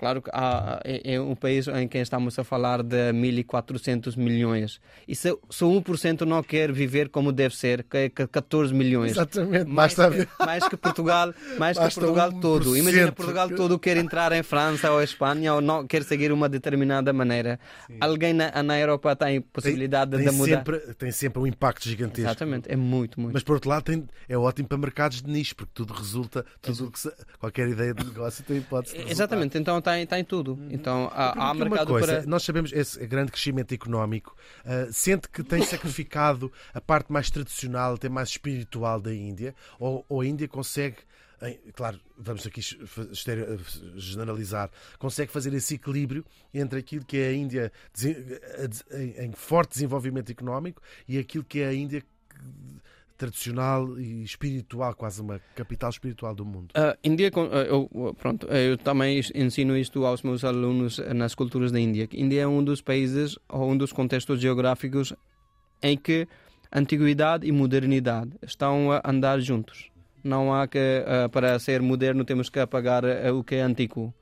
Claro 0.03 0.21
que 0.21 0.29
há, 0.34 0.81
é, 0.84 1.13
é 1.15 1.21
um 1.21 1.34
país 1.34 1.65
em 1.69 1.88
que 1.88 1.97
estamos 1.97 2.38
a 2.38 2.43
falar 2.43 2.84
de 2.84 3.13
1.400 3.13 4.17
milhões. 4.17 4.81
E 5.07 5.15
se, 5.15 5.34
se 5.49 5.63
1% 5.63 6.21
não 6.21 6.43
quer 6.43 6.73
viver 6.73 7.07
como 7.07 7.31
deve 7.31 7.55
ser, 7.55 7.84
que 7.84 7.97
é 7.97 8.09
que 8.09 8.27
14 8.27 8.73
milhões. 8.73 9.11
Exatamente, 9.11 9.69
Mais 9.69 9.93
basta 9.93 10.11
que, 10.11 10.45
mais 10.45 10.67
que 10.67 10.75
Portugal, 10.75 11.34
mais 11.57 11.77
que 11.77 11.84
Portugal 11.84 12.31
1%. 12.34 12.41
todo. 12.41 12.75
Imagina 12.75 13.13
Portugal 13.13 13.49
todo 13.49 13.79
quer 13.79 13.95
entrar 13.95 14.34
em 14.34 14.43
França 14.43 14.91
ou 14.91 15.01
Espanha 15.01 15.53
ou 15.53 15.61
não 15.61 15.88
quer 15.88 16.03
seguir 16.03 16.34
uma 16.34 16.49
determinada 16.49 17.13
maneira. 17.13 17.57
Alguém 18.01 18.34
na, 18.34 18.61
na 18.61 18.77
Europa 18.77 19.15
tem 19.15 19.39
possibilidade 19.39 20.17
tem, 20.17 20.27
de 20.27 20.31
mudar. 20.31 20.57
sempre, 20.57 20.79
tem 20.95 21.11
sempre 21.11 21.39
um 21.39 21.47
impacto 21.47 21.88
gigantesco. 21.88 22.22
Exatamente, 22.24 22.71
é 22.71 22.76
muito, 22.76 23.19
muito. 23.19 23.34
Mas 23.34 23.43
por 23.43 23.53
outro 23.53 23.69
lado 23.69 23.84
tem, 23.84 24.07
é 24.28 24.38
ótimo 24.38 24.67
para 24.67 24.78
mercados 24.78 25.21
de 25.21 25.30
nicho, 25.30 25.55
porque 25.55 25.71
tudo 25.74 25.93
resulta, 25.93 26.45
tudo 26.61 26.91
que 26.91 26.99
se- 26.99 27.13
qualquer 27.39 27.67
ideia 27.69 27.93
de 27.93 28.03
negócio 28.05 28.43
tem 28.43 28.57
hipótese 28.57 28.93
de 28.93 28.97
resultar. 28.99 29.11
Exatamente, 29.13 29.57
então 29.57 29.82
tem, 29.82 30.05
tem 30.07 30.24
tudo. 30.24 30.57
Então 30.69 31.09
há, 31.13 31.49
há 31.49 31.53
mercado 31.53 31.88
coisa, 31.88 32.07
para. 32.17 32.26
Nós 32.26 32.43
sabemos 32.43 32.71
esse 32.74 33.05
grande 33.07 33.32
crescimento 33.32 33.74
económico, 33.74 34.36
ah, 34.65 34.88
sente 34.91 35.28
que 35.30 35.43
tem 35.43 35.61
sacrificado 35.63 36.51
a 36.74 36.82
parte 36.82 37.11
mais 37.11 37.30
tradicional, 37.30 37.95
até 37.95 38.09
mais 38.09 38.30
espiritual 38.30 38.99
da 38.99 39.13
Índia, 39.13 39.55
ou, 39.80 40.05
ou 40.09 40.21
a 40.21 40.26
Índia 40.26 40.47
consegue, 40.47 40.97
em- 41.41 41.59
claro, 41.74 41.99
vamos 42.17 42.45
aqui 42.47 42.61
generalizar, 43.95 44.69
consegue 44.97 45.32
fazer 45.32 45.53
esse 45.53 45.76
equilíbrio 45.76 46.26
entre 46.53 46.80
aquilo 46.80 47.03
que 47.05 47.17
é 47.17 47.28
a 47.30 47.34
Índia 47.34 47.71
em, 48.91 49.26
em 49.26 49.32
forte 49.34 49.71
desenvolvimento 49.74 50.32
económico 50.32 50.82
e 51.07 51.17
aquilo 51.17 51.43
que 51.43 51.59
é 51.59 51.67
a 51.67 51.74
Índia 51.74 52.03
tradicional 53.17 53.99
e 53.99 54.23
espiritual, 54.23 54.93
quase 54.95 55.21
uma 55.21 55.39
capital 55.55 55.89
espiritual 55.89 56.34
do 56.36 56.43
mundo. 56.45 56.69
A 56.75 56.97
Índia, 57.03 57.31
com- 57.31 57.45
eh, 57.45 57.67
eu, 57.69 58.15
pronto, 58.19 58.47
eu 58.47 58.77
também 58.77 59.21
ensino 59.36 59.77
isto 59.77 60.05
aos 60.05 60.23
meus 60.23 60.43
alunos 60.43 60.97
nas 61.13 61.36
culturas 61.36 61.71
da 61.71 61.79
Índia. 61.79 62.07
Índia 62.11 62.41
é 62.41 62.47
um 62.47 62.63
dos 62.63 62.81
países 62.81 63.38
ou 63.47 63.71
um 63.71 63.77
dos 63.77 63.93
contextos 63.93 64.41
geográficos 64.41 65.13
em 65.81 65.95
que 65.97 66.27
antiguidade 66.71 67.47
e 67.47 67.51
modernidade 67.51 68.31
estão 68.41 68.91
a 68.91 69.01
andar 69.05 69.39
juntos. 69.39 69.89
Não 70.23 70.53
há 70.53 70.67
que, 70.67 70.77
eh, 70.79 71.27
para 71.29 71.57
ser 71.59 71.81
moderno, 71.81 72.25
temos 72.25 72.49
que 72.49 72.59
apagar 72.59 73.03
o 73.34 73.43
que 73.43 73.55
é 73.55 73.61
antigo. 73.61 74.13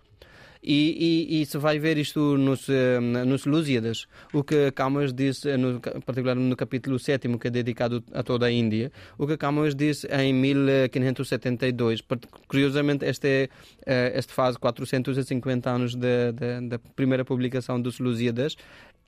E, 0.64 1.28
e, 1.32 1.41
e 1.41 1.45
se 1.47 1.57
vai 1.57 1.80
ver 1.80 1.97
isto 1.97 2.38
nos, 2.38 2.70
eh, 2.70 2.99
nos 2.99 3.45
Lusíadas, 3.45 4.05
o 4.32 4.43
que 4.43 4.72
Camões 4.72 5.12
diz, 5.12 5.43
eh, 5.43 5.57
no, 5.57 5.80
particularmente 5.80 6.47
no 6.49 6.55
capítulo 6.55 6.99
7, 6.99 7.28
que 7.39 7.47
é 7.47 7.49
dedicado 7.49 8.03
a 8.14 8.22
toda 8.22 8.45
a 8.45 8.51
Índia, 8.51 8.91
o 9.18 9.26
que 9.26 9.38
Camões 9.38 9.74
diz 9.74 10.05
em 10.05 10.32
1572. 10.34 12.01
Part- 12.01 12.28
Curiosamente, 12.47 13.05
este, 13.05 13.28
é, 13.28 13.49
eh, 13.88 14.14
este 14.16 14.34
faz 14.34 14.55
450 14.57 15.70
anos 15.70 15.95
da 15.95 16.78
primeira 16.95 17.26
publicação 17.26 17.82
dos 17.82 17.99
Lusíadas, 17.99 18.55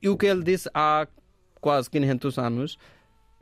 e 0.02 0.08
o 0.08 0.16
que 0.16 0.26
ele 0.26 0.42
disse 0.42 0.68
há 0.74 1.06
quase 1.60 1.88
500 1.88 2.36
anos 2.38 2.76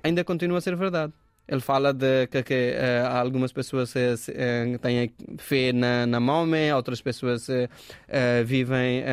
ainda 0.02 0.22
continua 0.22 0.58
a 0.58 0.60
ser 0.60 0.76
verdade. 0.76 1.12
Ele 1.53 1.61
fala 1.61 1.92
de 1.92 2.28
que, 2.28 2.42
que 2.42 2.55
eh, 2.55 3.05
algumas 3.07 3.53
pessoas 3.53 3.94
eh, 3.94 4.78
têm 4.80 5.12
fé 5.36 5.70
na, 5.70 6.07
na 6.07 6.18
Maomé, 6.18 6.74
outras 6.74 7.03
pessoas 7.03 7.46
eh, 7.50 8.42
vivem 8.42 9.05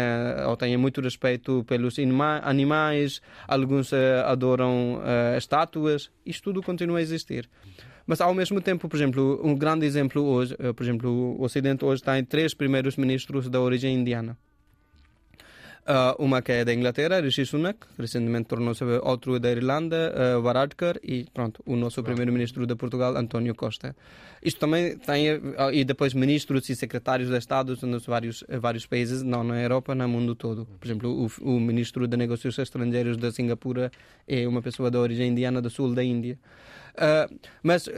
ou 0.47 0.55
têm 0.55 0.77
muito 0.77 1.01
respeito 1.01 1.65
pelos 1.65 1.97
animais, 2.43 3.21
alguns 3.45 3.91
adoram 4.25 5.01
estátuas. 5.37 6.09
Isto 6.25 6.45
tudo 6.45 6.63
continua 6.63 6.99
a 6.99 7.01
existir. 7.01 7.49
Mas 8.07 8.21
ao 8.21 8.33
mesmo 8.33 8.61
tempo, 8.61 8.87
por 8.87 8.95
exemplo, 8.95 9.41
um 9.43 9.53
grande 9.53 9.85
exemplo 9.85 10.23
hoje, 10.23 10.55
por 10.77 10.83
exemplo, 10.83 11.35
o 11.37 11.43
Ocidente 11.43 11.83
hoje 11.83 12.01
tem 12.01 12.23
três 12.23 12.53
primeiros 12.53 12.95
ministros 12.95 13.49
da 13.49 13.59
origem 13.59 13.93
indiana. 13.95 14.37
Ah, 15.91 16.15
uma 16.19 16.39
que 16.43 16.51
é 16.51 16.63
da 16.63 16.71
Inglaterra, 16.71 17.19
Rishi 17.19 17.47
Sunak, 17.47 17.79
recentemente 17.97 18.47
tornou-se 18.47 18.83
outro 19.01 19.39
da 19.39 19.49
Irlanda, 19.49 20.13
uh, 20.13 20.39
Varadkar, 20.39 20.97
e 21.01 21.25
pronto, 21.33 21.63
o 21.65 21.75
nosso 21.75 22.03
primeiro-ministro 22.03 22.67
de 22.67 22.75
Portugal, 22.75 23.17
António 23.17 23.55
Costa. 23.55 23.95
Isto 24.43 24.59
também 24.59 24.99
tem, 24.99 25.41
ah, 25.57 25.73
e 25.73 25.83
depois 25.83 26.13
ministros 26.13 26.69
e 26.69 26.75
secretários 26.75 27.31
de 27.31 27.37
Estado 27.39 27.75
nos 27.87 28.05
vários, 28.05 28.43
eh, 28.47 28.59
vários 28.59 28.85
países, 28.85 29.23
não 29.23 29.43
na 29.43 29.59
Europa, 29.59 29.95
no 29.95 30.07
mundo 30.07 30.35
todo. 30.35 30.67
Por 30.79 30.85
exemplo, 30.85 31.09
o, 31.09 31.55
o 31.55 31.59
ministro 31.59 32.07
de 32.07 32.15
Negócios 32.15 32.59
Estrangeiros 32.59 33.17
da 33.17 33.31
Singapura 33.31 33.91
é 34.27 34.47
uma 34.47 34.61
pessoa 34.61 34.91
da 34.91 34.99
origem 34.99 35.29
indiana 35.29 35.59
do 35.59 35.71
sul 35.71 35.95
da 35.95 36.03
Índia. 36.03 36.37
Uh, 36.99 37.39
mas 37.63 37.87
uh, 37.87 37.91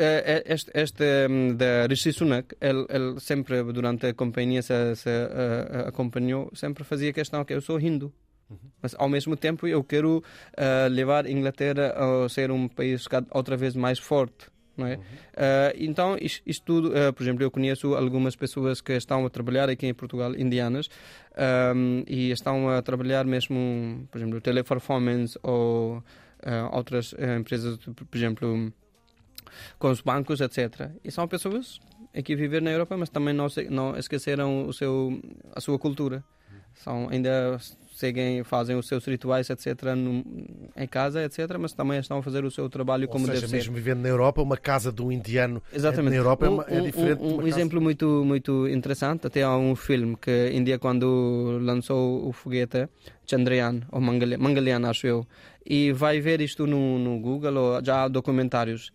este, 0.45 0.71
este 0.75 1.03
um, 1.27 1.55
da 1.55 1.87
Rishi 1.87 2.13
Sunak, 2.13 2.55
ele, 2.61 2.85
ele 2.87 3.19
sempre, 3.19 3.63
durante 3.73 4.05
a 4.05 4.13
companhia, 4.13 4.61
se, 4.61 4.95
se 4.95 5.09
uh, 5.09 5.87
acompanhou, 5.87 6.51
sempre 6.53 6.83
fazia 6.83 7.11
questão 7.11 7.43
que 7.43 7.53
eu 7.53 7.61
sou 7.61 7.79
hindu. 7.79 8.13
Mas 8.81 8.93
ao 8.99 9.07
mesmo 9.07 9.35
tempo 9.37 9.65
eu 9.65 9.81
quero 9.81 10.21
levar 10.91 11.25
a 11.25 11.31
Inglaterra 11.31 11.95
a 11.95 12.27
ser 12.27 12.51
um 12.51 12.67
país 12.67 13.05
outra 13.31 13.55
vez 13.55 13.77
mais 13.77 13.97
forte. 13.97 14.51
Não 14.75 14.87
é? 14.87 14.95
Uh, 14.95 14.99
então, 15.77 16.17
isto, 16.19 16.41
isto 16.45 16.65
tudo, 16.65 16.89
uh, 16.89 17.13
por 17.13 17.23
exemplo, 17.23 17.43
eu 17.43 17.51
conheço 17.51 17.93
algumas 17.93 18.35
pessoas 18.35 18.81
que 18.81 18.93
estão 18.93 19.25
a 19.25 19.29
trabalhar 19.29 19.69
aqui 19.69 19.85
em 19.87 19.93
Portugal, 19.93 20.33
indianas, 20.35 20.89
um, 21.75 22.03
e 22.07 22.31
estão 22.31 22.69
a 22.69 22.81
trabalhar 22.81 23.25
mesmo, 23.25 24.07
por 24.09 24.17
exemplo, 24.17 24.41
teleperformance 24.41 25.37
ou 25.43 25.97
uh, 25.97 26.03
outras 26.71 27.13
empresas, 27.13 27.77
por 27.77 28.17
exemplo, 28.17 28.73
com 29.79 29.89
os 29.89 30.01
bancos, 30.01 30.41
etc. 30.41 30.89
E 31.03 31.11
são 31.11 31.27
pessoas 31.27 31.79
aqui 32.15 32.33
a 32.33 32.37
viver 32.37 32.61
na 32.61 32.71
Europa, 32.71 32.95
mas 32.97 33.09
também 33.09 33.33
não, 33.33 33.47
não 33.69 33.95
esqueceram 33.97 34.67
o 34.67 34.73
seu, 34.73 35.19
a 35.55 35.61
sua 35.61 35.77
cultura. 35.79 36.23
São, 36.73 37.09
ainda 37.09 37.57
seguem, 37.93 38.43
fazem 38.43 38.75
os 38.75 38.87
seus 38.87 39.05
rituais, 39.05 39.49
etc., 39.49 39.83
no, 39.95 40.23
em 40.75 40.87
casa, 40.87 41.23
etc., 41.23 41.57
mas 41.59 41.73
também 41.73 41.99
estão 41.99 42.17
a 42.17 42.23
fazer 42.23 42.43
o 42.43 42.49
seu 42.49 42.67
trabalho 42.69 43.03
Ou 43.05 43.09
como 43.11 43.25
seja, 43.27 43.41
deve 43.41 43.47
ser. 43.49 43.55
mesmo 43.57 43.75
vivendo 43.75 43.99
na 44.01 44.09
Europa, 44.09 44.41
uma 44.41 44.57
casa 44.57 44.91
de 44.91 45.01
um 45.03 45.11
indiano 45.11 45.61
Exatamente. 45.71 46.11
na 46.11 46.15
Europa 46.15 46.45
é, 46.45 46.49
Um- 46.49 46.53
uma- 46.53 46.63
é 46.63 46.81
um- 46.81 46.83
diferente 46.83 47.21
Um, 47.21 47.33
um 47.33 47.37
casa- 47.37 47.47
exemplo 47.49 47.79
muito, 47.81 48.23
muito 48.25 48.67
interessante, 48.69 49.27
até 49.27 49.43
há 49.43 49.55
um 49.55 49.75
filme 49.75 50.15
que 50.19 50.31
a 50.31 50.51
Índia, 50.51 50.79
quando 50.79 51.59
lançou 51.61 52.27
o 52.27 52.31
foguete 52.31 52.87
Chandrayaan, 53.29 53.81
ou 53.91 54.01
Mangal- 54.01 54.39
Mangalyaan, 54.39 54.89
acho 54.89 55.05
eu, 55.05 55.27
e 55.63 55.91
vai 55.91 56.19
ver 56.19 56.41
isto 56.41 56.65
no, 56.65 56.97
no 56.97 57.19
Google, 57.19 57.55
ou 57.55 57.83
já 57.85 58.03
há 58.03 58.07
documentários, 58.07 58.91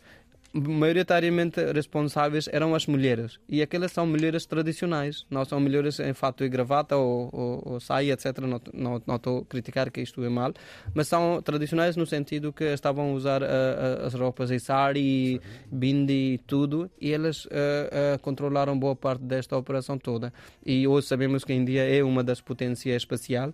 maioritariamente 0.56 1.60
responsáveis 1.72 2.48
eram 2.52 2.74
as 2.74 2.86
mulheres. 2.86 3.38
E 3.48 3.62
aquelas 3.62 3.92
são 3.92 4.06
mulheres 4.06 4.46
tradicionais, 4.46 5.26
não 5.30 5.44
são 5.44 5.60
mulheres 5.60 6.00
em 6.00 6.12
fato 6.12 6.44
e 6.44 6.48
gravata 6.48 6.96
ou, 6.96 7.28
ou, 7.32 7.62
ou 7.74 7.80
saia, 7.80 8.12
etc. 8.12 8.38
Não 8.40 8.60
não- 8.72 9.02
não 9.06 9.16
estou 9.16 9.38
a 9.40 9.44
criticar 9.44 9.90
que 9.90 10.00
isto 10.00 10.22
é 10.24 10.28
mal, 10.28 10.52
mas 10.94 11.08
são 11.08 11.40
tradicionais 11.42 11.96
no 11.96 12.06
sentido 12.06 12.52
que 12.52 12.64
estavam 12.64 13.10
a 13.10 13.12
usar 13.12 13.42
ah, 13.42 14.06
as 14.06 14.14
roupas 14.14 14.50
em 14.50 14.58
sari, 14.58 15.40
bindi 15.70 16.34
e 16.34 16.38
tudo, 16.38 16.90
e 17.00 17.12
elas 17.12 17.46
ah, 17.50 18.14
ah, 18.14 18.18
controlaram 18.18 18.78
boa 18.78 18.96
parte 18.96 19.22
desta 19.24 19.56
operação 19.56 19.98
toda. 19.98 20.32
E 20.64 20.86
hoje 20.86 21.06
sabemos 21.06 21.44
que 21.44 21.52
a 21.52 21.56
Índia 21.56 21.82
é 21.82 22.02
uma 22.02 22.24
das 22.24 22.40
potências 22.40 22.96
espacial 23.02 23.52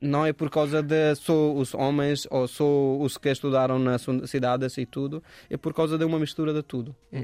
não 0.00 0.24
é 0.24 0.32
por 0.32 0.48
causa 0.50 0.82
de 0.82 1.14
só 1.16 1.52
os 1.52 1.74
homens 1.74 2.26
ou 2.30 2.46
só 2.46 2.96
os 2.98 3.18
que 3.18 3.28
estudaram 3.30 3.78
nas 3.78 4.06
cidades 4.26 4.78
e 4.78 4.86
tudo, 4.86 5.22
é 5.50 5.56
por 5.56 5.74
causa 5.74 5.98
de 5.98 6.04
uma 6.04 6.18
mistura 6.18 6.52
de 6.52 6.62
tudo. 6.62 6.94
Uhum. 7.12 7.20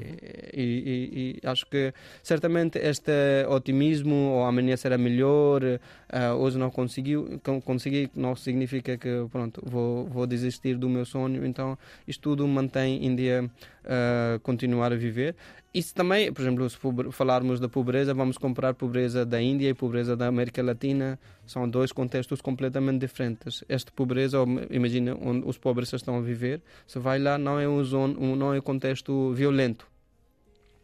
E, 0.53 0.61
e, 0.61 1.39
e, 1.43 1.47
acho 1.47 1.65
que 1.67 1.93
certamente 2.21 2.77
este 2.79 3.45
otimismo 3.47 4.15
ou 4.15 4.43
amanhã 4.43 4.75
será 4.75 4.97
melhor, 4.97 5.63
uh, 5.63 6.35
hoje 6.37 6.57
não 6.57 6.69
conseguiu, 6.69 7.39
consegui, 7.63 8.09
não 8.15 8.35
significa 8.35 8.97
que 8.97 9.25
pronto, 9.31 9.61
vou, 9.65 10.05
vou 10.07 10.27
desistir 10.27 10.77
do 10.77 10.89
meu 10.89 11.05
sonho. 11.05 11.45
Então, 11.45 11.77
isto 12.07 12.21
tudo 12.21 12.47
mantém 12.47 13.05
Índia 13.05 13.49
uh, 13.85 14.39
continuar 14.41 14.91
a 14.91 14.95
viver. 14.95 15.35
Isso 15.73 15.93
também, 15.93 16.31
por 16.31 16.41
exemplo, 16.41 16.69
se 16.69 16.77
falarmos 17.11 17.59
da 17.59 17.67
pobreza, 17.67 18.13
vamos 18.13 18.37
comparar 18.37 18.73
pobreza 18.73 19.25
da 19.25 19.41
Índia 19.41 19.69
e 19.69 19.73
pobreza 19.73 20.15
da 20.15 20.25
América 20.27 20.63
Latina. 20.63 21.19
São 21.45 21.69
dois 21.69 21.91
contextos 21.91 22.41
completamente 22.41 23.01
diferentes. 23.01 23.63
Esta 23.69 23.91
pobreza, 23.91 24.37
imagina 24.69 25.15
onde 25.21 25.47
os 25.47 25.57
pobres 25.57 25.91
estão 25.93 26.17
a 26.17 26.21
viver, 26.21 26.61
se 26.87 26.99
vai 26.99 27.19
lá, 27.19 27.37
não 27.37 27.59
é 27.59 27.67
um, 27.67 27.83
zone, 27.83 28.15
não 28.35 28.53
é 28.53 28.57
um 28.57 28.61
contexto 28.61 29.33
violento 29.33 29.87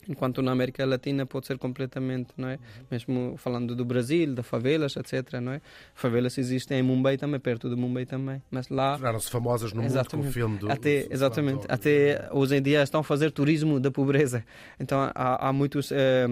enquanto 0.07 0.41
na 0.41 0.51
América 0.51 0.85
Latina 0.85 1.25
pode 1.25 1.47
ser 1.47 1.57
completamente, 1.57 2.29
não 2.37 2.49
é? 2.49 2.53
Uhum. 2.53 2.59
Mesmo 2.89 3.37
falando 3.37 3.75
do 3.75 3.85
Brasil, 3.85 4.33
das 4.33 4.45
favelas, 4.45 4.95
etc, 4.95 5.39
não 5.41 5.53
é? 5.53 5.61
Favelas 5.93 6.37
existem 6.37 6.79
em 6.79 6.83
Mumbai 6.83 7.17
também, 7.17 7.39
perto 7.39 7.69
de 7.69 7.75
Mumbai 7.75 8.05
também, 8.05 8.41
mas 8.49 8.69
lá 8.69 8.93
tornaram-se 8.93 9.29
famosas 9.29 9.73
no 9.73 9.81
mundo 9.81 10.09
com 10.09 10.17
o 10.17 10.23
filme 10.23 10.57
do 10.57 10.71
até 10.71 11.03
do 11.03 11.13
exatamente, 11.13 11.65
até 11.69 12.29
hoje 12.31 12.55
em 12.55 12.61
dia 12.61 12.81
estão 12.83 13.01
a 13.01 13.03
fazer 13.03 13.31
turismo 13.31 13.79
da 13.79 13.91
pobreza. 13.91 14.43
Então 14.79 14.99
há, 15.13 15.47
há 15.47 15.53
muitos, 15.53 15.91
eh, 15.91 16.27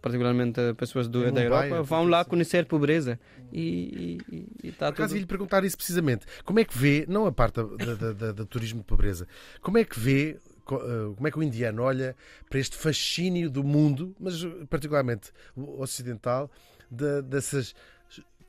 particularmente 0.00 0.60
pessoas 0.76 1.08
do, 1.08 1.30
da 1.32 1.42
Europa, 1.42 1.82
vão 1.82 2.06
lá 2.06 2.24
conhecer 2.24 2.66
pobreza 2.66 3.18
e, 3.52 4.18
e, 4.30 4.46
e 4.64 4.68
está 4.68 4.90
tudo. 4.90 5.14
lhe 5.14 5.26
perguntar 5.26 5.64
isso 5.64 5.76
precisamente. 5.76 6.26
Como 6.44 6.58
é 6.60 6.64
que 6.64 6.76
vê, 6.76 7.04
não 7.08 7.26
a 7.26 7.32
parte 7.32 7.60
do 7.62 8.46
turismo 8.46 8.80
de 8.80 8.86
pobreza, 8.86 9.26
como 9.60 9.78
é 9.78 9.84
que 9.84 9.98
vê 9.98 10.38
como 10.64 11.26
é 11.26 11.30
que 11.30 11.38
o 11.38 11.42
indiano 11.42 11.82
olha 11.82 12.16
para 12.48 12.58
este 12.58 12.76
fascínio 12.76 13.50
do 13.50 13.62
mundo, 13.64 14.14
mas 14.18 14.44
particularmente 14.68 15.32
o 15.56 15.80
ocidental, 15.80 16.50
de, 16.90 17.22
dessas 17.22 17.74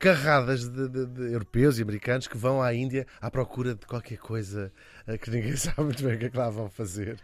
carradas 0.04 0.68
de, 0.68 0.90
de, 0.90 1.06
de, 1.06 1.32
europeus 1.32 1.80
e 1.80 1.82
americanos 1.82 2.28
que 2.28 2.38
vão 2.38 2.62
à 2.62 2.74
Índia 2.74 3.08
à 3.22 3.32
procura 3.32 3.74
de 3.74 3.86
qualquer 3.86 4.18
coisa 4.18 4.70
uh, 5.08 5.18
que 5.18 5.32
ninguém 5.32 5.56
sabe 5.58 5.82
muito 5.82 6.04
bem 6.04 6.16
o 6.16 6.20
que 6.20 6.26
é 6.26 6.30
que 6.30 6.38
lá 6.38 6.50
vão 6.50 6.70
fazer. 6.70 7.16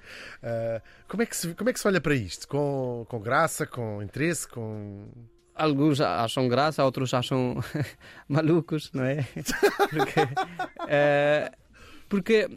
Uh, 0.42 0.82
como, 1.06 1.22
é 1.22 1.26
que 1.26 1.36
se, 1.36 1.54
como 1.56 1.70
é 1.70 1.74
que 1.74 1.80
se 1.80 1.86
olha 1.86 2.00
para 2.00 2.16
isto? 2.16 2.48
Com, 2.48 3.06
com 3.10 3.20
graça, 3.20 3.66
com 3.68 4.02
interesse, 4.02 4.48
com. 4.48 5.10
Alguns 5.54 6.00
acham 6.00 6.48
graça, 6.48 6.86
outros 6.86 7.14
acham 7.14 7.62
malucos, 8.30 8.90
não 8.94 9.04
é? 9.04 9.28
Porque, 9.90 10.22
porque 12.08 12.48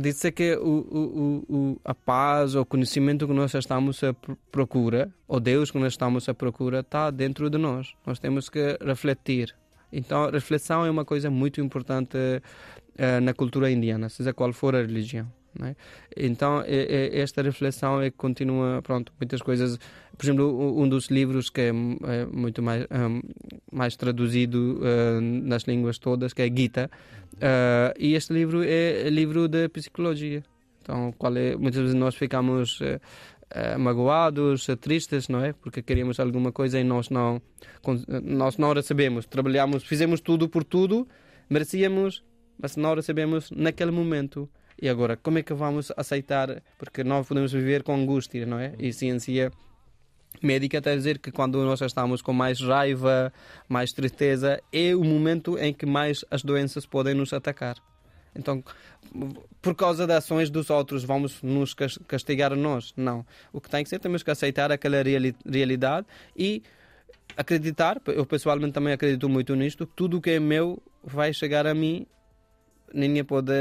disse 0.00 0.30
que 0.32 0.56
o, 0.56 0.68
o, 0.68 1.44
o, 1.48 1.80
a 1.84 1.94
paz, 1.94 2.54
o 2.54 2.64
conhecimento 2.64 3.26
que 3.26 3.32
nós 3.32 3.54
estamos 3.54 4.02
a 4.02 4.14
procura, 4.50 5.10
o 5.28 5.40
Deus 5.40 5.70
que 5.70 5.78
nós 5.78 5.92
estamos 5.92 6.28
a 6.28 6.34
procura, 6.34 6.80
está 6.80 7.10
dentro 7.10 7.48
de 7.50 7.58
nós. 7.58 7.94
Nós 8.06 8.18
temos 8.18 8.48
que 8.48 8.78
refletir. 8.80 9.54
Então, 9.92 10.30
reflexão 10.30 10.84
é 10.84 10.90
uma 10.90 11.04
coisa 11.04 11.30
muito 11.30 11.60
importante 11.60 12.16
uh, 12.16 13.20
na 13.22 13.32
cultura 13.32 13.70
indiana, 13.70 14.08
seja 14.08 14.32
qual 14.32 14.52
for 14.52 14.74
a 14.74 14.80
religião. 14.80 15.30
Né? 15.58 15.76
Então, 16.16 16.62
é, 16.66 17.12
é, 17.12 17.20
esta 17.20 17.42
reflexão 17.42 18.00
é 18.00 18.10
que 18.10 18.16
continua, 18.16 18.82
pronto, 18.82 19.12
muitas 19.20 19.40
coisas. 19.40 19.78
Por 20.16 20.24
exemplo, 20.24 20.80
um 20.80 20.88
dos 20.88 21.06
livros 21.06 21.50
que 21.50 21.60
é, 21.60 21.68
é 21.68 22.26
muito 22.26 22.62
mais, 22.62 22.86
um, 22.90 23.20
mais 23.72 23.96
traduzido 23.96 24.80
uh, 24.80 25.20
nas 25.20 25.64
línguas 25.64 25.98
todas, 25.98 26.32
que 26.32 26.42
é 26.42 26.46
Gita, 26.46 26.90
uh, 27.34 27.94
e 27.98 28.14
este 28.14 28.32
livro 28.32 28.62
é 28.64 29.08
livro 29.10 29.48
de 29.48 29.68
psicologia. 29.68 30.42
Então, 30.82 31.12
qual 31.16 31.34
é, 31.36 31.56
muitas 31.56 31.80
vezes 31.80 31.94
nós 31.94 32.14
ficamos 32.14 32.80
uh, 32.80 33.78
magoados, 33.78 34.66
tristes, 34.80 35.28
não 35.28 35.42
é? 35.42 35.52
Porque 35.52 35.82
queríamos 35.82 36.18
alguma 36.20 36.52
coisa 36.52 36.78
e 36.78 36.84
nós 36.84 37.08
não, 37.10 37.40
nós 38.22 38.58
não 38.58 38.72
recebemos. 38.72 39.26
Trabalhamos, 39.26 39.84
fizemos 39.84 40.20
tudo 40.20 40.48
por 40.48 40.64
tudo, 40.64 41.08
merecíamos, 41.48 42.22
mas 42.60 42.76
não 42.76 42.94
recebemos 42.94 43.50
naquele 43.50 43.90
momento. 43.90 44.48
E 44.80 44.88
agora, 44.88 45.16
como 45.16 45.38
é 45.38 45.42
que 45.42 45.54
vamos 45.54 45.92
aceitar? 45.96 46.62
Porque 46.78 47.04
nós 47.04 47.26
podemos 47.26 47.52
viver 47.52 47.82
com 47.82 47.94
angústia, 47.94 48.44
não 48.44 48.58
é? 48.58 48.74
E 48.78 48.92
ciência 48.92 49.50
médica 50.42 50.78
está 50.78 50.90
a 50.90 50.96
dizer 50.96 51.18
que 51.18 51.30
quando 51.30 51.62
nós 51.64 51.80
estamos 51.80 52.20
com 52.20 52.32
mais 52.32 52.60
raiva, 52.60 53.32
mais 53.68 53.92
tristeza, 53.92 54.60
é 54.72 54.94
o 54.94 55.04
momento 55.04 55.56
em 55.58 55.72
que 55.72 55.86
mais 55.86 56.24
as 56.30 56.42
doenças 56.42 56.84
podem 56.86 57.14
nos 57.14 57.32
atacar. 57.32 57.76
Então, 58.36 58.64
por 59.62 59.76
causa 59.76 60.06
das 60.06 60.24
ações 60.24 60.50
dos 60.50 60.68
outros, 60.68 61.04
vamos 61.04 61.40
nos 61.40 61.72
castigar 62.08 62.54
nós? 62.56 62.92
Não. 62.96 63.24
O 63.52 63.60
que 63.60 63.70
tem 63.70 63.84
que 63.84 63.88
ser, 63.88 64.00
temos 64.00 64.24
que 64.24 64.30
aceitar 64.30 64.72
aquela 64.72 64.96
realidade 65.02 66.06
e 66.36 66.62
acreditar. 67.36 68.00
Eu 68.06 68.26
pessoalmente 68.26 68.72
também 68.72 68.92
acredito 68.92 69.28
muito 69.28 69.54
nisto. 69.54 69.86
Tudo 69.86 70.18
o 70.18 70.20
que 70.20 70.30
é 70.30 70.40
meu 70.40 70.82
vai 71.02 71.32
chegar 71.32 71.64
a 71.64 71.74
mim 71.74 72.06
ninguém 72.94 73.24
pode. 73.24 73.52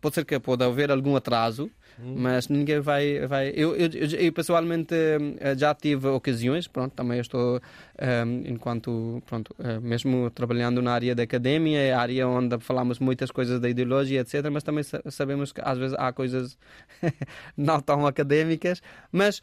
Pode 0.00 0.14
ser 0.14 0.24
que 0.24 0.38
pode 0.40 0.64
haver 0.64 0.90
algum 0.90 1.16
atraso, 1.16 1.70
hum. 1.98 2.14
mas 2.18 2.48
ninguém 2.48 2.80
vai. 2.80 3.26
vai 3.26 3.52
eu, 3.54 3.74
eu, 3.76 3.88
eu, 4.18 4.32
pessoalmente 4.32 4.94
eh, 4.94 5.56
já 5.56 5.74
tive 5.74 6.08
ocasiões, 6.08 6.66
pronto, 6.66 6.92
também 6.92 7.20
estou, 7.20 7.56
um, 7.56 7.60
eh, 7.98 8.24
enquanto, 8.46 9.22
pronto, 9.26 9.54
eh, 9.58 9.78
mesmo 9.80 10.30
trabalhando 10.30 10.82
na 10.82 10.92
área 10.92 11.14
da 11.14 11.22
academia, 11.22 11.96
área 11.96 12.26
onde 12.26 12.58
falamos 12.58 12.98
muitas 12.98 13.30
coisas 13.30 13.60
da 13.60 13.68
ideologia, 13.68 14.20
etc., 14.20 14.50
mas 14.50 14.62
também 14.62 14.84
sabemos 15.08 15.52
que 15.52 15.60
às 15.64 15.78
vezes 15.78 15.96
há 15.98 16.12
coisas 16.12 16.58
não 17.56 17.80
tão 17.80 18.06
académicas, 18.06 18.82
mas. 19.12 19.40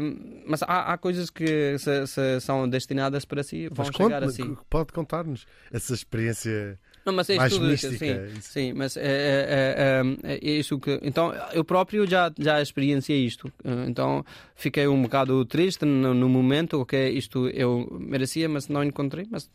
Um, 0.00 0.44
mas 0.46 0.62
há, 0.62 0.92
há, 0.92 0.96
coisas 0.96 1.30
que 1.30 1.76
se, 1.78 2.06
se 2.06 2.40
são 2.40 2.68
destinadas 2.68 3.24
para 3.24 3.42
si, 3.42 3.68
vão 3.68 3.84
mas 3.84 3.88
chegar 3.88 4.22
conte, 4.22 4.30
assim. 4.30 4.56
Pode 4.70 4.92
contar-nos 4.92 5.46
essa 5.72 5.92
experiência 5.92 6.78
não, 7.08 7.16
mas 7.16 7.30
é 7.30 7.36
mais 7.36 7.52
tudo 7.52 7.66
mística, 7.66 7.96
sim, 7.96 8.38
isso. 8.38 8.52
sim, 8.52 8.72
mas 8.72 8.96
é, 8.96 9.02
é, 9.02 10.02
é, 10.24 10.34
é, 10.34 10.50
isso 10.50 10.78
que. 10.78 10.98
Então, 11.02 11.32
eu 11.52 11.64
próprio 11.64 12.06
já, 12.06 12.32
já 12.38 12.60
experienciei 12.60 13.24
isto. 13.24 13.52
Então, 13.86 14.24
fiquei 14.54 14.86
um 14.86 15.02
bocado 15.02 15.44
triste 15.44 15.84
no, 15.84 16.14
no 16.14 16.28
momento, 16.28 16.80
ok, 16.80 17.10
isto 17.10 17.48
eu 17.48 17.88
merecia, 17.98 18.48
mas 18.48 18.68
não 18.68 18.84
encontrei. 18.84 19.26
Mas 19.30 19.50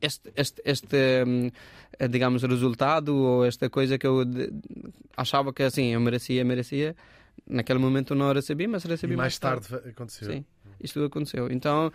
este, 0.00 0.32
este, 0.36 0.62
este 0.64 0.96
digamos, 2.10 2.42
resultado 2.42 3.16
ou 3.16 3.44
esta 3.44 3.70
coisa 3.70 3.98
que 3.98 4.06
eu 4.06 4.22
achava 5.16 5.52
que 5.52 5.62
assim, 5.62 5.94
eu 5.94 6.00
merecia, 6.00 6.44
merecia, 6.44 6.94
naquele 7.46 7.78
momento 7.78 8.14
não 8.14 8.32
recebi, 8.32 8.66
mas 8.66 8.84
recebi 8.84 9.14
e 9.14 9.16
mais, 9.16 9.34
mais 9.34 9.38
tarde. 9.38 9.68
tarde. 9.68 9.88
aconteceu. 9.90 10.30
Sim, 10.30 10.44
isto 10.80 11.02
aconteceu. 11.04 11.50
Então, 11.50 11.92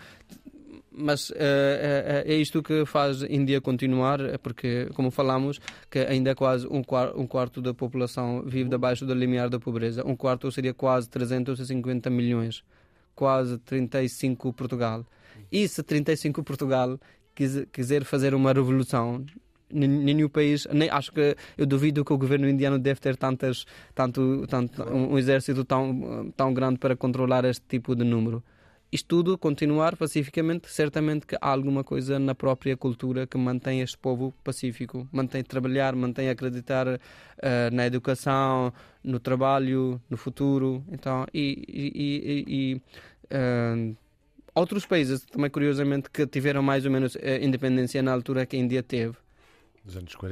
mas 0.92 1.30
uh, 1.30 1.36
é, 1.38 2.24
é 2.28 2.36
isto 2.36 2.62
que 2.62 2.86
faz 2.86 3.24
a 3.24 3.28
Índia 3.28 3.62
continuar, 3.62 4.20
porque, 4.40 4.90
como 4.94 5.10
falamos, 5.10 5.60
que 5.90 6.00
ainda 6.00 6.36
quase 6.36 6.68
um, 6.68 6.84
quarto, 6.84 7.20
um 7.20 7.26
quarto 7.26 7.62
da 7.62 7.74
população 7.74 8.44
vive 8.46 8.74
abaixo 8.76 9.06
do 9.06 9.14
limiar 9.14 9.50
da 9.50 9.60
pobreza. 9.60 10.06
Um 10.06 10.16
quarto 10.16 10.52
seria 10.52 10.74
quase 10.74 11.10
350 11.10 12.10
milhões, 12.10 12.64
quase 13.16 13.58
35 13.60 14.52
Portugal. 14.52 15.06
E 15.50 15.68
se 15.68 15.82
35 15.82 16.44
Portugal 16.44 17.00
quiser 17.72 18.04
fazer 18.04 18.34
uma 18.36 18.52
revolução, 18.52 19.26
nenhum 19.74 20.28
país, 20.28 20.68
nem 20.74 20.90
acho 20.90 21.14
que 21.14 21.36
eu 21.58 21.66
duvido 21.66 22.04
que 22.04 22.12
o 22.12 22.18
governo 22.18 22.50
indiano 22.50 22.78
deve 22.78 23.00
ter 23.00 23.16
tantas, 23.16 23.66
tanto, 23.96 24.46
tanto 24.48 24.84
um 24.84 25.18
exército 25.18 25.64
tão, 25.64 26.32
tão 26.36 26.54
grande 26.54 26.78
para 26.78 26.96
controlar 26.98 27.46
este 27.46 27.66
tipo 27.68 27.96
de 27.96 28.04
número 28.04 28.44
isto 28.92 29.08
tudo 29.08 29.38
continuar 29.38 29.96
pacificamente, 29.96 30.70
certamente 30.70 31.26
que 31.26 31.36
há 31.40 31.50
alguma 31.50 31.82
coisa 31.82 32.20
na 32.20 32.36
própria 32.36 32.76
cultura 32.76 33.26
que 33.26 33.38
mantém 33.38 33.80
este 33.80 33.98
povo 33.98 34.34
pacífico, 34.44 35.08
mantém 35.14 35.42
trabalhar, 35.44 35.96
mantém 35.96 36.30
acreditar 36.30 36.88
uh, 36.88 37.00
na 37.72 37.86
educação, 37.86 38.74
no 39.02 39.18
trabalho, 39.18 40.02
no 40.10 40.18
futuro. 40.18 40.84
Então, 40.92 41.26
e, 41.34 41.64
e, 41.70 42.46
e 42.48 42.82
uh, 43.34 43.96
outros 44.54 44.86
países 44.86 45.22
também 45.22 45.50
curiosamente 45.50 46.10
que 46.10 46.28
tiveram 46.28 46.62
mais 46.62 46.86
ou 46.86 46.92
menos 46.92 47.16
a 47.16 47.38
independência 47.38 48.04
na 48.04 48.12
altura 48.12 48.46
que 48.46 48.58
a 48.58 48.60
Índia 48.60 48.84
teve. 48.84 49.16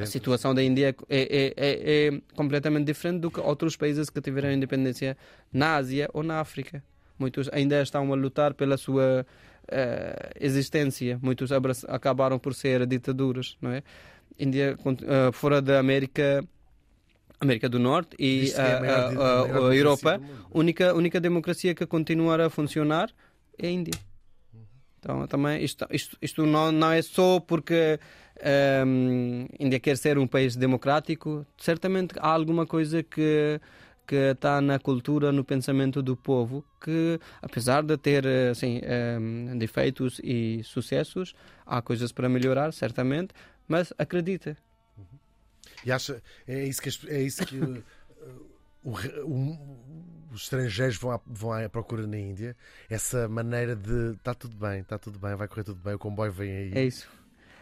A 0.03 0.05
situação 0.05 0.53
da 0.53 0.61
Índia 0.61 0.95
é, 1.07 1.17
é, 1.17 1.53
é, 1.55 2.07
é 2.07 2.21
completamente 2.35 2.85
diferente 2.85 3.21
do 3.21 3.31
que 3.31 3.39
outros 3.39 3.77
países 3.77 4.09
que 4.09 4.21
tiveram 4.21 4.51
independência 4.51 5.17
na 5.51 5.75
Ásia 5.75 6.09
ou 6.13 6.23
na 6.23 6.41
África. 6.41 6.83
Muitos 7.19 7.49
ainda 7.51 7.81
estão 7.81 8.11
a 8.11 8.15
lutar 8.15 8.53
pela 8.53 8.77
sua 8.77 9.25
uh, 9.63 10.29
existência. 10.39 11.19
Muitos 11.21 11.51
acabaram 11.87 12.39
por 12.39 12.55
ser 12.55 12.85
ditaduras, 12.87 13.57
não 13.61 13.71
é? 13.71 13.83
Índia, 14.39 14.77
uh, 14.85 15.33
fora 15.33 15.61
da 15.61 15.79
América, 15.79 16.41
América 17.41 17.67
do 17.67 17.77
Norte 17.77 18.15
e 18.17 18.53
a, 18.53 18.61
a, 18.61 19.07
a, 19.09 19.69
a 19.69 19.75
Europa, 19.75 20.21
única 20.49 20.93
única 20.93 21.19
democracia 21.19 21.75
que 21.75 21.85
continua 21.85 22.45
a 22.45 22.49
funcionar 22.49 23.09
é 23.57 23.67
a 23.67 23.69
Índia. 23.69 23.99
Então, 24.99 25.25
também, 25.27 25.63
isto, 25.63 25.85
isto, 25.91 26.17
isto 26.21 26.45
não, 26.45 26.71
não 26.71 26.91
é 26.91 27.01
só 27.01 27.39
porque 27.39 27.99
um, 28.85 29.47
Índia 29.59 29.79
quer 29.79 29.97
ser 29.97 30.17
um 30.17 30.27
país 30.27 30.55
democrático, 30.55 31.45
certamente 31.57 32.13
há 32.19 32.29
alguma 32.29 32.65
coisa 32.65 33.01
que 33.01 33.59
que 34.09 34.15
está 34.15 34.59
na 34.59 34.79
cultura, 34.79 35.31
no 35.31 35.43
pensamento 35.43 36.01
do 36.01 36.17
povo, 36.17 36.65
que 36.81 37.19
apesar 37.43 37.83
de 37.83 37.95
ter 37.95 38.25
assim, 38.25 38.81
defeitos 39.55 40.19
e 40.23 40.63
sucessos, 40.63 41.35
há 41.63 41.79
coisas 41.79 42.11
para 42.11 42.27
melhorar, 42.27 42.73
certamente, 42.73 43.35
mas 43.67 43.93
acredita. 43.99 44.57
E 45.85 45.91
acha, 45.91 46.23
é 46.47 46.63
isso 46.65 46.81
que, 46.81 46.89
é 47.07 47.21
isso 47.21 47.45
que 47.45 47.59
uh, 47.59 47.83
o, 48.83 48.95
o, 49.25 50.29
os 50.33 50.41
estrangeiros 50.41 50.97
vão 50.97 51.11
à, 51.11 51.21
vão 51.27 51.53
à 51.53 51.69
procura 51.69 52.07
na 52.07 52.17
Índia, 52.17 52.57
essa 52.89 53.29
maneira 53.29 53.75
de 53.75 54.13
está 54.13 54.33
tudo 54.33 54.57
bem, 54.57 54.79
está 54.79 54.97
tudo 54.97 55.19
bem, 55.19 55.35
vai 55.35 55.47
correr 55.47 55.65
tudo 55.65 55.79
bem, 55.79 55.93
o 55.93 55.99
comboio 55.99 56.31
vem 56.31 56.51
aí. 56.51 56.71
É 56.73 56.83
isso. 56.83 57.07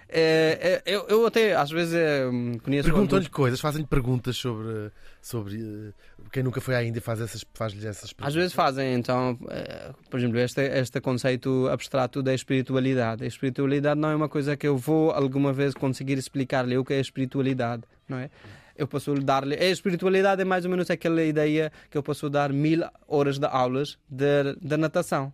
É, 0.09 0.81
é, 0.85 0.93
eu, 0.93 1.05
eu, 1.09 1.25
até 1.25 1.53
às 1.53 1.69
vezes 1.69 1.93
é, 1.93 2.25
conheço. 2.63 2.89
Perguntam-lhe 2.89 3.29
coisas, 3.29 3.59
fazem-lhe 3.59 3.87
perguntas 3.87 4.37
sobre, 4.37 4.89
sobre 5.21 5.57
uh, 5.57 5.93
quem 6.31 6.43
nunca 6.43 6.61
foi 6.61 6.75
à 6.75 6.83
Índia 6.83 7.01
faz 7.01 7.19
essas, 7.19 7.43
faz-lhe 7.53 7.85
essas 7.85 8.13
perguntas. 8.13 8.27
Às 8.27 8.33
vezes 8.33 8.53
fazem, 8.53 8.93
então, 8.93 9.33
uh, 9.33 9.93
por 10.09 10.17
exemplo, 10.17 10.39
este, 10.39 10.61
este 10.61 11.01
conceito 11.01 11.67
abstrato 11.67 12.23
da 12.23 12.33
espiritualidade. 12.33 13.25
A 13.25 13.27
espiritualidade 13.27 13.99
não 13.99 14.09
é 14.09 14.15
uma 14.15 14.29
coisa 14.29 14.55
que 14.55 14.65
eu 14.65 14.77
vou 14.77 15.11
alguma 15.11 15.51
vez 15.51 15.73
conseguir 15.73 16.17
explicar-lhe 16.17 16.77
o 16.77 16.85
que 16.85 16.93
é 16.93 16.99
espiritualidade, 17.01 17.83
não 18.07 18.17
é? 18.17 18.29
Eu 18.77 18.87
posso 18.87 19.13
dar-lhe. 19.15 19.55
A 19.55 19.69
espiritualidade 19.69 20.41
é 20.41 20.45
mais 20.45 20.63
ou 20.63 20.71
menos 20.71 20.89
aquela 20.89 21.23
ideia 21.23 21.71
que 21.89 21.97
eu 21.97 22.03
posso 22.03 22.29
dar 22.29 22.53
mil 22.53 22.87
horas 23.07 23.39
de 23.39 23.47
aulas 23.47 23.97
de, 24.07 24.55
de 24.61 24.77
natação. 24.77 25.33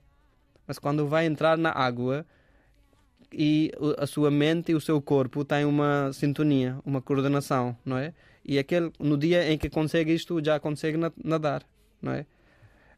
Mas 0.66 0.80
quando 0.80 1.06
vai 1.08 1.26
entrar 1.26 1.58
na 1.58 1.70
água 1.70 2.26
e 3.34 3.72
a 3.98 4.06
sua 4.06 4.30
mente 4.30 4.72
e 4.72 4.76
o 4.76 4.82
seu 4.82 5.02
corpo 5.02 5.44
têm 5.44 5.66
uma 5.66 6.12
sintonia, 6.14 6.78
uma 6.86 7.02
coordenação, 7.02 7.76
não 7.84 7.98
é? 7.98 8.14
E 8.46 8.60
aquele, 8.60 8.92
no 9.00 9.18
dia 9.18 9.52
em 9.52 9.58
que 9.58 9.70
consegue 9.70 10.14
isto, 10.14 10.44
já 10.44 10.60
consegue 10.60 10.98
nadar, 11.24 11.64
não 12.02 12.12
é? 12.12 12.26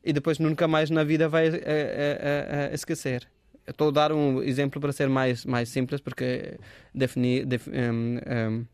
E 0.03 0.11
depois 0.11 0.37
nunca 0.39 0.67
mais 0.67 0.89
na 0.89 1.03
vida 1.03 1.29
vai 1.29 1.47
é, 1.47 1.51
é, 1.53 2.69
é, 2.71 2.73
esquecer. 2.73 3.27
Estou 3.65 3.87
a 3.87 3.91
dar 3.91 4.11
um 4.11 4.43
exemplo 4.43 4.79
para 4.81 4.91
ser 4.91 5.09
mais, 5.09 5.45
mais 5.45 5.69
simples, 5.69 6.01
porque 6.01 6.59
definir, 6.93 7.45
def, 7.45 7.67
um, 7.67 8.17
um, 8.17 8.65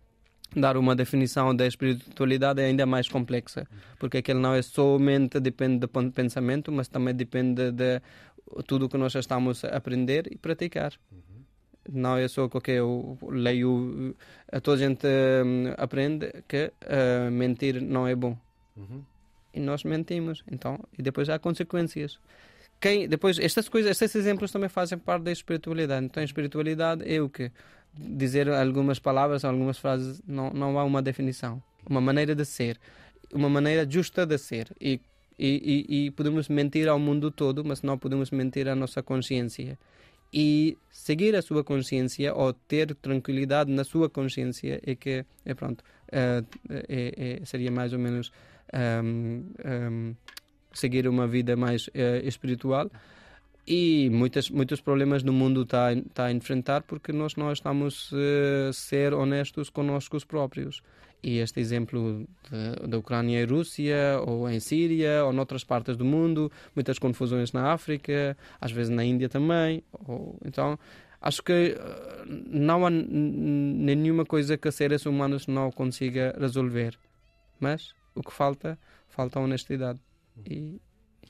dar 0.60 0.76
uma 0.76 0.96
definição 0.96 1.56
da 1.56 1.66
espiritualidade 1.66 2.62
é 2.62 2.66
ainda 2.66 2.86
mais 2.86 3.08
complexa, 3.08 3.66
porque 4.00 4.18
aquele 4.18 4.40
não 4.40 4.54
é 4.54 4.62
somente 4.62 5.40
depende 5.40 5.80
do 5.80 5.88
pensamento, 5.88 6.72
mas 6.72 6.90
também 6.90 7.16
depende 7.16 7.72
de 7.72 8.02
tudo 8.68 8.86
o 8.86 8.90
que 8.90 8.98
nós 8.98 9.16
estamos 9.16 9.64
a 9.64 9.70
aprender 9.70 10.28
e 10.30 10.38
praticar. 10.38 10.94
Não 11.90 12.18
é 12.18 12.28
só 12.28 12.48
que 12.48 12.72
eu 12.72 13.18
leio, 13.24 14.16
toda 14.62 14.84
a 14.84 14.88
gente 14.88 15.08
um, 15.08 15.74
aprende 15.78 16.32
que 16.48 16.72
uh, 16.86 17.32
mentir 17.32 17.82
não 17.82 18.08
é 18.08 18.16
bom. 18.16 18.38
Uhum. 18.78 19.02
E 19.54 19.60
nós 19.60 19.84
mentimos, 19.84 20.44
então, 20.50 20.80
e 20.98 21.02
depois 21.02 21.28
há 21.30 21.40
consequências. 21.40 22.20
Quem, 22.80 23.08
depois, 23.08 23.38
estas 23.38 23.68
coisas, 23.68 23.92
estes 23.92 24.16
exemplos 24.16 24.52
também 24.52 24.70
fazem 24.70 24.98
parte 24.98 25.24
da 25.24 25.32
espiritualidade. 25.32 26.06
Então, 26.06 26.22
a 26.22 26.24
espiritualidade 26.24 27.04
é 27.12 27.22
o 27.22 27.30
que? 27.30 27.52
Dizer 27.94 28.50
algumas 28.50 28.98
palavras, 28.98 29.44
algumas 29.44 29.78
frases, 29.78 30.22
não, 30.26 30.52
não 30.52 30.80
há 30.80 30.84
uma 30.84 31.02
definição. 31.02 31.62
Uma 31.88 32.00
maneira 32.00 32.34
de 32.34 32.46
ser, 32.46 32.80
uma 33.34 33.50
maneira 33.50 33.90
justa 33.90 34.26
de 34.26 34.38
ser. 34.38 34.72
E, 34.80 35.00
e, 35.38 35.86
e, 35.90 36.06
e 36.06 36.12
podemos 36.12 36.48
mentir 36.48 36.88
ao 36.88 36.98
mundo 36.98 37.30
todo, 37.30 37.66
mas 37.66 37.82
não 37.82 37.98
podemos 37.98 38.32
mentir 38.32 38.68
à 38.70 38.76
nossa 38.76 39.04
consciência 39.04 39.78
e 40.34 40.78
seguir 40.90 41.36
a 41.36 41.42
sua 41.42 41.64
consciência 41.64 42.34
ou 42.34 42.54
ter 42.54 42.96
tranquilidade 42.96 43.72
na 43.72 43.84
sua 43.84 44.10
consciência 44.10 44.82
é 44.86 44.96
que 44.96 45.26
é 45.46 45.54
pronto 45.54 45.84
é, 46.12 46.44
é, 46.70 47.46
seria 47.46 47.72
mais 47.72 47.94
ou 47.94 48.00
menos 48.00 48.32
um, 49.04 49.44
um, 49.66 50.16
seguir 50.74 51.08
uma 51.08 51.28
vida 51.28 51.56
mais 51.56 51.90
espiritual. 52.24 52.90
E 53.68 54.10
muitas, 54.10 54.50
muitos 54.50 54.82
problemas 54.82 55.24
no 55.24 55.32
mundo 55.32 55.62
está 55.62 55.90
tá 56.14 56.26
a 56.26 56.32
enfrentar 56.32 56.82
porque 56.82 57.12
nós 57.12 57.36
não 57.36 57.52
estamos 57.52 58.12
uh, 58.12 58.74
ser 58.74 59.14
honestos 59.14 59.70
conosco 59.70 60.18
próprios 60.28 60.82
e 61.24 61.38
este 61.38 61.60
exemplo 61.60 62.28
da 62.88 62.98
Ucrânia 62.98 63.42
e 63.42 63.46
Rússia, 63.46 64.20
ou 64.26 64.50
em 64.50 64.60
Síria, 64.60 65.24
ou 65.24 65.32
noutras 65.32 65.64
partes 65.64 65.96
do 65.96 66.04
mundo, 66.04 66.52
muitas 66.76 66.98
confusões 66.98 67.52
na 67.52 67.72
África, 67.72 68.36
às 68.60 68.72
vezes 68.72 68.90
na 68.90 69.04
Índia 69.04 69.30
também. 69.30 69.84
Ou, 69.92 70.38
então, 70.44 70.80
acho 71.22 71.44
que 71.44 71.78
eh, 71.78 72.24
não 72.26 72.86
há 72.86 72.90
nenhuma 72.90 74.26
coisa 74.26 74.58
que 74.58 74.72
seres 74.72 75.06
humanos 75.06 75.46
não 75.46 75.72
consiga 75.72 76.36
resolver. 76.40 76.98
Mas 77.60 77.94
o 78.16 78.24
que 78.24 78.34
falta, 78.34 78.80
falta 79.08 79.40
honestidade. 79.40 80.00
E, 80.50 80.82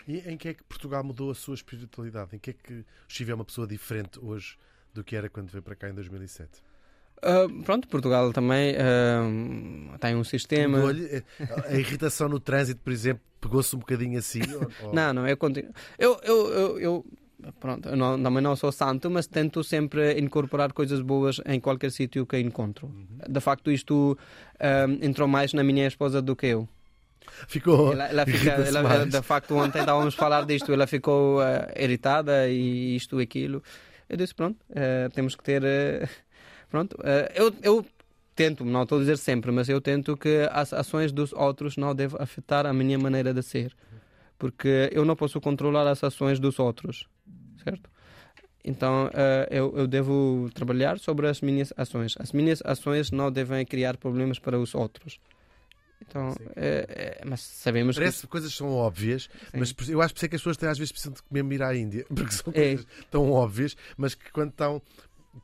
e 0.07 0.19
em 0.19 0.37
que 0.37 0.47
é 0.49 0.53
que 0.53 0.63
Portugal 0.63 1.03
mudou 1.03 1.31
a 1.31 1.35
sua 1.35 1.55
espiritualidade? 1.55 2.35
Em 2.35 2.39
que 2.39 2.51
é 2.51 2.53
que 2.53 2.73
o 2.73 2.85
Chico 3.09 3.29
é 3.29 3.35
uma 3.35 3.45
pessoa 3.45 3.67
diferente 3.67 4.19
hoje 4.21 4.57
do 4.93 5.03
que 5.03 5.17
era 5.17 5.29
quando 5.29 5.49
veio 5.49 5.61
para 5.61 5.75
cá 5.75 5.89
em 5.89 5.93
2007? 5.93 6.70
Uh, 7.23 7.61
pronto, 7.63 7.87
Portugal 7.87 8.33
também 8.33 8.73
uh, 8.73 9.97
tem 9.99 10.15
um 10.15 10.23
sistema. 10.23 10.79
Eh, 10.91 11.23
a 11.67 11.75
irritação 11.75 12.27
no 12.27 12.39
trânsito, 12.39 12.81
por 12.83 12.91
exemplo, 12.91 13.21
pegou-se 13.39 13.75
um 13.75 13.79
bocadinho 13.79 14.17
assim? 14.17 14.41
ou... 14.81 14.91
Não, 14.91 15.13
não, 15.13 15.27
eu 15.27 15.37
continuo. 15.37 15.71
Eu, 15.99 16.19
eu, 16.23 16.47
eu, 16.47 16.79
eu 16.79 17.05
pronto, 17.59 17.89
eu 17.89 17.95
não, 17.95 18.21
também 18.21 18.41
não 18.41 18.55
sou 18.55 18.71
santo, 18.71 19.07
mas 19.11 19.27
tento 19.27 19.63
sempre 19.63 20.19
incorporar 20.19 20.73
coisas 20.73 20.99
boas 20.99 21.39
em 21.45 21.59
qualquer 21.59 21.91
sítio 21.91 22.25
que 22.25 22.39
encontro. 22.39 22.87
Uhum. 22.87 23.07
De 23.29 23.39
facto, 23.39 23.71
isto 23.71 24.17
uh, 24.55 25.05
entrou 25.05 25.27
mais 25.27 25.53
na 25.53 25.63
minha 25.63 25.85
esposa 25.85 26.23
do 26.23 26.35
que 26.35 26.47
eu. 26.47 26.67
Ficou. 27.47 27.93
Ela, 27.93 28.07
ela 28.07 28.25
fica, 28.25 28.49
ela, 28.49 29.05
de 29.05 29.21
facto, 29.21 29.55
ontem 29.55 29.79
estávamos 29.79 30.15
a 30.15 30.17
falar 30.17 30.43
disto, 30.43 30.73
ela 30.73 30.87
ficou 30.87 31.39
irritada 31.75 32.49
e 32.49 32.95
isto 32.95 33.21
e 33.21 33.23
aquilo. 33.23 33.61
Eu 34.09 34.17
disse: 34.17 34.33
pronto, 34.33 34.57
temos 35.13 35.35
que 35.35 35.43
ter 35.43 35.61
Pronto, 36.71 36.97
eh, 37.03 37.33
eu, 37.35 37.53
eu 37.61 37.85
tento, 38.33 38.63
não 38.63 38.83
estou 38.83 38.97
a 38.97 39.01
dizer 39.01 39.17
sempre, 39.17 39.51
mas 39.51 39.67
eu 39.67 39.81
tento 39.81 40.15
que 40.15 40.47
as 40.51 40.71
ações 40.71 41.11
dos 41.11 41.33
outros 41.33 41.75
não 41.75 41.93
devem 41.93 42.17
afetar 42.19 42.65
a 42.65 42.73
minha 42.73 42.97
maneira 42.97 43.33
de 43.33 43.43
ser. 43.43 43.75
Porque 44.39 44.89
eu 44.93 45.03
não 45.03 45.15
posso 45.15 45.39
controlar 45.41 45.85
as 45.85 46.01
ações 46.03 46.39
dos 46.39 46.57
outros, 46.57 47.07
certo? 47.63 47.89
Então 48.63 49.07
uh, 49.07 49.47
eu, 49.51 49.73
eu 49.75 49.87
devo 49.87 50.49
trabalhar 50.53 50.97
sobre 50.97 51.27
as 51.27 51.41
minhas 51.41 51.73
ações. 51.75 52.15
As 52.17 52.31
minhas 52.31 52.61
ações 52.63 53.11
não 53.11 53.29
devem 53.31 53.65
criar 53.65 53.97
problemas 53.97 54.39
para 54.39 54.57
os 54.57 54.73
outros. 54.73 55.19
Então, 56.01 56.35
é, 56.55 57.19
é, 57.21 57.25
mas 57.25 57.41
sabemos 57.41 57.95
Parece 57.95 58.21
que... 58.21 58.27
coisas 58.27 58.53
são 58.53 58.69
óbvias, 58.73 59.29
Sim. 59.51 59.59
mas 59.59 59.89
eu 59.89 60.01
acho 60.01 60.13
que 60.15 60.25
as 60.25 60.29
pessoas 60.29 60.57
têm 60.57 60.67
às 60.67 60.77
vezes 60.77 60.91
precisam 60.91 61.13
de 61.13 61.21
mesmo 61.29 61.53
ir 61.53 61.61
à 61.61 61.75
Índia, 61.75 62.05
porque 62.13 62.31
são 62.31 62.51
é. 62.55 62.69
coisas 62.69 62.87
tão 63.09 63.31
óbvias, 63.31 63.77
mas 63.95 64.15
que 64.15 64.31
quando 64.31 64.49
estão 64.49 64.81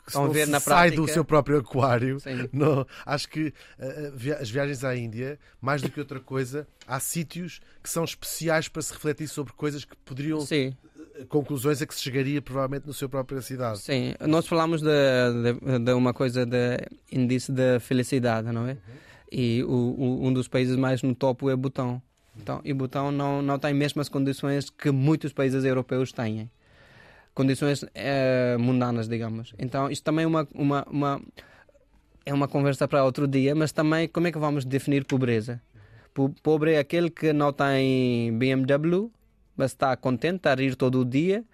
que 0.06 0.12
se 0.12 0.28
ver 0.30 0.48
na 0.48 0.60
sai 0.60 0.90
prática. 0.90 1.02
do 1.02 1.08
seu 1.08 1.24
próprio 1.24 1.60
aquário. 1.60 2.18
Não, 2.52 2.86
acho 3.06 3.30
que 3.30 3.48
uh, 3.48 4.34
as 4.40 4.50
viagens 4.50 4.84
à 4.84 4.96
Índia, 4.96 5.40
mais 5.62 5.82
do 5.82 5.90
que 5.90 6.00
outra 6.00 6.20
coisa, 6.20 6.68
há 6.86 7.00
sítios 7.00 7.62
que 7.82 7.90
são 7.90 8.04
especiais 8.04 8.68
para 8.68 8.82
se 8.82 8.94
refletir 8.94 9.28
sobre 9.28 9.54
coisas 9.54 9.86
que 9.86 9.96
poderiam. 9.98 10.42
Sim. 10.42 10.76
Eh, 11.16 11.26
conclusões 11.26 11.82
a 11.82 11.86
que 11.86 11.96
se 11.96 12.02
chegaria 12.02 12.42
provavelmente 12.42 12.86
na 12.88 12.94
sua 12.94 13.10
própria 13.10 13.42
cidade. 13.42 13.80
Sim, 13.80 14.14
nós 14.22 14.48
falamos 14.48 14.82
de, 14.82 14.88
de, 14.88 15.80
de 15.80 15.92
uma 15.94 16.14
coisa 16.14 16.46
de 16.46 16.78
índice 17.12 17.52
de 17.52 17.80
felicidade, 17.80 18.52
não 18.52 18.68
é? 18.68 18.72
Uhum. 18.72 18.78
E 19.32 19.64
o, 19.64 19.70
o, 19.70 20.28
um 20.28 20.34
dos 20.34 20.48
países 20.48 20.76
mais 20.76 21.02
no 21.02 21.14
topo 21.14 21.50
é 21.50 21.56
Butão. 21.56 22.02
Então, 22.40 22.62
e 22.64 22.74
Butão 22.74 23.12
não, 23.12 23.42
não 23.42 23.58
tem 23.58 23.74
mesmas 23.74 24.08
condições 24.08 24.70
que 24.70 24.92
muitos 24.92 25.34
países 25.34 25.64
europeus 25.66 26.12
têm 26.12 26.50
condições 27.38 27.86
é, 27.94 28.58
mundanas, 28.58 29.08
digamos. 29.08 29.54
Então, 29.60 29.92
isto 29.92 30.04
também 30.04 30.24
é 30.24 30.28
uma, 30.28 30.48
uma, 30.56 30.84
uma, 30.90 31.22
é 32.26 32.34
uma 32.34 32.48
conversa 32.48 32.88
para 32.88 33.06
outro 33.06 33.28
dia, 33.28 33.54
mas 33.54 33.72
também 33.72 34.08
como 34.08 34.26
é 34.26 34.32
que 34.32 34.40
vamos 34.40 34.66
definir 34.66 35.06
pobreza? 35.06 35.62
Pobre 36.42 36.74
é 36.74 36.80
aquele 36.80 37.12
que 37.12 37.32
não 37.32 37.54
tem 37.54 38.36
BMW, 38.36 39.12
mas 39.56 39.70
está 39.70 39.96
contente, 39.96 40.38
está 40.38 40.54
a 40.54 40.56
rir 40.56 40.76
todo 40.76 41.02
o 41.02 41.06
dia. 41.06 41.46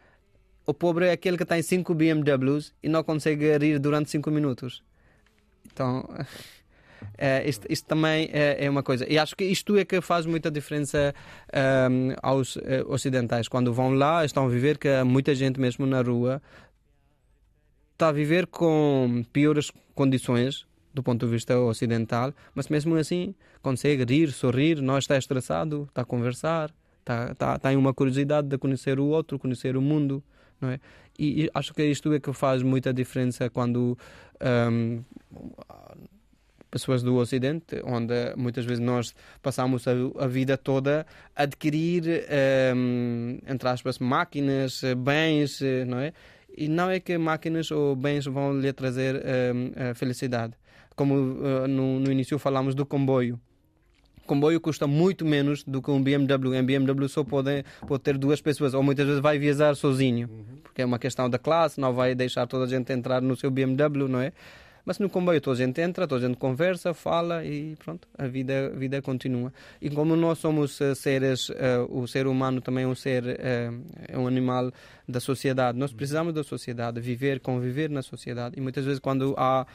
O 0.66 0.74
pobre 0.74 1.08
é 1.08 1.12
aquele 1.12 1.38
que 1.38 1.44
tem 1.44 1.62
5 1.62 1.94
BMWs 1.94 2.74
e 2.82 2.88
não 2.88 3.04
consegue 3.04 3.58
rir 3.58 3.78
durante 3.78 4.10
5 4.10 4.32
minutos. 4.32 4.82
Então, 5.66 6.08
Uh, 7.04 7.48
isto, 7.48 7.68
isto, 7.70 7.86
também 7.86 8.30
é, 8.32 8.66
é, 8.66 8.70
uma 8.70 8.84
coisa. 8.84 9.06
E 9.10 9.18
acho 9.18 9.36
que 9.36 9.44
isto 9.44 9.78
é 9.78 9.86
que 9.86 10.02
faz 10.02 10.26
muita 10.26 10.50
diferença 10.50 11.14
um, 11.54 12.12
ehm, 12.12 12.16
aos 12.22 12.56
uh, 12.56 12.62
ocidentais. 12.88 13.48
Quando 13.48 13.74
vão 13.74 13.94
lá, 13.94 14.26
estão 14.26 14.46
a 14.46 14.50
viver 14.50 14.78
que 14.78 15.04
muita 15.04 15.34
gente 15.36 15.60
mesmo 15.60 15.86
na 15.86 16.02
rua 16.02 16.42
está 17.94 18.10
a 18.10 18.12
viver 18.12 18.48
com 18.48 19.24
piores 19.32 19.72
condições 19.96 20.66
do 20.94 21.02
ponto 21.02 21.26
de 21.26 21.32
vista 21.32 21.58
ocidental, 21.58 22.34
mas 22.54 22.68
mesmo 22.68 22.96
assim 22.96 23.34
consegue 23.62 24.04
rir, 24.04 24.32
sorrir, 24.32 24.82
não 24.82 24.98
está 24.98 25.18
estressado, 25.18 25.86
está 25.90 26.02
a 26.04 26.06
conversar. 26.06 26.72
Tá, 27.04 27.36
tá, 27.36 27.60
tem 27.60 27.76
uma 27.76 27.94
curiosidade 27.94 28.48
de 28.48 28.58
conhecer 28.58 28.98
o 28.98 29.06
outro, 29.06 29.38
conhecer 29.38 29.76
o 29.76 29.82
mundo, 29.82 30.24
não 30.62 30.70
é? 30.70 30.80
E, 31.20 31.44
e 31.44 31.50
acho 31.54 31.74
que 31.74 31.84
isto 31.84 32.14
é 32.14 32.20
que 32.20 32.32
faz 32.32 32.64
muita 32.64 32.94
diferença 32.94 33.50
quando 33.50 33.98
um, 34.72 35.02
pessoas 36.74 37.04
do 37.04 37.16
Ocidente, 37.18 37.80
onde 37.86 38.34
muitas 38.36 38.66
vezes 38.66 38.84
nós 38.84 39.14
passamos 39.44 39.86
a, 39.88 40.28
vida 40.28 40.58
toda 40.58 41.06
a 41.36 41.44
adquirir, 41.44 42.04
um, 42.76 43.38
entre 43.48 43.70
aspas, 43.70 44.00
máquinas, 44.00 44.82
bens, 44.98 45.62
não 45.86 46.00
é? 46.00 46.14
E 46.58 46.68
não 46.68 46.90
é 46.90 47.00
que 47.00 47.16
máquinas 47.16 47.70
ou 47.70 47.96
bens 47.96 48.26
vão 48.26 48.60
lhe 48.60 48.74
trazer 48.74 49.16
um, 49.16 49.92
a 49.92 49.94
felicidade. 49.94 50.54
Como 50.96 51.14
uh, 51.14 51.68
no, 51.68 52.00
no 52.00 52.12
início 52.12 52.40
falamos 52.40 52.74
do 52.74 52.86
comboio 52.88 53.40
comboio 54.26 54.60
custa 54.62 54.88
muito 54.88 55.26
menos 55.26 55.64
do 55.66 55.82
que 55.82 55.92
um 55.92 56.02
BMW. 56.02 56.58
Um 56.58 56.66
BMW 56.66 57.10
só 57.10 57.26
pode, 57.26 57.66
pode 57.86 58.04
ter 58.04 58.18
duas 58.18 58.42
pessoas, 58.42 58.74
ou 58.74 58.82
muitas 58.82 59.06
vezes 59.06 59.22
vai 59.22 59.38
viajar 59.38 59.76
sozinho, 59.76 60.30
porque 60.64 60.82
é 60.82 60.86
uma 60.86 60.98
questão 60.98 61.30
da 61.30 61.38
classe, 61.38 61.80
não 61.80 61.94
vai 61.94 62.16
deixar 62.16 62.48
toda 62.48 62.64
a 62.64 62.68
gente 62.68 62.92
entrar 62.94 63.22
no 63.22 63.36
seu 63.36 63.52
BMW, 63.52 64.08
não 64.08 64.22
é? 64.22 64.32
Mas 64.86 65.00
no 65.00 65.10
comboio 65.10 65.40
toda 65.40 65.56
a 65.56 65.66
gente 65.66 65.80
entra, 65.80 66.06
toda 66.06 66.26
a 66.26 66.28
gente 66.28 66.38
conversa, 66.38 66.94
fala 66.94 67.46
e 67.46 67.76
pronto, 67.78 68.06
a 68.18 68.28
vida, 68.28 68.68
a 68.74 68.78
vida 68.78 69.02
continua. 69.02 69.54
E 69.82 69.90
como 69.90 70.16
nós 70.16 70.40
somos 70.40 70.80
uh, 70.82 70.94
seres, 70.94 71.50
uh, 71.50 71.88
o 71.90 72.06
ser 72.06 72.28
humano 72.28 72.60
também 72.60 72.84
é 72.84 72.88
um 72.88 72.96
ser, 72.96 73.24
uh, 73.24 73.84
é 74.10 74.18
um 74.18 74.28
animal 74.28 74.72
da 75.08 75.22
sociedade, 75.22 75.78
nós 75.78 75.94
precisamos 75.94 76.34
da 76.34 76.44
sociedade, 76.44 77.00
viver, 77.00 77.40
conviver 77.40 77.90
na 77.90 78.02
sociedade. 78.02 78.56
E 78.58 78.62
muitas 78.62 78.84
vezes 78.84 79.00
quando 79.00 79.34
há 79.38 79.66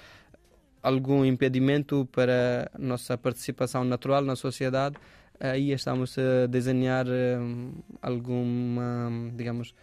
algum 0.82 1.24
impedimento 1.24 2.06
para 2.12 2.70
a 2.74 2.78
nossa 2.78 3.16
participação 3.16 3.84
natural 3.84 4.22
na 4.22 4.36
sociedade, 4.36 4.96
aí 5.40 5.72
estamos 5.72 6.16
a 6.18 6.46
desenhar 6.46 7.06
alguma, 8.02 9.11
digamos, 9.34 9.74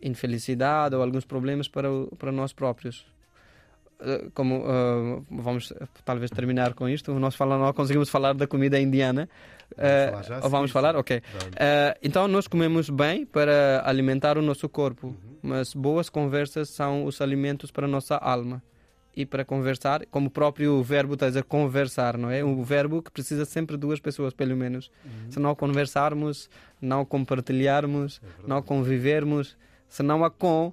infelicidade 0.00 0.94
ou 0.96 1.02
alguns 1.02 1.24
problemas 1.24 1.68
para, 1.68 1.88
para 2.18 2.32
nós 2.32 2.52
próprios. 2.52 3.11
Eh, 4.04 4.30
como 4.34 4.58
uh, 4.58 5.24
vamos 5.30 5.72
talvez 6.04 6.30
terminar 6.30 6.74
com 6.74 6.88
isto, 6.88 7.14
nós 7.14 7.36
falamos, 7.36 7.66
não 7.66 7.72
conseguimos 7.72 8.08
falar 8.08 8.34
da 8.34 8.46
comida 8.46 8.78
indiana. 8.78 9.28
Vamos 9.76 10.26
uh, 10.26 10.28
falar 10.28 10.48
vamos 10.48 10.70
falar? 10.70 10.96
Ok. 10.96 11.18
Uh, 11.18 11.22
então 12.02 12.26
nós 12.26 12.48
comemos 12.48 12.90
bem 12.90 13.24
para 13.24 13.82
alimentar 13.84 14.36
o 14.36 14.42
nosso 14.42 14.68
corpo, 14.68 15.08
uhum. 15.08 15.36
mas 15.42 15.72
boas 15.72 16.08
conversas 16.08 16.68
são 16.70 17.04
os 17.04 17.20
alimentos 17.20 17.70
para 17.70 17.86
a 17.86 17.88
nossa 17.88 18.16
alma. 18.16 18.62
E 19.14 19.26
para 19.26 19.44
conversar, 19.44 20.06
como 20.06 20.28
o 20.28 20.30
próprio 20.30 20.82
verbo 20.82 21.14
está 21.14 21.26
a 21.26 21.28
dizer 21.28 21.44
conversar, 21.44 22.16
não 22.16 22.30
é? 22.30 22.42
Um 22.42 22.62
verbo 22.62 23.02
que 23.02 23.10
precisa 23.10 23.44
sempre 23.44 23.76
de 23.76 23.80
duas 23.82 24.00
pessoas, 24.00 24.32
pelo 24.32 24.56
menos. 24.56 24.90
Uhum. 25.04 25.30
Se 25.30 25.38
não 25.38 25.54
conversarmos, 25.54 26.48
não 26.80 27.04
compartilharmos, 27.04 28.22
é 28.24 28.48
não 28.48 28.62
convivermos, 28.62 29.54
se 29.86 30.02
não 30.02 30.24
há 30.24 30.30
com 30.30 30.72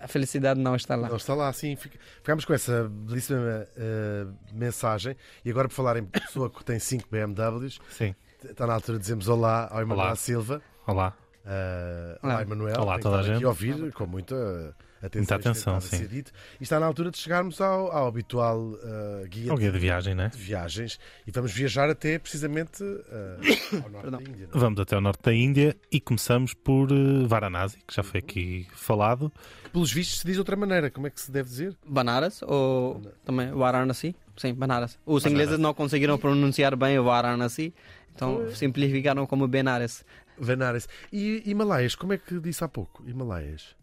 a 0.00 0.08
felicidade 0.08 0.58
não 0.58 0.74
está 0.74 0.96
lá. 0.96 1.08
Não 1.08 1.16
está 1.16 1.34
lá, 1.34 1.52
sim. 1.52 1.76
Ficamos 1.76 2.44
com 2.44 2.54
essa 2.54 2.88
belíssima 2.88 3.66
uh, 3.76 4.34
mensagem. 4.52 5.16
E 5.44 5.50
agora, 5.50 5.68
por 5.68 5.74
falar 5.74 5.96
em 5.96 6.04
pessoa 6.04 6.48
que 6.48 6.64
tem 6.64 6.78
5 6.78 7.08
BMWs, 7.10 7.78
sim. 7.90 8.14
está 8.42 8.66
na 8.66 8.74
altura 8.74 8.98
de 8.98 9.02
dizermos 9.02 9.28
olá 9.28 9.68
ao 9.70 9.82
Emanuel 9.82 10.16
Silva. 10.16 10.62
Olá. 10.86 11.14
Uh, 11.44 12.18
olá, 12.22 12.42
Emanuel. 12.42 12.80
Olá, 12.80 12.98
toda 12.98 13.18
a 13.18 13.22
gente. 13.22 13.36
aqui 13.36 13.46
ouvir 13.46 13.92
com 13.92 14.06
muita 14.06 14.74
atenção. 15.06 15.20
Muita 15.20 15.34
atenção, 15.50 15.80
sim. 15.80 16.06
Dito. 16.06 16.32
E 16.60 16.62
está 16.62 16.78
na 16.78 16.86
altura 16.86 17.10
de 17.10 17.18
chegarmos 17.18 17.60
ao, 17.60 17.90
ao 17.90 18.06
habitual 18.06 18.58
uh, 18.58 19.26
guia, 19.28 19.54
guia 19.54 19.72
de, 19.72 19.78
viagem, 19.78 20.14
né? 20.14 20.28
de 20.28 20.38
viagens. 20.38 20.98
E 21.26 21.30
vamos 21.30 21.52
viajar 21.52 21.88
até 21.88 22.18
precisamente 22.18 22.82
uh, 22.82 23.82
ao 23.82 23.90
norte 23.90 24.10
da 24.10 24.20
Índia. 24.20 24.48
Não? 24.52 24.58
É? 24.58 24.60
Vamos 24.60 24.80
até 24.80 24.94
ao 24.94 25.00
norte 25.00 25.22
da 25.22 25.32
Índia 25.32 25.76
e 25.90 26.00
começamos 26.00 26.52
por 26.52 26.92
uh, 26.92 27.26
Varanasi, 27.26 27.78
que 27.86 27.94
já 27.94 28.02
foi 28.02 28.20
aqui 28.20 28.66
falado. 28.74 29.32
Que, 29.64 29.70
pelos 29.70 29.92
vistos 29.92 30.20
se 30.20 30.26
diz 30.26 30.34
de 30.34 30.40
outra 30.40 30.56
maneira. 30.56 30.90
Como 30.90 31.06
é 31.06 31.10
que 31.10 31.20
se 31.20 31.30
deve 31.30 31.48
dizer? 31.48 31.76
Banaras 31.86 32.42
ou 32.42 32.94
Banaras. 32.94 33.18
também 33.24 33.52
Varanasi? 33.52 34.16
Sim, 34.36 34.54
Banaras. 34.54 34.98
Os 35.06 35.22
Banaras. 35.22 35.26
ingleses 35.26 35.58
não 35.58 35.74
conseguiram 35.74 36.18
pronunciar 36.18 36.76
bem 36.76 36.98
o 36.98 37.04
Varanasi, 37.04 37.74
então 38.14 38.36
foi. 38.36 38.54
simplificaram 38.54 39.26
como 39.26 39.46
Benares. 39.48 40.04
Benares. 40.38 40.88
E 41.12 41.42
Himalaias, 41.44 41.94
como 41.94 42.12
é 42.12 42.18
que 42.18 42.38
disse 42.40 42.64
há 42.64 42.68
pouco? 42.68 43.02
Himalaias. 43.06 43.76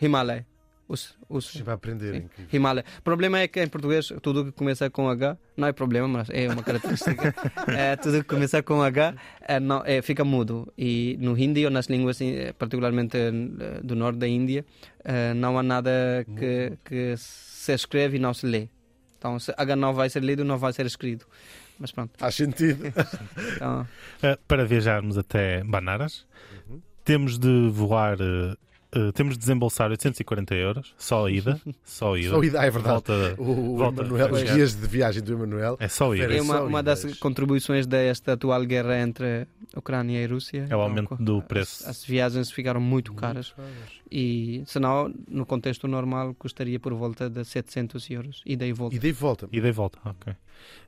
Himalaya. 0.00 0.46
Os, 0.86 1.16
os, 1.28 1.46
Sim, 1.46 1.62
vai 1.62 1.74
aprender. 1.74 2.26
Himalaya. 2.52 2.84
O 2.98 3.02
problema 3.02 3.38
é 3.38 3.48
que 3.48 3.62
em 3.62 3.68
português 3.68 4.12
tudo 4.20 4.44
que 4.44 4.52
começa 4.52 4.90
com 4.90 5.08
H 5.08 5.38
não 5.56 5.66
é 5.66 5.72
problema, 5.72 6.06
mas 6.06 6.28
é 6.30 6.46
uma 6.46 6.62
característica. 6.62 7.34
é, 7.68 7.96
tudo 7.96 8.18
que 8.18 8.28
começa 8.28 8.62
com 8.62 8.82
H 8.82 9.14
é, 9.40 9.58
não, 9.58 9.82
é, 9.86 10.02
fica 10.02 10.24
mudo. 10.24 10.70
E 10.76 11.16
no 11.20 11.38
hindi 11.38 11.64
ou 11.64 11.70
nas 11.70 11.86
línguas, 11.86 12.20
eh, 12.20 12.52
particularmente 12.52 13.16
eh, 13.16 13.80
do 13.82 13.96
norte 13.96 14.18
da 14.18 14.28
Índia, 14.28 14.64
é, 15.02 15.32
não 15.32 15.58
há 15.58 15.62
nada 15.62 15.90
que, 16.36 16.76
que 16.84 17.14
se 17.16 17.72
escreve 17.72 18.18
e 18.18 18.20
não 18.20 18.34
se 18.34 18.44
lê. 18.44 18.68
Então, 19.18 19.38
se 19.38 19.54
H 19.56 19.76
não 19.76 19.94
vai 19.94 20.10
ser 20.10 20.22
lido, 20.22 20.44
não 20.44 20.58
vai 20.58 20.74
ser 20.74 20.84
escrito. 20.84 21.26
Mas 21.78 21.90
pronto. 21.92 22.12
Faz 22.18 22.34
sentido. 22.34 22.92
então... 23.56 23.88
Para 24.46 24.66
viajarmos 24.66 25.16
até 25.16 25.64
Banaras, 25.64 26.26
uhum. 26.68 26.82
temos 27.02 27.38
de 27.38 27.70
voar 27.70 28.18
Uh, 28.96 29.12
temos 29.12 29.34
de 29.34 29.40
desembolsar 29.40 29.90
840 29.90 30.54
euros, 30.54 30.94
só 30.96 31.26
a 31.26 31.30
ida. 31.30 31.60
Só 31.84 32.14
a 32.14 32.18
ida. 32.18 32.30
Só 32.30 32.40
a 32.40 32.46
ida, 32.46 32.64
é 32.64 32.70
verdade. 32.70 32.94
Volta, 32.94 33.34
o, 33.38 33.76
volta 33.76 34.02
Emanuel, 34.02 34.32
os 34.32 34.44
dias 34.44 34.74
de 34.74 34.86
viagem 34.86 35.22
do 35.22 35.32
Emanuel. 35.32 35.76
É 35.80 35.88
só 35.88 36.12
a 36.12 36.16
ida. 36.16 36.34
É 36.34 36.40
uma, 36.40 36.62
uma 36.62 36.82
das 36.82 37.04
contribuições 37.18 37.86
desta 37.86 38.34
atual 38.34 38.64
guerra 38.64 38.98
entre 38.98 39.46
Ucrânia 39.76 40.22
e 40.22 40.26
Rússia. 40.26 40.66
É 40.68 40.76
o 40.76 40.80
aumento 40.80 41.16
do 41.16 41.42
preço. 41.42 41.82
As, 41.84 41.90
as 41.90 42.04
viagens 42.04 42.50
ficaram 42.50 42.80
muito 42.80 43.12
caras. 43.14 43.54
E, 44.10 44.62
senão, 44.66 45.12
no 45.28 45.44
contexto 45.44 45.88
normal, 45.88 46.34
custaria 46.34 46.78
por 46.78 46.94
volta 46.94 47.28
de 47.28 47.44
700 47.44 48.10
euros. 48.10 48.42
Ida 48.46 48.64
e 48.64 48.72
volta. 48.72 48.94
Ida 48.94 49.08
e 49.08 49.12
volta. 49.12 49.48
Ida 49.50 49.68
e 49.68 49.72
volta, 49.72 49.98
ok. 50.04 50.34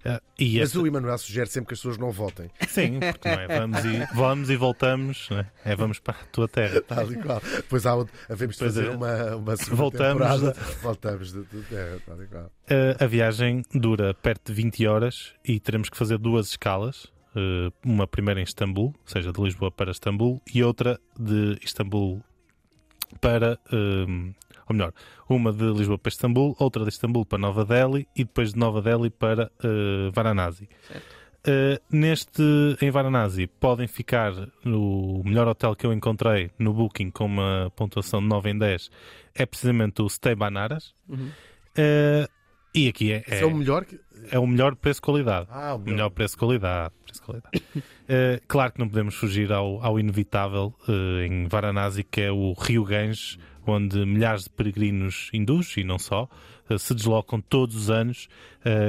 Uh, 0.04 0.20
e 0.38 0.58
Mas 0.58 0.70
essa... 0.70 0.80
o 0.80 0.86
Emanuel 0.86 1.18
sugere 1.18 1.48
sempre 1.48 1.68
que 1.68 1.74
as 1.74 1.80
pessoas 1.80 1.98
não 1.98 2.12
votem. 2.12 2.50
Sim, 2.68 3.00
porque 3.00 3.28
não 3.28 3.40
é? 3.40 3.58
Vamos 3.58 3.84
e, 3.84 4.08
vamos 4.14 4.50
e 4.50 4.56
voltamos, 4.56 5.28
é? 5.32 5.72
é? 5.72 5.76
Vamos 5.76 5.98
para 5.98 6.14
a 6.14 6.24
tua 6.26 6.46
terra. 6.46 6.80
Tal 6.80 7.12
e 7.12 7.16
qual. 7.16 7.42
Pois 7.68 7.86
há, 7.86 7.92
havemos 8.28 8.56
de 8.56 8.64
fazer 8.64 8.86
é. 8.86 8.90
uma, 8.90 9.36
uma 9.36 9.56
voltamos 9.56 10.40
de... 10.40 10.80
voltamos 10.82 11.32
de 11.32 11.42
tua 11.42 11.62
terra, 11.62 11.98
tal 12.06 12.22
e 12.22 12.26
qual. 12.26 12.44
Uh, 12.44 13.02
a 13.02 13.06
viagem 13.06 13.62
dura 13.74 14.14
perto 14.14 14.52
de 14.52 14.62
20 14.62 14.86
horas 14.86 15.32
e 15.44 15.58
teremos 15.58 15.88
que 15.88 15.96
fazer 15.96 16.18
duas 16.18 16.48
escalas. 16.48 17.04
Uh, 17.34 17.70
uma 17.84 18.06
primeira 18.06 18.40
em 18.40 18.44
Istambul, 18.44 18.86
ou 18.86 18.94
seja, 19.04 19.30
de 19.30 19.42
Lisboa 19.42 19.70
para 19.70 19.90
Istambul, 19.90 20.40
e 20.54 20.64
outra 20.64 20.98
de 21.18 21.58
Istambul 21.62 22.22
para 23.20 23.58
ou 24.68 24.74
melhor, 24.74 24.92
uma 25.28 25.52
de 25.52 25.64
Lisboa 25.64 25.98
para 25.98 26.08
Istambul, 26.10 26.56
outra 26.58 26.82
de 26.82 26.88
Istambul 26.88 27.24
para 27.24 27.38
Nova 27.38 27.64
Delhi 27.64 28.08
e 28.14 28.24
depois 28.24 28.52
de 28.52 28.58
Nova 28.58 28.82
Delhi 28.82 29.10
para 29.10 29.50
uh, 29.64 30.10
Varanasi. 30.12 30.68
Uh, 31.46 31.80
neste, 31.88 32.42
em 32.82 32.90
Varanasi, 32.90 33.46
podem 33.46 33.86
ficar 33.86 34.32
no 34.64 35.22
melhor 35.24 35.46
hotel 35.46 35.76
que 35.76 35.86
eu 35.86 35.92
encontrei 35.92 36.50
no 36.58 36.72
Booking 36.72 37.10
com 37.10 37.26
uma 37.26 37.72
pontuação 37.76 38.20
de 38.20 38.26
9 38.26 38.50
em 38.50 38.58
10, 38.58 38.90
é 39.32 39.46
precisamente 39.46 40.02
o 40.02 40.08
Stay 40.08 40.34
Banaras. 40.34 40.92
Uhum. 41.08 41.30
Uh, 41.78 42.28
e 42.74 42.88
aqui 42.88 43.10
é, 43.10 43.24
é, 43.26 43.40
é, 43.40 43.46
o 43.46 43.54
melhor 43.56 43.86
que... 43.86 43.98
é 44.30 44.38
o 44.38 44.46
melhor 44.46 44.76
preço-qualidade. 44.76 45.46
Ah, 45.50 45.74
o 45.74 45.78
melhor, 45.78 45.94
melhor 45.94 46.10
preço-qualidade. 46.10 46.92
Preço 47.04 47.22
-qualidade. 47.22 47.58
uh, 47.78 48.42
claro 48.48 48.72
que 48.72 48.80
não 48.80 48.88
podemos 48.88 49.14
fugir 49.14 49.50
ao, 49.50 49.82
ao 49.82 49.98
inevitável 49.98 50.74
uh, 50.88 51.20
em 51.20 51.46
Varanasi, 51.46 52.04
que 52.04 52.20
é 52.20 52.30
o 52.30 52.52
Rio 52.52 52.84
Ganges, 52.84 53.38
onde 53.66 54.04
milhares 54.04 54.44
de 54.44 54.50
peregrinos 54.50 55.30
hindus, 55.32 55.76
e 55.76 55.84
não 55.84 55.98
só, 55.98 56.28
uh, 56.70 56.78
se 56.78 56.94
deslocam 56.94 57.40
todos 57.40 57.76
os 57.76 57.90
anos 57.90 58.28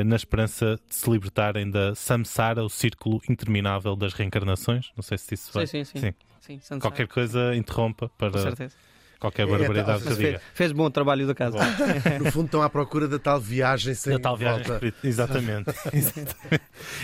na 0.08 0.16
esperança 0.16 0.80
de 0.90 0.96
se 0.96 1.08
libertarem 1.08 1.70
da 1.70 1.94
samsara, 1.94 2.64
o 2.64 2.70
círculo 2.70 3.22
interminável 3.30 3.96
das 3.96 4.12
reencarnações. 4.12 4.90
Não 4.96 5.04
sei 5.04 5.20
se 5.20 5.36
isso 5.36 5.52
vai. 5.54 5.68
Sim, 5.68 5.84
sim, 5.84 6.00
sim. 6.00 6.14
sim. 6.40 6.60
sim 6.60 6.80
Qualquer 6.80 7.08
coisa 7.08 7.56
interrompa 7.56 8.10
para. 8.18 8.32
Com 8.32 8.40
certeza 8.40 8.76
qualquer 9.20 9.48
é, 9.48 9.52
barbaridade 9.52 10.06
é, 10.06 10.10
que 10.10 10.16
diga. 10.16 10.42
Fez 10.54 10.72
bom 10.72 10.90
trabalho 10.90 11.26
da 11.28 11.36
casa. 11.36 11.58
no 12.20 12.32
fundo 12.32 12.46
estão 12.46 12.62
à 12.62 12.70
procura 12.70 13.08
da 13.08 13.20
tal 13.20 13.40
viagem 13.40 13.94
sem 13.94 14.14
da 14.14 14.20
tal 14.20 14.38
viagem 14.38 14.64
volta. 14.64 14.94
Exatamente. 15.04 15.72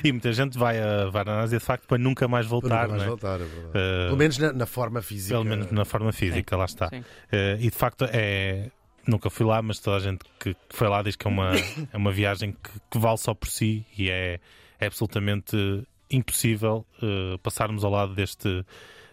e 0.04 0.12
muita 0.12 0.32
gente 0.34 0.58
vai 0.58 0.80
a 0.80 1.10
Varanasi 1.10 1.58
de 1.58 1.64
facto 1.64 1.88
para 1.88 1.98
nunca 1.98 2.28
mais 2.28 2.46
voltar. 2.46 2.88
Nunca 2.88 2.88
mais 2.90 3.04
é? 3.04 3.08
voltar 3.08 3.42
é 3.42 3.44
uh, 3.44 3.72
pelo 4.08 4.18
menos 4.18 4.38
na, 4.38 4.54
na, 4.54 4.66
forma 4.66 5.02
física. 5.02 5.34
Pelo 5.34 5.46
menos 5.46 5.72
na 5.72 5.86
forma 5.86 6.12
física, 6.12 6.56
Sim. 6.56 6.60
lá 6.60 6.66
está. 6.66 6.88
Uh, 6.88 7.02
e 7.60 7.70
de 7.70 7.76
facto 7.76 8.06
é. 8.12 8.70
Nunca 9.06 9.30
fui 9.30 9.46
lá, 9.46 9.62
mas 9.62 9.80
toda 9.80 9.98
a 9.98 10.00
gente 10.00 10.24
que, 10.40 10.54
que 10.54 10.60
foi 10.70 10.88
lá 10.88 11.02
diz 11.02 11.18
que 11.18 11.28
é 11.28 11.30
uma, 11.30 11.52
é 11.92 11.98
uma 11.98 12.10
viagem 12.10 12.54
que, 12.54 12.70
que 12.90 12.98
vale 12.98 13.18
só 13.18 13.34
por 13.34 13.50
si 13.50 13.86
e 13.98 14.10
é, 14.10 14.40
é 14.80 14.86
absolutamente 14.86 15.58
impossível 16.10 16.86
uh, 17.02 17.38
passarmos 17.40 17.84
ao 17.84 17.92
lado 17.92 18.16
deste, 18.16 18.66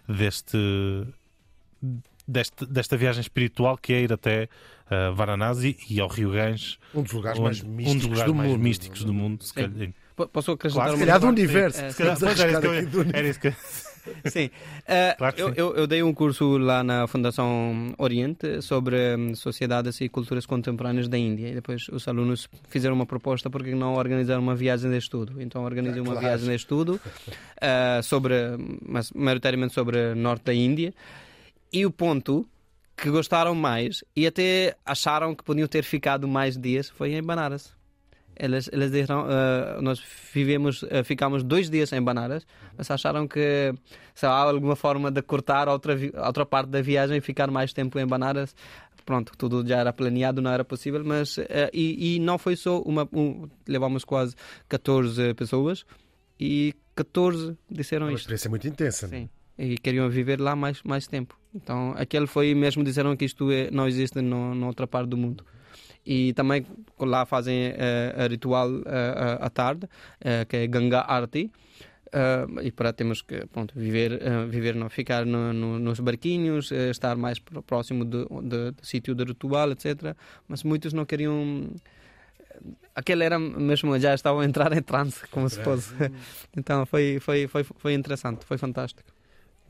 deste 0.08 0.56
deste, 2.30 2.66
desta 2.66 2.96
viagem 2.96 3.20
espiritual 3.20 3.76
que 3.76 3.92
é 3.92 4.02
ir 4.02 4.12
até 4.12 4.48
uh, 4.90 5.14
Varanasi 5.14 5.76
e 5.88 6.00
ao 6.00 6.08
Rio 6.08 6.30
Ganges. 6.30 6.78
Um 6.94 7.02
dos 7.02 7.12
lugares 7.12 7.40
mais 7.40 7.62
místicos, 7.62 7.92
um 7.94 7.98
dos 7.98 8.06
lugares 8.08 8.32
do, 8.32 8.34
mais 8.34 8.50
mundo, 8.50 8.62
místicos 8.62 9.04
do 9.04 9.14
mundo. 9.14 9.44
Se 9.44 9.54
calhar, 9.54 9.70
Posso 10.32 10.52
acrescentar 10.52 10.84
claro, 10.84 10.98
se 10.98 11.04
calhar 11.06 11.20
do 11.20 11.26
universo. 11.28 11.80
É, 11.80 11.90
se 11.90 11.96
calhar, 11.96 12.18
era, 12.22 12.50
isso 12.50 12.60
que, 12.60 13.16
era 13.16 13.28
isso 13.28 13.40
que 13.40 13.54
Sim. 14.30 14.50
Eh, 14.86 15.14
Claro 15.16 15.36
eu, 15.38 15.48
sim. 15.48 15.54
eu, 15.56 15.74
eu 15.76 15.86
dei 15.86 16.02
um 16.02 16.12
curso 16.12 16.58
lá 16.58 16.82
na 16.82 17.06
Fundação 17.06 17.94
Oriente 17.98 18.62
sobre 18.62 18.96
hum, 19.16 19.34
sociedades 19.34 20.00
e 20.00 20.08
culturas 20.08 20.46
contemporâneas 20.46 21.08
da 21.08 21.18
Índia. 21.18 21.48
E 21.48 21.54
depois 21.54 21.88
os 21.88 22.06
alunos 22.08 22.48
fizeram 22.68 22.94
uma 22.94 23.06
proposta 23.06 23.50
porque 23.50 23.74
não 23.74 23.94
organizar 23.94 24.38
uma 24.38 24.54
viagem 24.54 24.90
de 24.90 24.96
estudo. 24.98 25.40
Então 25.40 25.64
organizei 25.64 26.00
uma 26.00 26.12
Claro. 26.12 26.26
viagem 26.26 26.48
de 26.48 26.54
estudo 26.54 27.00
eh, 27.60 28.00
sobre, 28.02 28.34
mas 28.86 29.10
maioritariamente 29.12 29.74
sobre 29.74 30.14
norte 30.14 30.44
da 30.44 30.54
Índia. 30.54 30.92
E 31.72 31.86
o 31.86 31.90
ponto 31.90 32.46
que 32.96 33.10
gostaram 33.10 33.54
mais 33.54 34.04
e 34.14 34.26
até 34.26 34.76
acharam 34.84 35.34
que 35.34 35.42
podiam 35.44 35.66
ter 35.68 35.84
ficado 35.84 36.26
mais 36.28 36.56
dias 36.56 36.88
foi 36.90 37.14
em 37.14 37.22
Banaras. 37.22 37.74
Eles, 38.36 38.70
eles 38.72 38.90
disseram, 38.90 39.26
eh, 39.30 39.80
nós 39.82 40.02
vivemos, 40.32 40.82
eh, 40.88 41.02
ficamos 41.04 41.42
dois 41.42 41.68
dias 41.68 41.92
em 41.92 42.00
Banaras, 42.02 42.46
mas 42.76 42.90
acharam 42.90 43.28
que 43.28 43.72
se 44.14 44.24
há 44.24 44.30
alguma 44.30 44.74
forma 44.74 45.10
de 45.10 45.20
cortar 45.20 45.68
outra, 45.68 45.94
outra 46.26 46.46
parte 46.46 46.70
da 46.70 46.80
viagem 46.80 47.18
e 47.18 47.20
ficar 47.20 47.50
mais 47.50 47.72
tempo 47.74 47.98
em 47.98 48.06
Banaras. 48.06 48.54
Pronto, 49.04 49.32
tudo 49.36 49.66
já 49.66 49.78
era 49.78 49.92
planeado, 49.92 50.40
não 50.40 50.50
era 50.50 50.64
possível, 50.64 51.02
mas 51.04 51.36
eh, 51.38 51.70
e, 51.72 52.16
e 52.16 52.18
não 52.18 52.38
foi 52.38 52.56
só 52.56 52.80
uma. 52.80 53.06
um- 53.12 53.46
levamos 53.68 54.04
quase 54.04 54.34
14 54.68 55.34
pessoas 55.34 55.84
e 56.38 56.74
14 56.94 57.56
disseram 57.70 58.06
Uma 58.06 58.12
isto. 58.12 58.20
experiência 58.22 58.48
muito 58.50 58.66
intensa. 58.68 59.08
Sim. 59.08 59.28
E 59.62 59.76
queriam 59.76 60.08
viver 60.08 60.40
lá 60.40 60.56
mais, 60.56 60.82
mais 60.82 61.06
tempo. 61.06 61.38
Então, 61.54 61.94
aquele 61.98 62.26
foi 62.26 62.54
mesmo, 62.54 62.82
disseram 62.82 63.14
que 63.16 63.26
isto 63.26 63.50
é, 63.52 63.70
não 63.70 63.86
existe 63.86 64.22
no, 64.22 64.54
noutra 64.54 64.86
parte 64.86 65.08
do 65.10 65.16
mundo. 65.18 65.44
E 66.06 66.32
também 66.32 66.64
lá 66.98 67.26
fazem 67.26 67.74
a 68.16 68.26
ritual 68.26 68.70
eh, 68.86 69.38
à 69.38 69.50
tarde, 69.50 69.86
eh, 70.20 70.46
que 70.48 70.56
é 70.56 70.66
Ganga 70.66 71.00
Arti. 71.00 71.50
Eh, 72.10 72.46
e 72.68 72.72
para 72.72 72.90
temos 72.92 73.20
que 73.20 73.46
pronto, 73.52 73.74
viver, 73.76 74.12
eh, 74.22 74.46
viver 74.46 74.74
não, 74.74 74.88
ficar 74.88 75.26
no- 75.26 75.52
no- 75.52 75.78
nos 75.78 76.00
barquinhos, 76.00 76.72
eh, 76.72 76.90
estar 76.90 77.16
mais 77.16 77.38
pró- 77.38 77.60
próximo 77.62 78.02
do, 78.04 78.24
do, 78.24 78.72
do 78.72 78.74
sítio 78.82 79.14
do 79.14 79.24
ritual, 79.24 79.70
etc. 79.72 80.16
Mas 80.48 80.64
muitos 80.64 80.94
não 80.94 81.04
queriam. 81.04 81.68
Aquele 82.94 83.24
era 83.24 83.38
mesmo, 83.38 83.98
já 83.98 84.14
estavam 84.14 84.40
a 84.40 84.44
entrar 84.44 84.72
em 84.72 84.82
trance, 84.82 85.26
como 85.28 85.48
se 85.50 85.60
fosse. 85.62 85.92
Então 86.56 86.84
foi, 86.86 87.18
foi, 87.20 87.46
foi, 87.46 87.62
foi 87.64 87.92
interessante, 87.94 88.44
foi 88.44 88.56
fantástico. 88.58 89.10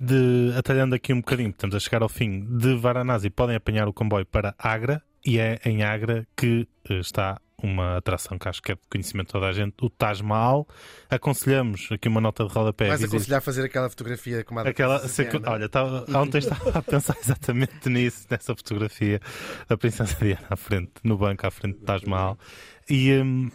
De, 0.01 0.53
atalhando 0.57 0.95
aqui 0.95 1.13
um 1.13 1.19
bocadinho, 1.19 1.51
estamos 1.51 1.77
a 1.77 1.79
chegar 1.81 2.03
ao 2.03 2.09
fim 2.09 2.47
de 2.57 2.75
Varanasi, 2.77 3.29
podem 3.29 3.55
apanhar 3.57 3.87
o 3.87 3.93
comboio 3.93 4.25
para 4.25 4.55
Agra 4.59 5.03
e 5.27 5.39
é 5.39 5.61
em 5.65 5.83
Agra 5.83 6.27
que 6.35 6.67
eh, 6.89 7.01
está 7.01 7.39
uma 7.63 7.99
atração 7.99 8.39
que 8.39 8.49
acho 8.49 8.63
que 8.63 8.73
é 8.73 8.75
de 8.75 8.81
conhecimento 8.91 9.27
de 9.27 9.33
toda 9.35 9.47
a 9.49 9.53
gente, 9.53 9.75
o 9.83 9.91
Taj 9.91 10.23
Mahal. 10.23 10.67
Aconselhamos 11.11 11.89
aqui 11.91 12.09
uma 12.09 12.19
nota 12.19 12.47
de 12.47 12.51
rodapé. 12.55 12.89
Vais 12.89 13.01
visite- 13.01 13.15
aconselhar 13.17 13.43
fazer 13.43 13.65
aquela 13.67 13.91
fotografia 13.91 14.43
com 14.43 14.59
a 14.59 14.63
Aquela, 14.63 15.07
se- 15.07 15.29
olha, 15.45 15.67
estava, 15.67 16.07
ontem 16.19 16.39
estava 16.39 16.79
a 16.79 16.83
pensar 16.83 17.15
exatamente 17.23 17.87
nisso, 17.91 18.27
nessa 18.31 18.57
fotografia 18.57 19.21
da 19.69 19.77
Princesa 19.77 20.17
Diana 20.19 20.47
à 20.49 20.57
frente, 20.57 20.93
no 21.05 21.19
banco 21.19 21.47
à 21.47 21.51
frente 21.51 21.79
do 21.81 21.85
Taj 21.85 22.07
Mahal. 22.07 22.39
E 22.89 23.13
hum, 23.21 23.51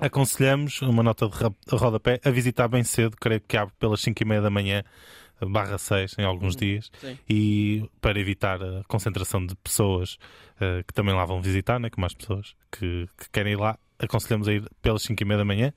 aconselhamos 0.00 0.80
uma 0.80 1.02
nota 1.02 1.28
de 1.28 1.76
rodapé 1.76 2.18
a 2.24 2.30
visitar 2.30 2.68
bem 2.68 2.82
cedo, 2.84 3.16
creio 3.20 3.42
que 3.46 3.56
abre 3.58 3.74
pelas 3.78 4.00
5 4.00 4.22
e 4.22 4.26
meia 4.26 4.40
da 4.40 4.48
manhã, 4.50 4.82
barra 5.40 5.76
6 5.78 6.16
em 6.18 6.24
alguns 6.24 6.56
dias, 6.56 6.90
Sim. 7.00 7.18
e 7.28 7.84
para 8.00 8.18
evitar 8.18 8.62
a 8.62 8.82
concentração 8.88 9.44
de 9.44 9.54
pessoas 9.56 10.16
eh, 10.60 10.82
que 10.86 10.94
também 10.94 11.14
lá 11.14 11.24
vão 11.24 11.40
visitar, 11.42 11.78
né, 11.78 11.90
com 11.90 12.00
mais 12.00 12.14
pessoas 12.14 12.54
que, 12.72 13.06
que 13.18 13.28
querem 13.30 13.52
ir 13.52 13.56
lá, 13.56 13.78
aconselhamos 13.98 14.48
a 14.48 14.52
ir 14.54 14.64
pelas 14.80 15.02
5 15.02 15.22
e 15.22 15.26
meia 15.26 15.38
da 15.38 15.44
manhã, 15.44 15.72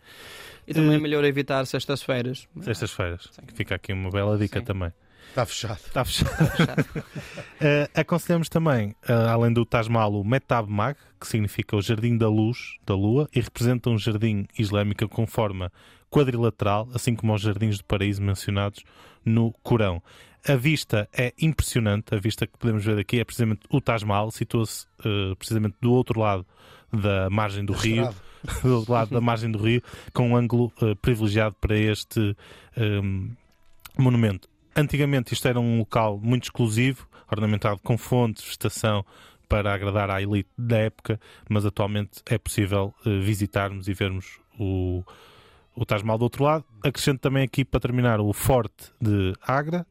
E 0.67 0.73
também 0.73 0.91
é 0.91 0.95
Eh, 0.95 0.99
melhor 0.99 1.23
evitar 1.25 1.65
sextas-feiras. 1.65 2.47
sextas-feiras. 2.61 3.29
que 3.47 3.53
Fica 3.53 3.75
aqui 3.75 3.91
uma 3.93 4.09
bela 4.09 4.37
dica 4.37 4.59
Sim. 4.59 4.65
também. 4.65 4.93
Está 5.29 5.45
fechado. 5.45 5.79
Está 5.85 6.05
fechado. 6.05 6.35
Eh, 7.61 7.89
aconselhamos 7.93 8.47
também, 8.49 8.95
eh, 9.07 9.13
além 9.13 9.51
do 9.51 9.65
Taj 9.65 9.89
Mahal, 9.89 10.13
o 10.13 10.23
Metab 10.23 10.69
Mag, 10.69 10.97
que 11.19 11.27
significa 11.27 11.75
o 11.75 11.81
Jardim 11.81 12.17
da 12.17 12.29
Luz, 12.29 12.77
da 12.85 12.95
Lua, 12.95 13.27
e 13.35 13.41
representa 13.41 13.89
um 13.89 13.97
jardim 13.97 14.47
islâmico 14.57 15.07
com 15.09 15.27
forma 15.27 15.71
quadrilateral, 16.09 16.89
assim 16.93 17.15
como 17.15 17.33
os 17.33 17.41
jardins 17.41 17.77
do 17.77 17.85
paraíso 17.85 18.21
mencionados 18.21 18.83
no 19.23 19.53
Corão. 19.63 20.01
A 20.47 20.55
vista 20.55 21.07
é 21.13 21.33
impressionante, 21.39 22.15
a 22.15 22.17
vista 22.17 22.47
que 22.47 22.57
podemos 22.57 22.83
ver 22.83 22.97
aqui 22.97 23.19
é 23.19 23.25
precisamente 23.25 23.61
o 23.69 23.81
Taj 23.81 24.05
Mahal, 24.05 24.31
situa-se 24.31 24.87
eh, 25.03 25.35
precisamente 25.37 25.75
do 25.81 25.91
outro 25.91 26.19
lado 26.19 26.45
da 26.91 27.29
margem 27.29 27.63
do 27.65 27.73
rio, 27.73 28.09
do 28.63 28.77
outro 28.77 28.93
lado 28.93 29.11
da 29.11 29.21
margem 29.21 29.51
do 29.51 29.59
rio, 29.59 29.81
com 30.13 30.29
um 30.29 30.37
ângulo 30.37 30.71
eh, 30.81 30.95
privilegiado 30.95 31.55
para 31.59 31.77
este 31.77 32.35
ehm, 32.77 33.31
monumento. 33.97 34.47
Antigamente 34.75 35.33
isto 35.33 35.47
era 35.47 35.59
um 35.59 35.79
local 35.79 36.17
muito 36.23 36.43
exclusivo, 36.43 37.05
ornamentado 37.29 37.79
com 37.83 37.97
fontes, 37.97 38.43
vegetação, 38.43 39.05
para 39.49 39.73
agradar 39.73 40.09
à 40.09 40.21
elite 40.21 40.49
da 40.57 40.77
época, 40.77 41.19
mas 41.49 41.65
atualmente 41.65 42.21
é 42.27 42.37
possível 42.37 42.93
eh, 43.05 43.19
visitarmos 43.19 43.87
e 43.87 43.93
vermos 43.93 44.39
o, 44.57 45.03
o 45.81 45.85
Taj 45.85 46.03
Mahal 46.03 46.17
do 46.19 46.23
outro 46.23 46.43
lado. 46.43 46.65
Acrescento 46.83 47.19
também 47.19 47.43
aqui, 47.43 47.63
para 47.65 47.79
terminar, 47.79 48.19
o 48.19 48.31
Forte 48.33 48.91
de 49.01 49.33
Agra 49.41 49.85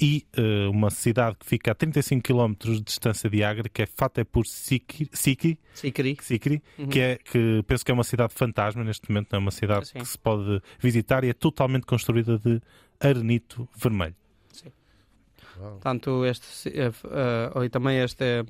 e 0.00 0.24
eh, 0.36 0.68
uma 0.68 0.90
cidade 0.90 1.36
que 1.38 1.44
fica 1.44 1.72
a 1.72 1.74
35 1.74 2.22
km 2.22 2.52
de 2.56 2.80
distância 2.82 3.28
de 3.28 3.42
Agra, 3.42 3.68
que 3.68 3.82
é 3.82 3.86
Fatehpur 3.86 4.46
Sikri, 4.46 5.08
Sikri, 5.12 5.58
Sikri. 5.74 6.16
Sikri 6.22 6.62
Uhum. 6.78 6.86
que, 6.88 7.00
é, 7.00 7.16
que 7.18 7.64
penso 7.66 7.84
que 7.84 7.90
é 7.90 7.94
uma 7.94 8.04
cidade 8.04 8.32
fantasma 8.32 8.84
neste 8.84 9.10
momento, 9.10 9.28
não 9.32 9.38
é 9.38 9.40
uma 9.40 9.50
cidade 9.50 9.88
Sim. 9.88 9.98
que 9.98 10.04
se 10.06 10.16
pode 10.18 10.60
visitar 10.78 11.24
e 11.24 11.30
é 11.30 11.32
totalmente 11.32 11.84
construída 11.84 12.38
de 12.38 12.60
arenito 13.00 13.68
vermelho. 13.76 14.14
Uau. 15.60 15.78
Tanto 15.80 16.24
este, 16.24 16.68
eh, 16.68 16.86
f- 16.92 17.08
eh, 17.10 17.64
e 17.64 17.68
também 17.68 17.98
este 17.98 18.44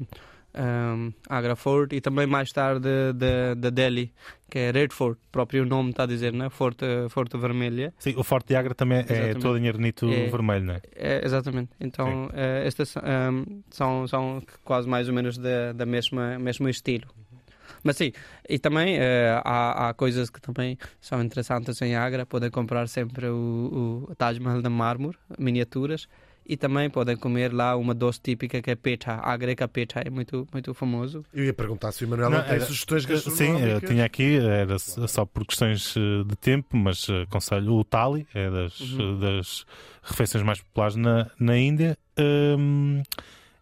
um, 0.55 1.13
Agra 1.29 1.55
Fort 1.57 1.93
e 1.93 2.01
também 2.01 2.27
mais 2.27 2.51
tarde 2.53 2.89
de, 3.15 3.55
de 3.55 3.71
Delhi, 3.71 4.13
que 4.51 4.59
é 4.59 4.71
Red 4.71 4.89
Fort, 4.91 5.19
o 5.19 5.31
próprio 5.31 5.65
nome 5.65 5.91
está 5.91 6.05
a 6.05 6.07
dizer, 6.07 6.33
né? 6.33 6.49
Forte, 6.51 6.85
Forte 7.11 7.37
Vermelha. 7.37 7.93
Sim, 7.99 8.15
o 8.17 8.25
Forte 8.25 8.49
de 8.49 8.57
Agra 8.57 8.75
também 8.75 8.99
é 8.99 9.03
Exatamente. 9.03 9.41
todo 9.41 9.59
em 9.59 9.69
arenito 9.69 10.11
É. 10.11 10.29
vermelho, 10.29 10.65
não 10.65 10.75
é? 10.75 10.81
É, 10.95 11.25
exatamente. 11.25 11.71
Então, 11.81 12.31
eh, 12.33 12.65
estas 12.67 12.95
ehm, 12.97 13.61
são, 13.71 14.07
são 14.09 14.43
quase 14.65 14.89
mais 14.89 15.09
ou 15.09 15.15
menos 15.15 15.37
da, 15.39 15.73
da 15.73 15.87
mesma 15.87 16.39
mesmo 16.39 16.69
estilo. 16.69 17.07
Mas 17.83 17.97
sim, 17.97 18.13
e 18.49 18.59
também 18.59 18.97
eh, 18.99 19.41
há, 19.45 19.89
há 19.89 19.95
coisas 19.95 20.31
que 20.31 20.41
também 20.41 20.77
são 21.01 21.23
interessantes 21.23 21.81
em 21.83 21.95
Agra. 21.95 22.27
Podem 22.27 22.51
comprar 22.51 22.89
sempre 22.89 23.27
o, 23.29 24.07
o 24.11 24.15
Taj 24.17 24.41
Mahal 24.41 24.63
de 24.63 24.69
mármore, 24.69 25.17
miniaturas. 25.39 26.09
E 26.49 26.57
também 26.57 26.89
podem 26.89 27.15
comer 27.15 27.53
lá 27.53 27.77
uma 27.77 27.93
doce 27.95 28.19
típica 28.23 28.63
que 28.63 28.71
é 28.71 28.75
petha. 28.75 29.17
A 29.23 29.37
greca 29.37 29.69
petha 29.69 30.01
é 30.03 30.09
muito, 30.09 30.49
muito 30.51 30.73
famoso. 30.73 31.23
Eu 31.35 31.45
ia 31.45 31.53
perguntar 31.53 31.93
se 31.93 32.05
o 32.05 32.07
Emanuel 32.07 32.31
Não, 32.31 32.39
não, 32.39 32.45
tem 32.45 32.55
era- 32.55 32.65
sugestões 32.65 33.03
Sim, 33.03 33.11
eu 33.11 33.15
gastronómicas. 33.17 33.91
tinha 33.91 34.05
aqui, 34.07 34.39
era 34.39 34.79
só 34.79 35.27
por 35.27 35.45
questões 35.47 35.95
eh, 35.95 36.25
de 36.27 36.37
tempo, 36.37 36.75
mas 36.75 37.07
eh, 37.11 37.23
aconselho 37.25 37.75
o 37.75 37.85
Thali, 37.85 38.27
é 38.35 38.51
das, 38.51 38.81
Uhum. 38.81 39.19
das 39.21 39.67
refeições 40.03 40.43
mais 40.43 40.61
populares 40.63 40.97
na, 40.97 41.31
na 41.39 41.59
Índia, 41.59 41.99
hum, 42.59 43.03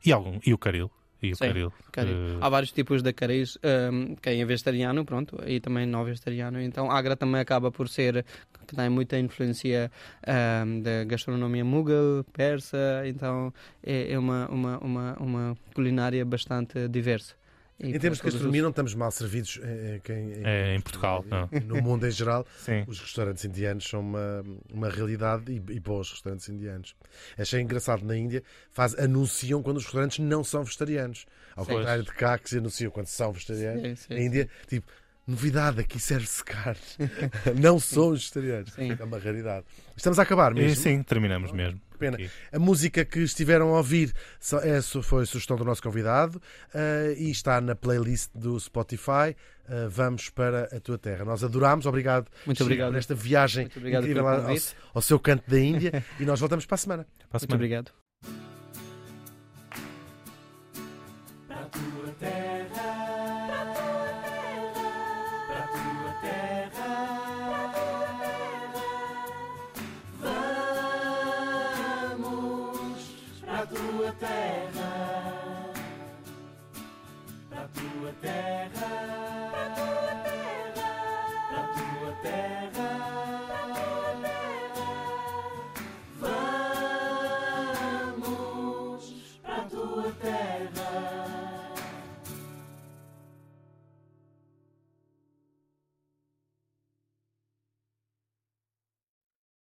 e, 0.05 0.13
algum, 0.13 0.39
e 0.47 0.55
o 0.55 0.59
Caril. 0.59 0.89
E 1.29 1.33
o 1.33 1.37
Sim, 1.37 1.47
Caril. 1.47 1.73
Cari. 1.93 2.11
Eh, 2.11 2.39
Há 2.41 2.49
vários 2.49 2.73
tipos 2.73 3.03
de 3.03 3.13
caris, 3.13 3.59
ehm, 3.63 4.15
quem 4.23 4.41
é 4.41 4.45
vegetariano, 4.45 5.05
pronto, 5.05 5.37
e 5.47 5.61
também 5.61 5.87
não 5.87 6.05
vegetariano. 6.05 6.61
Então, 6.61 6.91
Agra 6.91 7.17
também 7.17 7.41
acaba 7.41 7.71
por 7.71 7.89
ser, 7.89 8.25
que 8.67 8.77
tem 8.77 8.89
muita 8.89 9.19
influência 9.19 9.91
ehm, 10.27 10.81
da 10.83 11.05
gastronomia 11.05 11.65
mughal, 11.65 12.25
persa, 12.33 13.03
então 13.07 13.53
é, 13.83 14.13
é 14.13 14.19
uma, 14.19 14.49
uma, 14.49 14.79
uma, 14.79 15.17
uma 15.19 15.57
culinária 15.75 16.25
bastante 16.25 16.89
diversa. 16.89 17.35
E 17.79 17.89
Em 17.95 17.99
termos 17.99 18.17
de 18.19 18.23
todos 18.23 18.35
os- 18.35 18.41
gastronomia, 18.41 18.63
não 18.63 18.71
estamos 18.71 18.95
mal 18.95 19.11
servidos 19.11 19.61
eh, 19.63 20.01
eh, 20.09 20.13
em, 20.13 20.33
É, 20.45 20.75
em 20.75 20.81
Portugal, 20.81 21.23
não. 21.29 21.49
No 21.67 21.83
mundo 21.83 22.07
em 22.07 22.11
geral, 22.11 22.47
sim. 22.65 22.85
os 22.87 22.99
restaurantes 23.01 23.45
indianos 23.45 23.87
são 23.87 24.01
uma, 24.01 24.43
uma 24.73 24.89
realidade 24.89 25.53
e, 25.53 25.57
e 25.57 25.79
bons 25.81 26.11
restaurantes 26.11 26.49
indianos. 26.49 26.97
Achei 27.37 27.61
engraçado 27.61 28.03
na 28.05 28.17
Índia, 28.17 28.43
faz, 28.73 28.95
anunciam 28.99 29.63
quando 29.63 29.77
os 29.77 29.85
restaurantes 29.85 30.19
não 30.21 30.43
são 30.43 30.65
vegetarianos. 30.65 31.27
Ao 31.55 31.65
Sim. 31.67 31.73
contrário 31.75 32.03
de 32.05 32.13
cá, 32.13 32.39
que 32.39 32.49
se 32.49 32.57
anunciam 32.59 32.91
quando 32.91 33.07
são 33.09 33.31
vegetarianos. 33.33 33.83
Sim, 33.83 33.97
sim, 33.97 34.15
Na 34.15 34.21
Índia, 34.21 34.49
tipo, 34.67 34.91
novidade, 35.27 35.81
aqui 35.81 35.99
serve-se 36.01 36.43
carne. 36.45 36.81
não 37.61 37.79
somos 37.79 38.21
vegetarianos. 38.21 38.73
Sim. 38.73 38.97
É 38.99 39.05
uma 39.05 39.19
raridade. 39.19 39.67
Estamos 39.97 40.19
a 40.19 40.23
acabar 40.23 40.53
E 40.53 40.55
mesmo. 40.61 40.83
sim, 40.83 41.03
terminamos 41.03 41.53
mesmo. 41.53 41.79
Que 41.97 42.01
pena. 42.01 42.17
Aqui. 42.17 42.31
A 42.53 42.59
música 42.59 43.05
que 43.05 43.21
estiveram 43.21 43.75
a 43.75 43.79
ouvir 43.79 44.13
só- 44.39 44.61
é, 44.61 44.81
foi 44.83 45.25
sugestão 45.27 45.57
do 45.57 45.65
nosso 45.65 45.83
convidado 45.83 46.41
eh, 46.75 47.15
e 47.19 47.31
está 47.31 47.61
na 47.61 47.75
playlist 47.75 48.31
do 48.35 48.59
Spotify. 48.61 49.35
Eh, 49.69 49.87
vamos 49.89 50.29
para 50.31 50.65
a 50.77 50.79
tua 50.81 50.97
terra. 50.99 51.25
Nós 51.25 51.43
adorámos, 51.43 51.87
obrigado, 51.87 52.29
Muito 52.45 52.59
Chico, 52.59 52.65
obrigado. 52.65 52.93
por 52.93 52.99
esta 52.99 53.15
viagem 53.15 53.65
Muito 53.65 53.79
obrigado 53.79 54.03
incrível 54.05 54.29
ao, 54.29 54.57
ao 54.95 55.03
seu 55.03 55.19
canto 55.19 55.51
da 55.51 55.59
Índia 55.59 56.05
e 56.21 56.25
nós 56.25 56.39
voltamos 56.39 56.65
para 56.67 56.75
a 56.77 56.79
semana. 56.79 57.03
Para 57.05 57.25
a 57.25 57.27
Muito 57.33 57.41
semana. 57.41 57.55
obrigado. 57.57 58.56